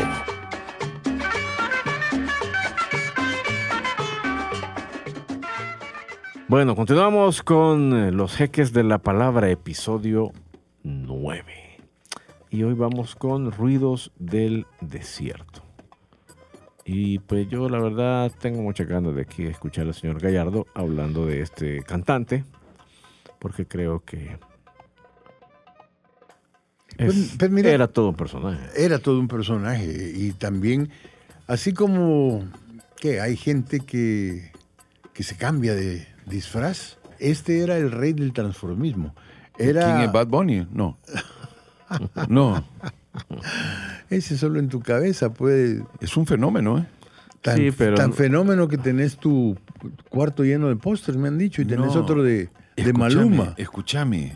Bueno, 6.47 6.77
continuamos 6.77 7.43
con 7.43 7.91
eh, 7.91 8.11
los 8.13 8.37
jeques 8.37 8.71
de 8.71 8.85
la 8.85 8.99
palabra, 8.99 9.49
episodio 9.49 10.31
9. 10.83 11.62
Y 12.53 12.61
hoy 12.61 12.75
vamos 12.75 13.15
con 13.15 13.51
ruidos 13.51 14.11
del 14.19 14.67
desierto. 14.79 15.63
Y 16.85 17.17
pues 17.17 17.49
yo 17.49 17.67
la 17.67 17.79
verdad 17.79 18.31
tengo 18.39 18.61
mucha 18.61 18.83
ganas 18.83 19.15
de 19.15 19.21
aquí 19.23 19.43
escuchar 19.45 19.87
al 19.87 19.95
señor 19.95 20.19
Gallardo 20.21 20.67
hablando 20.75 21.25
de 21.25 21.41
este 21.41 21.81
cantante, 21.81 22.43
porque 23.39 23.65
creo 23.65 24.03
que 24.05 24.37
es- 26.97 27.05
Pues- 27.05 27.35
pues 27.39 27.49
mira- 27.49 27.71
era 27.71 27.87
todo 27.87 28.09
un 28.09 28.15
personaje. 28.15 28.59
Era 28.75 28.99
todo 28.99 29.19
un 29.19 29.27
personaje. 29.27 30.11
Y 30.15 30.33
también, 30.33 30.89
así 31.47 31.73
como 31.73 32.43
que 33.01 33.19
hay 33.19 33.35
gente 33.35 33.79
que, 33.79 34.51
que 35.13 35.23
se 35.23 35.37
cambia 35.37 35.73
de 35.73 36.07
disfraz, 36.27 36.99
este 37.17 37.61
era 37.63 37.77
el 37.77 37.91
rey 37.91 38.13
del 38.13 38.31
transformismo. 38.31 39.15
Era, 39.57 39.85
¿Quién 39.95 40.01
es 40.07 40.11
Bad 40.11 40.27
Bunny? 40.27 40.67
No. 40.71 40.99
No, 42.27 42.63
Ese 44.09 44.37
solo 44.37 44.59
en 44.59 44.69
tu 44.69 44.79
cabeza 44.79 45.33
puede... 45.33 45.83
es 46.01 46.17
un 46.17 46.25
fenómeno, 46.25 46.79
¿eh? 46.79 46.85
Tan, 47.41 47.57
Sí, 47.57 47.71
pero- 47.77 47.95
tan 47.95 48.13
fenómeno 48.13 48.67
que 48.67 48.77
tenés 48.77 49.17
tu 49.17 49.57
cuarto 50.09 50.43
lleno 50.43 50.69
de 50.69 50.75
pósters, 50.77 51.17
me 51.17 51.27
han 51.27 51.37
dicho, 51.37 51.61
y 51.61 51.65
tenés 51.65 51.93
No. 51.93 52.01
otro 52.01 52.23
de, 52.23 52.49
de 52.77 52.93
Maluma. 52.93 53.53
Escúchame, 53.57 54.33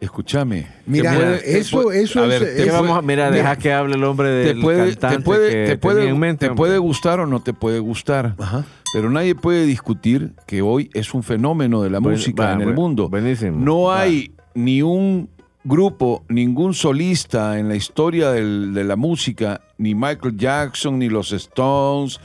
escúchame. 0.00 0.66
Mira, 0.86 1.14
puede- 1.14 1.58
eso, 1.58 1.82
puede- 1.82 2.02
eso 2.02 2.20
a 2.20 2.24
es... 2.24 2.28
ver, 2.28 2.42
es- 2.42 2.48
te 2.56 2.64
¿Qué 2.64 2.70
puede- 2.70 2.82
vamos 2.82 2.98
a- 2.98 3.02
mira, 3.02 3.30
mira, 3.30 3.36
deja 3.42 3.56
que 3.56 3.72
hable 3.72 3.94
el 3.94 4.04
hombre 4.04 4.28
te 4.28 4.34
del 4.54 4.60
puede, 4.60 4.90
cantante 4.90 5.16
te 5.18 5.22
puede, 5.22 5.50
que 5.50 5.66
te 5.70 5.78
puede, 5.78 5.96
tenía 6.00 6.12
en 6.14 6.18
mente, 6.20 6.46
te 6.46 6.50
hombre. 6.50 6.56
puede 6.58 6.78
gustar 6.78 7.20
o 7.20 7.26
no 7.26 7.40
te 7.40 7.52
puede 7.54 7.78
gustar. 7.78 8.34
Ajá. 8.38 8.64
Pero 8.92 9.08
nadie 9.10 9.34
puede 9.34 9.64
discutir 9.64 10.32
que 10.46 10.62
hoy 10.62 10.90
es 10.94 11.14
un 11.14 11.22
fenómeno 11.22 11.82
de 11.82 11.90
la 11.90 11.98
Buen- 12.00 12.16
música 12.16 12.46
va, 12.46 12.52
en 12.54 12.62
el 12.62 12.74
mundo. 12.74 13.08
buenísimo. 13.08 13.56
No 13.64 13.82
Va. 13.84 14.00
hay 14.00 14.32
ni 14.54 14.82
un 14.82 15.28
grupo, 15.66 16.24
ningún 16.28 16.74
solista 16.74 17.58
en 17.58 17.68
la 17.68 17.76
historia 17.76 18.30
del- 18.30 18.72
de 18.72 18.84
la 18.84 18.96
música, 18.96 19.60
ni 19.78 19.94
Michael 19.94 20.36
Jackson, 20.36 20.98
ni 20.98 21.08
los 21.08 21.32
Stones, 21.32 22.20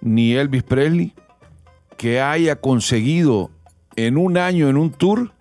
ni 0.00 0.32
Elvis 0.34 0.62
Presley 0.62 1.12
que 1.96 2.20
haya 2.20 2.56
conseguido 2.56 3.50
en 3.96 4.16
un 4.16 4.36
año, 4.36 4.68
en 4.68 4.76
un 4.76 4.90
tour, 4.90 5.32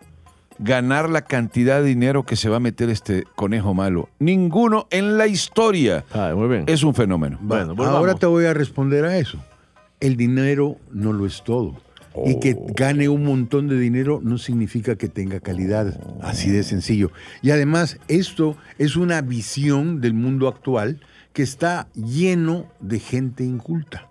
ganar 0.60 1.10
la 1.10 1.24
cantidad 1.24 1.82
de 1.82 1.88
dinero 1.88 2.24
que 2.24 2.36
se 2.36 2.47
va 2.47 2.58
a 2.58 2.60
meter 2.60 2.89
este 2.89 3.24
conejo 3.36 3.74
malo. 3.74 4.08
Ninguno 4.20 4.88
en 4.91 5.18
la 5.18 5.26
historia 5.28 6.06
Ah, 6.14 6.32
muy 6.36 6.47
bien. 6.47 6.64
es 6.68 6.84
un 6.84 6.93
fenómeno. 6.93 7.38
Bueno, 7.41 7.74
volvamos. 7.76 7.97
Ahora 7.99 8.14
te 8.16 8.28
voy 8.28 8.45
a 8.45 8.54
responder 8.54 9.04
a 9.06 9.18
eso. 9.18 9.39
El 9.99 10.16
dinero 10.16 10.78
no 10.91 11.12
lo 11.12 11.26
es 11.26 11.43
todo. 11.43 11.76
Y 12.26 12.39
que 12.39 12.55
gane 12.76 13.09
un 13.09 13.24
montón 13.24 13.68
de 13.68 13.80
dinero 13.80 14.20
no 14.24 14.38
significa 14.38 14.95
que 14.95 15.09
tenga 15.09 15.39
calidad. 15.39 15.99
Así 16.22 16.49
de 16.51 16.64
sencillo. 16.64 17.11
Y 17.41 17.51
además, 17.51 17.99
esto 18.07 18.55
es 18.78 18.95
una 18.95 19.22
visión 19.22 19.99
del 19.99 20.14
mundo 20.14 20.47
actual 20.47 20.99
que 21.34 21.41
está 21.43 21.88
lleno 21.95 22.68
de 22.80 22.99
gente 22.99 23.43
inculta. 23.43 24.09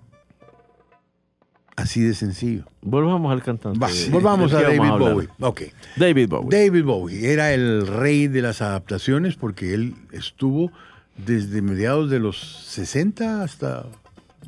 Así 1.76 2.02
de 2.02 2.14
sencillo. 2.14 2.64
Volvamos 2.82 3.32
al 3.32 3.42
cantante. 3.42 3.78
Va, 3.78 3.88
¿De 3.88 4.10
volvamos 4.10 4.52
a 4.52 4.62
David? 4.62 4.90
Bowie. 4.98 5.28
Ok. 5.40 5.62
David 5.96 6.28
Bowie. 6.28 6.48
David 6.50 6.84
Bowie 6.84 7.32
era 7.32 7.54
el 7.54 7.86
rey 7.86 8.28
de 8.28 8.42
las 8.42 8.60
adaptaciones 8.60 9.36
porque 9.36 9.72
él 9.72 9.94
estuvo 10.10 10.70
desde 11.16 11.62
mediados 11.62 12.10
de 12.10 12.18
los 12.18 12.38
60 12.66 13.42
hasta 13.42 13.86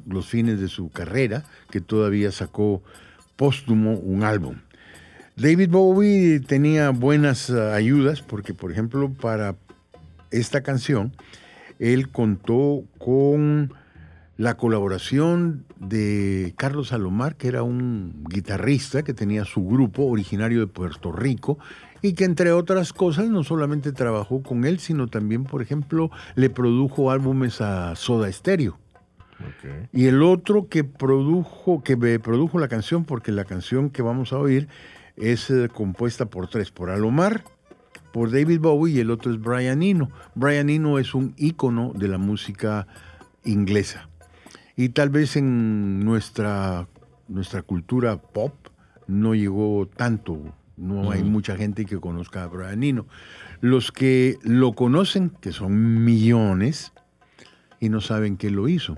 los 0.07 0.27
fines 0.27 0.61
de 0.61 0.69
su 0.69 0.91
carrera, 0.91 1.45
que 1.71 1.81
todavía 1.81 2.31
sacó 2.31 2.83
póstumo 3.37 3.93
un 3.95 4.23
álbum. 4.23 4.57
David 5.37 5.71
Bowie 5.71 6.41
tenía 6.41 6.91
buenas 6.91 7.51
eh, 7.51 7.73
ayudas 7.73 8.23
porque, 8.23 8.55
por 8.55 8.71
ejemplo, 8.71 9.13
para 9.13 9.57
esta 10.31 10.63
canción, 10.63 11.13
él 11.79 12.09
contó 12.09 12.85
con 12.99 13.75
la 14.37 14.57
colaboración 14.57 15.65
de 15.79 16.55
Carlos 16.57 16.89
Salomar, 16.89 17.37
que 17.37 17.49
era 17.49 17.63
un 17.63 18.25
guitarrista 18.29 19.03
que 19.03 19.15
tenía 19.15 19.45
su 19.45 19.65
grupo 19.65 20.05
originario 20.05 20.61
de 20.61 20.67
Puerto 20.67 21.13
Rico 21.13 21.59
y 22.03 22.15
que 22.15 22.25
entre 22.25 22.53
otras 22.53 22.93
cosas 22.93 23.29
no 23.29 23.45
solamente 23.45 23.93
trabajó 23.93 24.43
con 24.43 24.65
él, 24.65 24.79
sino 24.79 25.07
también, 25.07 25.45
por 25.45 25.63
ejemplo, 25.63 26.11
le 26.35 26.51
produjo 26.51 27.11
álbumes 27.11 27.61
a 27.61 27.97
Soda 27.97 28.31
Stereo. 28.31 28.79
Y 29.93 30.07
el 30.07 30.23
otro 30.23 30.69
que 30.69 30.85
produjo, 30.85 31.83
que 31.83 31.97
me 31.97 32.19
produjo 32.19 32.59
la 32.59 32.69
canción, 32.69 33.05
porque 33.05 33.33
la 33.33 33.45
canción 33.45 33.91
que 33.91 34.03
vamos 34.03 34.33
a 34.33 34.39
oír 34.39 34.69
es 35.17 35.51
eh, 35.51 35.69
compuesta 35.73 36.27
por 36.27 36.49
tres, 36.49 36.71
por 36.71 36.91
Alomar, 36.91 37.45
por 38.13 38.31
David 38.31 38.61
Bowie 38.61 38.95
y 38.95 39.01
el 39.01 39.11
otro 39.11 39.33
es 39.33 39.41
Brian 39.41 39.83
Eno. 39.83 40.11
Brian 40.35 40.71
Eno 40.71 40.99
es 40.99 41.15
un 41.15 41.35
ícono 41.37 41.93
de 41.95 42.09
la 42.09 42.19
música 42.19 42.87
inglesa. 43.45 44.09
Y 44.77 44.91
tal 44.91 45.11
vez 45.11 45.37
en 45.37 46.05
nuestra, 46.05 46.89
nuestra 47.29 47.63
cultura 47.63 48.17
pop 48.17 48.55
no 49.07 49.35
llegó 49.35 49.87
tanto, 49.87 50.41
no 50.77 51.11
hay 51.13 51.23
mucha 51.23 51.57
gente 51.57 51.85
que 51.85 52.01
conozca 52.01 52.45
a 52.45 52.47
Brian 52.49 52.83
Eno. 52.83 53.07
Los 53.61 53.93
que 53.93 54.39
lo 54.43 54.73
conocen, 54.73 55.31
que 55.31 55.53
son 55.53 56.05
millones, 56.05 56.93
y 57.81 57.89
no 57.89 58.01
saben 58.01 58.37
que 58.37 58.51
lo 58.51 58.69
hizo. 58.69 58.97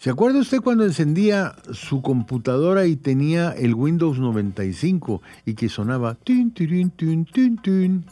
¿Se 0.00 0.08
acuerda 0.08 0.38
usted 0.38 0.62
cuando 0.62 0.86
encendía 0.86 1.54
su 1.72 2.00
computadora 2.00 2.86
y 2.86 2.96
tenía 2.96 3.50
el 3.50 3.74
Windows 3.74 4.18
95 4.18 5.20
y 5.44 5.52
que 5.52 5.68
sonaba 5.68 6.14
tin, 6.14 6.52
tirin, 6.52 6.88
tin, 6.88 7.26
tin, 7.26 7.58
tin? 7.58 8.06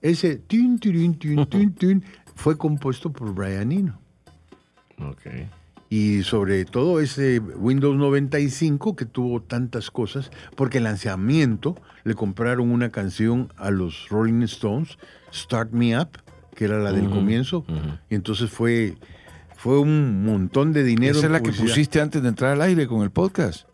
Ese 0.00 0.36
tin, 0.36 0.78
tirin, 0.78 1.18
tin, 1.18 1.44
tin, 1.44 1.74
tin 1.78 2.02
fue 2.34 2.56
compuesto 2.56 3.12
por 3.12 3.34
Brian 3.34 3.72
Eno. 3.72 4.00
Ok. 4.98 5.20
Y 5.90 6.22
sobre 6.22 6.64
todo 6.64 6.98
ese 6.98 7.40
Windows 7.40 7.98
95 7.98 8.96
que 8.96 9.04
tuvo 9.04 9.42
tantas 9.42 9.90
cosas, 9.90 10.30
porque 10.56 10.78
el 10.78 10.84
lanzamiento 10.84 11.76
le 12.04 12.14
compraron 12.14 12.70
una 12.70 12.88
canción 12.88 13.52
a 13.58 13.70
los 13.70 14.08
Rolling 14.08 14.40
Stones, 14.44 14.96
Start 15.30 15.72
Me 15.72 15.94
Up, 16.00 16.08
que 16.54 16.64
era 16.64 16.78
la 16.78 16.92
del 16.92 17.10
comienzo, 17.10 17.66
y 18.08 18.14
entonces 18.14 18.48
fue, 18.48 18.96
fue 19.64 19.78
un 19.80 20.26
montón 20.26 20.74
de 20.74 20.84
dinero. 20.84 21.16
Esa 21.16 21.24
es 21.24 21.32
la 21.32 21.40
que 21.40 21.50
pusiste 21.50 21.98
antes 21.98 22.22
de 22.22 22.28
entrar 22.28 22.52
al 22.52 22.60
aire 22.60 22.86
con 22.86 23.00
el 23.00 23.10
podcast. 23.10 23.66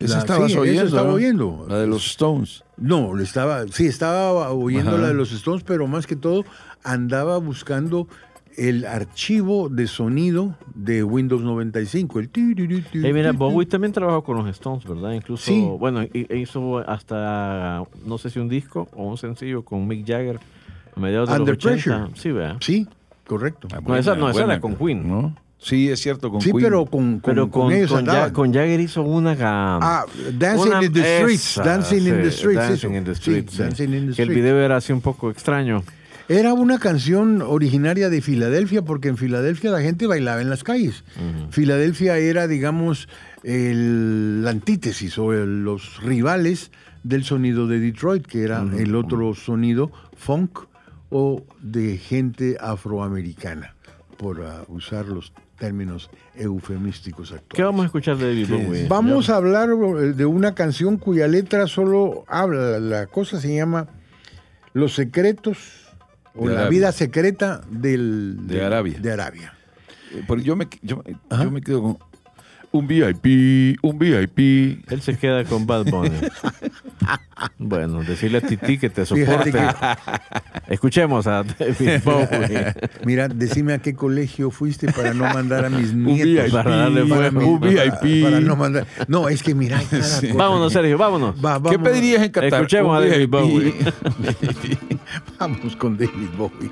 Esa 0.00 0.14
La- 0.16 0.20
estabas 0.22 0.46
sí, 0.48 0.52
esa 0.54 0.60
oyendo. 0.62 0.84
estaba 0.84 1.06
¿no? 1.06 1.14
oyendo. 1.14 1.66
La 1.68 1.78
de 1.78 1.86
los 1.86 2.04
Stones. 2.10 2.64
No, 2.76 3.14
le 3.14 3.22
estaba, 3.22 3.68
sí, 3.68 3.86
estaba 3.86 4.50
oyendo 4.50 4.90
Ajá. 4.90 4.98
la 5.02 5.06
de 5.08 5.14
los 5.14 5.30
Stones, 5.30 5.62
pero 5.62 5.86
más 5.86 6.08
que 6.08 6.16
todo 6.16 6.44
andaba 6.82 7.38
buscando 7.38 8.08
el 8.56 8.84
archivo 8.84 9.68
de 9.68 9.86
sonido 9.86 10.56
de 10.74 11.04
Windows 11.04 11.42
95. 11.42 12.18
El 12.18 12.28
Eh, 12.34 13.12
mira. 13.12 13.30
Bowie 13.30 13.66
también 13.66 13.92
trabajó 13.92 14.24
con 14.24 14.38
los 14.38 14.48
Stones, 14.48 14.84
¿verdad? 14.84 15.12
Incluso, 15.12 15.44
Sí. 15.44 15.64
bueno, 15.78 16.02
hi- 16.02 16.26
hizo 16.34 16.78
hasta, 16.78 17.84
no 18.04 18.18
sé 18.18 18.28
si 18.28 18.40
un 18.40 18.48
disco 18.48 18.88
o 18.92 19.04
un 19.06 19.16
sencillo 19.18 19.64
con 19.64 19.86
Mick 19.86 20.04
Jagger 20.04 20.40
a 20.96 20.98
mediados 20.98 21.28
de 21.28 21.36
Under 21.36 21.54
los 21.54 21.64
80. 21.64 21.84
Pressure. 22.08 22.20
Sí, 22.20 22.32
vea. 22.32 22.56
Sí, 22.60 22.88
correcto. 23.32 23.68
Ah, 23.72 23.80
No, 23.86 23.96
esa- 23.96 24.14
no, 24.16 24.30
esa 24.30 24.44
era 24.44 24.60
con 24.60 24.76
Queen. 24.76 25.08
¿no? 25.08 25.34
Sí, 25.58 25.88
es 25.90 26.00
cierto, 26.00 26.28
con 26.30 26.40
sí, 26.40 26.50
Queen. 26.50 26.64
pero 26.64 26.86
con, 26.86 27.20
con, 27.20 27.34
Pero 27.34 27.48
con, 27.50 27.62
con 27.68 27.72
ellos 27.72 27.90
con, 27.90 28.00
andaban. 28.00 28.22
Ja- 28.28 28.32
con 28.32 28.52
Jagger 28.52 28.80
hizo 28.80 29.02
una 29.02 29.36
Ah, 29.40 30.04
Dancing 30.36 30.66
una- 30.72 30.84
in 30.84 30.92
the 30.92 31.00
Streets. 31.18 31.44
esa, 31.52 31.62
Dancing 31.64 31.98
in 32.08 32.22
the 32.22 32.30
Streets. 32.32 32.56
Dancing 32.68 32.94
in 32.96 33.04
the 33.04 33.14
Streets, 33.14 33.52
sí. 33.52 33.58
Dancing 33.62 33.84
in 33.84 33.90
the 33.90 33.98
Que 34.16 34.22
el 34.22 34.28
Streets. 34.28 34.34
video 34.34 34.58
era 34.60 34.76
así 34.76 34.92
un 34.92 35.00
poco 35.00 35.30
extraño. 35.30 35.84
Era 36.28 36.52
una 36.54 36.78
canción 36.78 37.42
originaria 37.42 38.08
de 38.08 38.20
Filadelfia, 38.22 38.82
porque 38.82 39.08
en 39.08 39.16
Filadelfia 39.16 39.70
la 39.70 39.82
gente 39.82 40.06
bailaba 40.06 40.40
en 40.40 40.50
las 40.50 40.64
calles. 40.64 41.04
Filadelfia 41.50 42.16
era, 42.18 42.46
digamos, 42.48 43.08
el, 43.44 44.42
la 44.42 44.50
antítesis 44.50 45.18
o 45.18 45.32
el- 45.32 45.62
los 45.64 46.02
rivales 46.02 46.70
del 47.02 47.24
sonido 47.24 47.66
de 47.66 47.78
Detroit, 47.80 48.26
que 48.26 48.42
era 48.44 48.64
el 48.78 48.94
otro 48.94 49.34
sonido 49.34 49.90
funk 50.16 50.58
o 51.12 51.44
de 51.60 51.98
gente 51.98 52.56
afroamericana, 52.58 53.74
por 54.16 54.42
ah, 54.42 54.64
usar 54.68 55.06
los 55.06 55.32
términos 55.58 56.10
eufemísticos 56.34 57.30
actuales. 57.32 57.54
¿Qué 57.54 57.62
vamos 57.62 57.82
a 57.82 57.86
escuchar 57.86 58.16
de 58.16 58.28
David 58.28 58.48
Bowie? 58.48 58.86
Vamos 58.88 59.28
a 59.28 59.36
hablar 59.36 59.68
eh, 59.68 60.12
de 60.14 60.24
una 60.24 60.54
canción 60.54 60.96
cuya 60.96 61.28
letra 61.28 61.66
solo 61.66 62.24
habla, 62.26 62.80
la 62.80 63.06
cosa 63.06 63.38
se 63.40 63.54
llama 63.54 63.88
Los 64.72 64.94
secretos 64.94 65.58
o 66.34 66.48
De 66.48 66.54
la 66.54 66.60
Arabia. 66.62 66.78
vida 66.78 66.92
secreta 66.92 67.60
del, 67.70 68.46
De 68.46 68.64
Arabia. 68.64 68.98
De 68.98 69.12
Arabia. 69.12 69.54
Eh, 70.12 70.24
Pero 70.26 70.40
yo 70.40 70.56
me, 70.56 70.66
yo, 70.80 71.02
yo 71.30 71.50
me 71.50 71.60
quedo 71.60 71.82
con 71.82 71.98
un 72.72 72.86
VIP, 72.86 73.78
un 73.82 73.98
VIP. 73.98 74.90
Él 74.90 75.02
se 75.02 75.18
queda 75.18 75.44
con 75.44 75.66
Bad 75.66 75.84
Bunny. 75.90 76.10
bueno, 77.58 78.02
decirle 78.02 78.38
a 78.38 78.40
Titi 78.40 78.78
que 78.78 78.88
te 78.90 79.04
soporte. 79.06 79.52
Escuchemos 80.68 81.26
a 81.26 81.42
David 81.42 82.00
Bowie. 82.04 82.74
Mira, 83.04 83.28
decime 83.28 83.74
a 83.74 83.78
qué 83.78 83.94
colegio 83.94 84.50
fuiste 84.50 84.90
para 84.92 85.12
no 85.12 85.24
mandar 85.24 85.64
a 85.64 85.70
mis 85.70 85.92
nietos. 85.92 86.44
VIP, 86.44 86.52
Para 86.52 86.76
darle 86.76 87.04
Para 87.04 87.30
fuego. 87.30 87.40
mi- 87.40 87.44
un 87.54 87.60
para- 87.60 88.00
VIP. 88.00 88.24
para 88.24 88.40
no 88.40 88.56
mandar. 88.56 88.86
No, 89.08 89.28
es 89.28 89.42
que 89.42 89.54
mira, 89.54 89.80
Sí. 89.80 90.30
Vámonos, 90.32 90.72
Sergio, 90.72 90.96
vámonos. 90.98 91.34
Va, 91.44 91.60
¿Qué 91.68 91.78
pedirías 91.78 92.22
en 92.22 92.30
Qatar? 92.30 92.54
Escuchemos 92.54 92.96
Un 92.98 93.04
a 93.04 93.08
David. 93.08 93.28
Bowie. 93.28 93.74
Vamos 95.38 95.76
con 95.76 95.96
David 95.96 96.28
Bowie. 96.36 96.70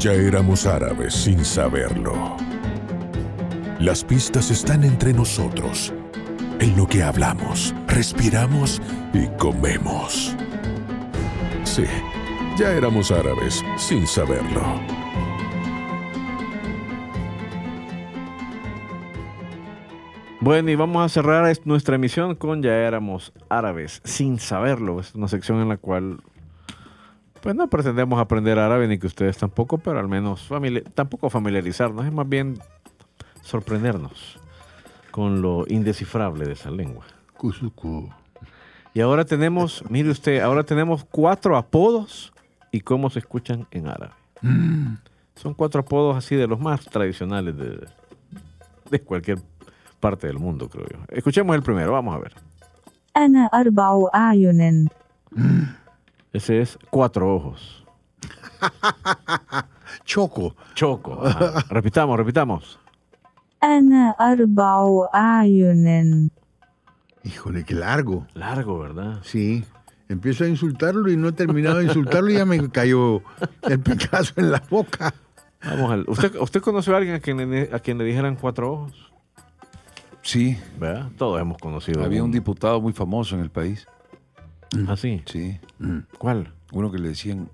Ya 0.00 0.12
éramos 0.14 0.66
árabes 0.66 1.14
sin 1.14 1.44
saberlo. 1.44 2.36
Las 3.78 4.02
pistas 4.02 4.50
están 4.50 4.82
entre 4.84 5.12
nosotros, 5.12 5.92
en 6.58 6.76
lo 6.76 6.86
que 6.86 7.02
hablamos, 7.02 7.74
respiramos 7.86 8.80
y 9.12 9.26
comemos. 9.38 10.34
Sí, 11.64 11.84
ya 12.58 12.72
éramos 12.72 13.10
árabes 13.10 13.62
sin 13.76 14.06
saberlo. 14.06 14.62
Bueno, 20.40 20.70
y 20.70 20.74
vamos 20.74 21.04
a 21.04 21.08
cerrar 21.10 21.46
es- 21.50 21.66
nuestra 21.66 21.96
emisión 21.96 22.34
con 22.34 22.62
Ya 22.62 22.74
éramos 22.74 23.32
árabes, 23.50 24.00
sin 24.04 24.38
saberlo. 24.38 25.00
Es 25.00 25.14
una 25.14 25.28
sección 25.28 25.60
en 25.60 25.68
la 25.68 25.76
cual, 25.76 26.20
pues 27.42 27.54
no 27.54 27.68
pretendemos 27.68 28.20
aprender 28.20 28.58
árabe 28.58 28.86
ni 28.86 28.98
que 28.98 29.06
ustedes 29.06 29.38
tampoco, 29.38 29.78
pero 29.78 29.98
al 29.98 30.08
menos 30.08 30.42
familia, 30.42 30.82
tampoco 30.94 31.30
familiarizarnos, 31.30 32.04
es 32.04 32.12
más 32.12 32.28
bien 32.28 32.58
sorprendernos 33.42 34.38
con 35.10 35.42
lo 35.42 35.64
indescifrable 35.68 36.44
de 36.44 36.52
esa 36.52 36.70
lengua. 36.70 37.04
Kusuku. 37.36 38.10
Y 38.92 39.00
ahora 39.00 39.24
tenemos, 39.24 39.82
mire 39.90 40.10
usted, 40.10 40.40
ahora 40.40 40.64
tenemos 40.64 41.04
cuatro 41.04 41.56
apodos 41.56 42.32
y 42.70 42.80
cómo 42.80 43.10
se 43.10 43.20
escuchan 43.20 43.66
en 43.70 43.88
árabe. 43.88 44.12
Mm. 44.42 44.94
Son 45.34 45.54
cuatro 45.54 45.80
apodos 45.80 46.16
así 46.16 46.36
de 46.36 46.46
los 46.46 46.60
más 46.60 46.84
tradicionales 46.84 47.56
de, 47.56 47.88
de 48.90 49.00
cualquier 49.00 49.38
parte 50.00 50.26
del 50.26 50.38
mundo, 50.38 50.68
creo 50.68 50.86
yo. 50.86 50.98
Escuchemos 51.08 51.56
el 51.56 51.62
primero, 51.62 51.92
vamos 51.92 52.14
a 52.14 52.18
ver. 52.18 52.34
Ana 53.14 53.48
arba'u 53.52 54.08
ayunen. 54.12 54.90
Mm. 55.30 55.62
Ese 56.32 56.60
es 56.60 56.78
Cuatro 56.90 57.34
Ojos. 57.34 57.84
Choco. 60.04 60.54
Choco. 60.74 61.22
Repitamos, 61.70 62.16
repitamos. 62.16 62.78
Ana 63.60 64.14
arbao 64.18 65.08
ayunen. 65.12 66.30
Híjole, 67.24 67.64
qué 67.64 67.74
largo. 67.74 68.26
Largo, 68.34 68.78
¿verdad? 68.78 69.20
Sí. 69.22 69.64
Empiezo 70.08 70.44
a 70.44 70.48
insultarlo 70.48 71.10
y 71.10 71.16
no 71.16 71.28
he 71.28 71.32
terminado 71.32 71.78
de 71.78 71.84
insultarlo 71.84 72.30
y 72.30 72.34
ya 72.34 72.44
me 72.44 72.70
cayó 72.70 73.22
el 73.62 73.78
Picasso 73.80 74.32
en 74.36 74.50
la 74.50 74.62
boca. 74.70 75.14
Vamos, 75.62 75.92
al, 75.92 76.04
¿usted, 76.08 76.34
¿usted 76.36 76.60
conoció 76.62 76.94
a 76.94 76.98
alguien 76.98 77.16
a 77.16 77.20
quien, 77.20 77.68
a 77.72 77.78
quien 77.78 77.98
le 77.98 78.04
dijeran 78.04 78.36
cuatro 78.36 78.72
ojos? 78.72 79.12
Sí. 80.22 80.58
¿Verdad? 80.78 81.10
Todos 81.16 81.40
hemos 81.40 81.58
conocido. 81.58 82.02
Había 82.02 82.24
un 82.24 82.32
diputado 82.32 82.80
muy 82.80 82.92
famoso 82.92 83.34
en 83.34 83.42
el 83.42 83.50
país. 83.50 83.86
Mm. 84.76 84.88
¿Así? 84.90 85.22
Sí. 85.26 85.58
Mm. 85.78 85.98
¿Cuál? 86.18 86.52
Uno 86.72 86.90
que 86.90 86.98
le 86.98 87.08
decían 87.08 87.48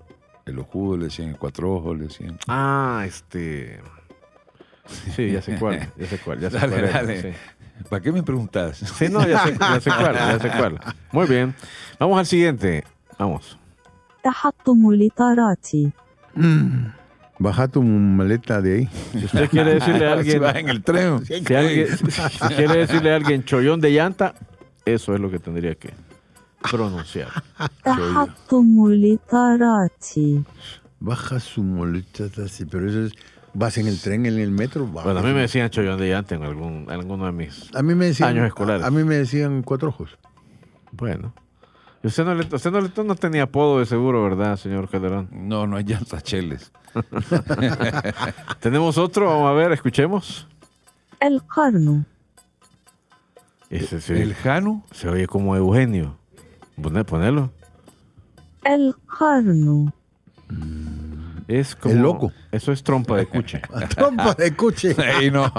el 0.45 0.59
ojudo, 0.59 0.97
le 0.97 1.05
decían 1.05 1.29
el 1.29 1.37
cuatro 1.37 1.73
ojos, 1.73 1.97
le 1.97 2.05
decían. 2.05 2.37
Ah, 2.47 3.03
este. 3.05 3.79
Sí, 5.15 5.31
ya 5.31 5.41
sé 5.41 5.57
cuál, 5.57 5.91
ya 5.97 6.05
sé 6.07 6.17
cuál, 6.19 6.39
ya 6.39 6.49
sé 6.49 6.59
dale, 6.59 6.89
cuál. 6.89 6.93
Dale. 6.93 7.35
¿Para 7.89 8.01
qué 8.01 8.11
me 8.11 8.23
preguntas? 8.23 8.77
Sí, 8.77 9.07
no, 9.09 9.27
ya 9.27 9.43
sé, 9.43 9.57
ya 9.59 9.79
sé 9.81 9.89
cuál, 9.89 10.15
ya 10.15 10.39
sé 10.39 10.49
cuál. 10.57 10.79
Muy 11.11 11.27
bien. 11.27 11.53
Vamos 11.99 12.17
al 12.19 12.25
siguiente. 12.25 12.83
Vamos. 13.19 13.57
Mm. 16.33 16.87
Baja 17.39 17.67
tu 17.67 17.83
maleta 17.83 18.61
de 18.61 18.75
ahí. 18.75 18.89
Si 19.11 19.25
usted 19.25 19.49
quiere 19.49 19.75
decirle 19.75 20.07
a 20.07 20.13
alguien. 20.13 20.41
Si 20.41 20.59
en 20.59 20.69
el 20.69 20.83
tren. 20.83 21.25
Si, 21.25 21.33
alguien, 21.53 21.87
si 21.97 22.53
quiere 22.55 22.77
decirle 22.77 23.13
a 23.13 23.15
alguien 23.15 23.43
chollón 23.43 23.79
de 23.79 23.91
llanta, 23.91 24.33
eso 24.85 25.13
es 25.13 25.19
lo 25.19 25.29
que 25.29 25.39
tendría 25.39 25.75
que 25.75 25.93
pronunciar. 26.69 27.29
Baja 27.85 28.27
Tumulitarachi. 28.47 30.43
Baja 30.99 31.39
Tumulitarachi, 31.39 32.65
pero 32.65 32.89
eso 32.89 33.05
es 33.05 33.13
vas 33.57 33.77
en 33.77 33.87
el 33.87 33.99
tren, 33.99 34.25
en 34.25 34.37
el 34.39 34.51
metro. 34.51 34.85
Bueno, 34.85 35.19
a 35.19 35.23
mí 35.23 35.33
me 35.33 35.41
decían 35.41 35.69
Chollón 35.69 35.99
de 35.99 36.09
Llante 36.09 36.35
en 36.35 36.43
algún, 36.43 36.85
alguno 36.89 37.25
de 37.25 37.31
mis 37.31 37.71
años 38.21 38.45
escolares. 38.45 38.85
A, 38.85 38.91
mí 38.91 39.03
me 39.03 39.15
decían 39.15 39.63
Cuatro 39.63 39.89
Ojos. 39.89 40.17
Bueno. 40.91 41.33
Y 42.03 42.07
usted 42.07 42.23
no, 42.23 42.35
le, 42.35 42.47
usted 42.51 42.71
no, 42.71 42.81
le, 42.81 42.91
no 43.03 43.15
tenía 43.15 43.43
apodo 43.43 43.79
de 43.79 43.87
seguro, 43.87 44.23
¿verdad, 44.23 44.57
señor 44.57 44.87
Calderón? 44.89 45.29
No, 45.31 45.65
no 45.65 45.77
hay 45.77 45.83
llantacheles. 45.83 46.71
Tenemos 48.59 48.99
otro, 48.99 49.27
vamos 49.27 49.49
a 49.49 49.53
ver, 49.53 49.71
escuchemos. 49.71 50.47
El 51.19 51.41
Janu. 51.47 52.05
Ese, 53.71 54.21
¿El 54.21 54.35
Janu? 54.35 54.83
Se 54.91 55.09
oye 55.09 55.25
como 55.25 55.55
Eugenio. 55.55 56.17
Pues, 56.81 57.03
Ponelo. 57.05 57.51
El 58.63 58.95
corno. 59.05 59.93
Es 61.47 61.75
como. 61.75 61.95
El 61.95 62.01
loco. 62.01 62.31
Eso 62.51 62.71
es 62.71 62.83
trompa 62.83 63.15
de 63.15 63.25
cuche. 63.25 63.61
trompa 63.95 64.33
de 64.33 64.53
cuche. 64.53 64.95
Ey, 65.19 65.31
no. 65.31 65.51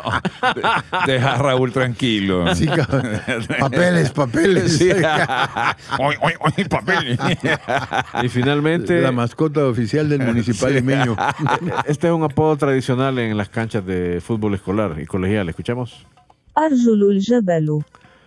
Deja 1.07 1.35
a 1.35 1.39
Raúl 1.39 1.73
tranquilo. 1.73 2.55
Sí, 2.55 2.67
papeles, 3.59 4.11
papeles. 4.11 4.79
Sí. 4.79 4.91
oy, 5.99 6.65
papeles. 6.69 7.19
y 8.23 8.29
finalmente. 8.29 9.01
La 9.01 9.13
mascota 9.13 9.67
oficial 9.67 10.09
del 10.09 10.23
municipal 10.23 10.75
de 10.75 10.83
Meño. 10.83 11.17
este 11.87 12.09
es 12.09 12.13
un 12.13 12.23
apodo 12.23 12.57
tradicional 12.57 13.19
en 13.19 13.37
las 13.37 13.49
canchas 13.49 13.85
de 13.85 14.21
fútbol 14.21 14.55
escolar 14.55 15.01
y 15.01 15.07
colegial. 15.07 15.49
¿Escuchamos? 15.49 16.07
Arjulul 16.55 17.21
Jabalu. 17.25 17.83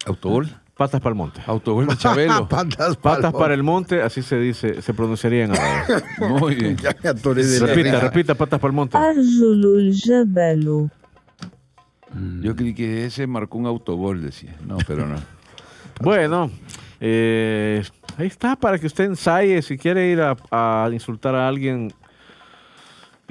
Autobús. 0.08 0.50
Patas 0.82 1.00
para 1.00 1.12
el 1.12 1.18
monte. 1.18 1.42
Autogol 1.46 1.86
de 1.86 1.96
Chabelo. 1.98 2.50
Patas, 2.50 2.98
para 2.98 3.54
el 3.54 3.62
monte, 3.62 4.02
así 4.02 4.24
se 4.24 4.40
dice, 4.40 4.82
se 4.82 4.94
pronunciaría 4.96 5.46
en 5.46 5.52
árabe. 5.52 6.04
Muy 6.40 6.56
bien. 6.56 6.76
repita, 6.76 8.00
repita, 8.00 8.34
Patas 8.34 8.60
para 8.60 8.72
el 8.72 8.76
monte. 8.76 8.98
Chabelo. 9.94 10.90
Mm. 12.16 12.42
Yo 12.42 12.56
creí 12.56 12.74
que 12.74 13.06
ese 13.06 13.28
marcó 13.28 13.60
un 13.60 13.68
autogol, 13.68 14.24
decía. 14.24 14.56
No, 14.66 14.80
pero 14.88 15.06
no. 15.06 15.18
bueno, 16.02 16.50
eh, 17.00 17.84
ahí 18.18 18.26
está 18.26 18.56
para 18.56 18.80
que 18.80 18.88
usted 18.88 19.04
ensaye. 19.04 19.62
Si 19.62 19.78
quiere 19.78 20.08
ir 20.10 20.20
a 20.20 20.90
insultar 20.92 21.36
a 21.36 21.48
alguien, 21.48 21.94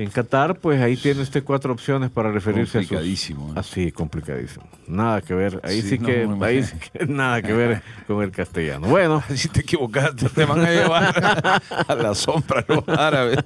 en 0.02 0.10
Qatar, 0.10 0.58
pues 0.58 0.80
ahí 0.80 0.96
tiene 0.96 1.20
usted 1.20 1.44
cuatro 1.44 1.72
opciones 1.72 2.10
para 2.10 2.32
referirse 2.32 2.78
a. 2.78 2.80
Complicadísimo, 2.80 3.50
¿eh? 3.50 3.52
Así, 3.56 3.92
complicadísimo. 3.92 4.66
Nada 4.86 5.20
que 5.20 5.34
ver. 5.34 5.60
Ahí 5.62 5.82
sí, 5.82 5.90
Sí, 5.90 5.98
no, 5.98 6.06
que, 6.06 6.46
ahí 6.46 6.62
sí 6.62 6.76
que 6.78 7.06
nada 7.06 7.42
que 7.42 7.52
ver 7.52 7.82
con 8.06 8.22
el 8.22 8.30
castellano. 8.30 8.86
Bueno, 8.86 9.22
Si 9.34 9.48
te 9.48 9.60
equivocaste, 9.60 10.28
te 10.30 10.44
van 10.44 10.60
a 10.60 10.70
llevar 10.70 11.60
a 11.88 11.94
la 11.94 12.14
sombra 12.14 12.64
los 12.66 12.88
árabes. 12.88 13.38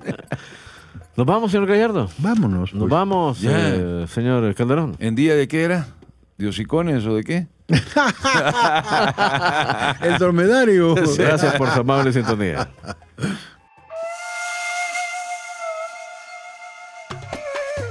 nos 1.16 1.26
vamos, 1.26 1.50
señor 1.50 1.66
Gallardo. 1.66 2.08
Vámonos. 2.18 2.72
Nos 2.72 2.80
pues. 2.82 2.90
vamos, 2.90 3.38
eh, 3.42 4.06
señor 4.08 4.54
Calderón. 4.54 4.96
¿En 5.00 5.14
día 5.14 5.34
de 5.34 5.48
qué 5.48 5.64
era? 5.64 5.88
¿De 6.38 6.48
hocicones 6.48 7.04
o 7.06 7.16
de 7.16 7.24
qué? 7.24 7.48
El 10.02 10.18
dromedario. 10.18 10.94
Gracias 11.18 11.54
por 11.56 11.70
su 11.70 11.80
amable 11.80 12.12
sintonía. 12.12 12.68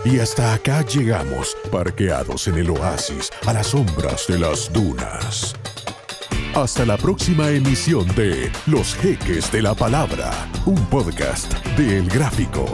Y 0.05 0.19
hasta 0.19 0.53
acá 0.53 0.85
llegamos, 0.85 1.55
parqueados 1.71 2.49
en 2.49 2.55
el 2.55 2.69
oasis, 2.71 3.29
a 3.45 3.53
las 3.53 3.67
sombras 3.67 4.27
de 4.27 4.37
las 4.37 4.71
dunas. 4.73 5.55
Hasta 6.53 6.85
la 6.85 6.97
próxima 6.97 7.49
emisión 7.49 8.05
de 8.15 8.51
Los 8.65 8.95
Jeques 8.95 9.49
de 9.51 9.61
la 9.61 9.73
Palabra, 9.73 10.31
un 10.65 10.85
podcast 10.87 11.53
de 11.77 11.99
El 11.99 12.09
Gráfico. 12.09 12.65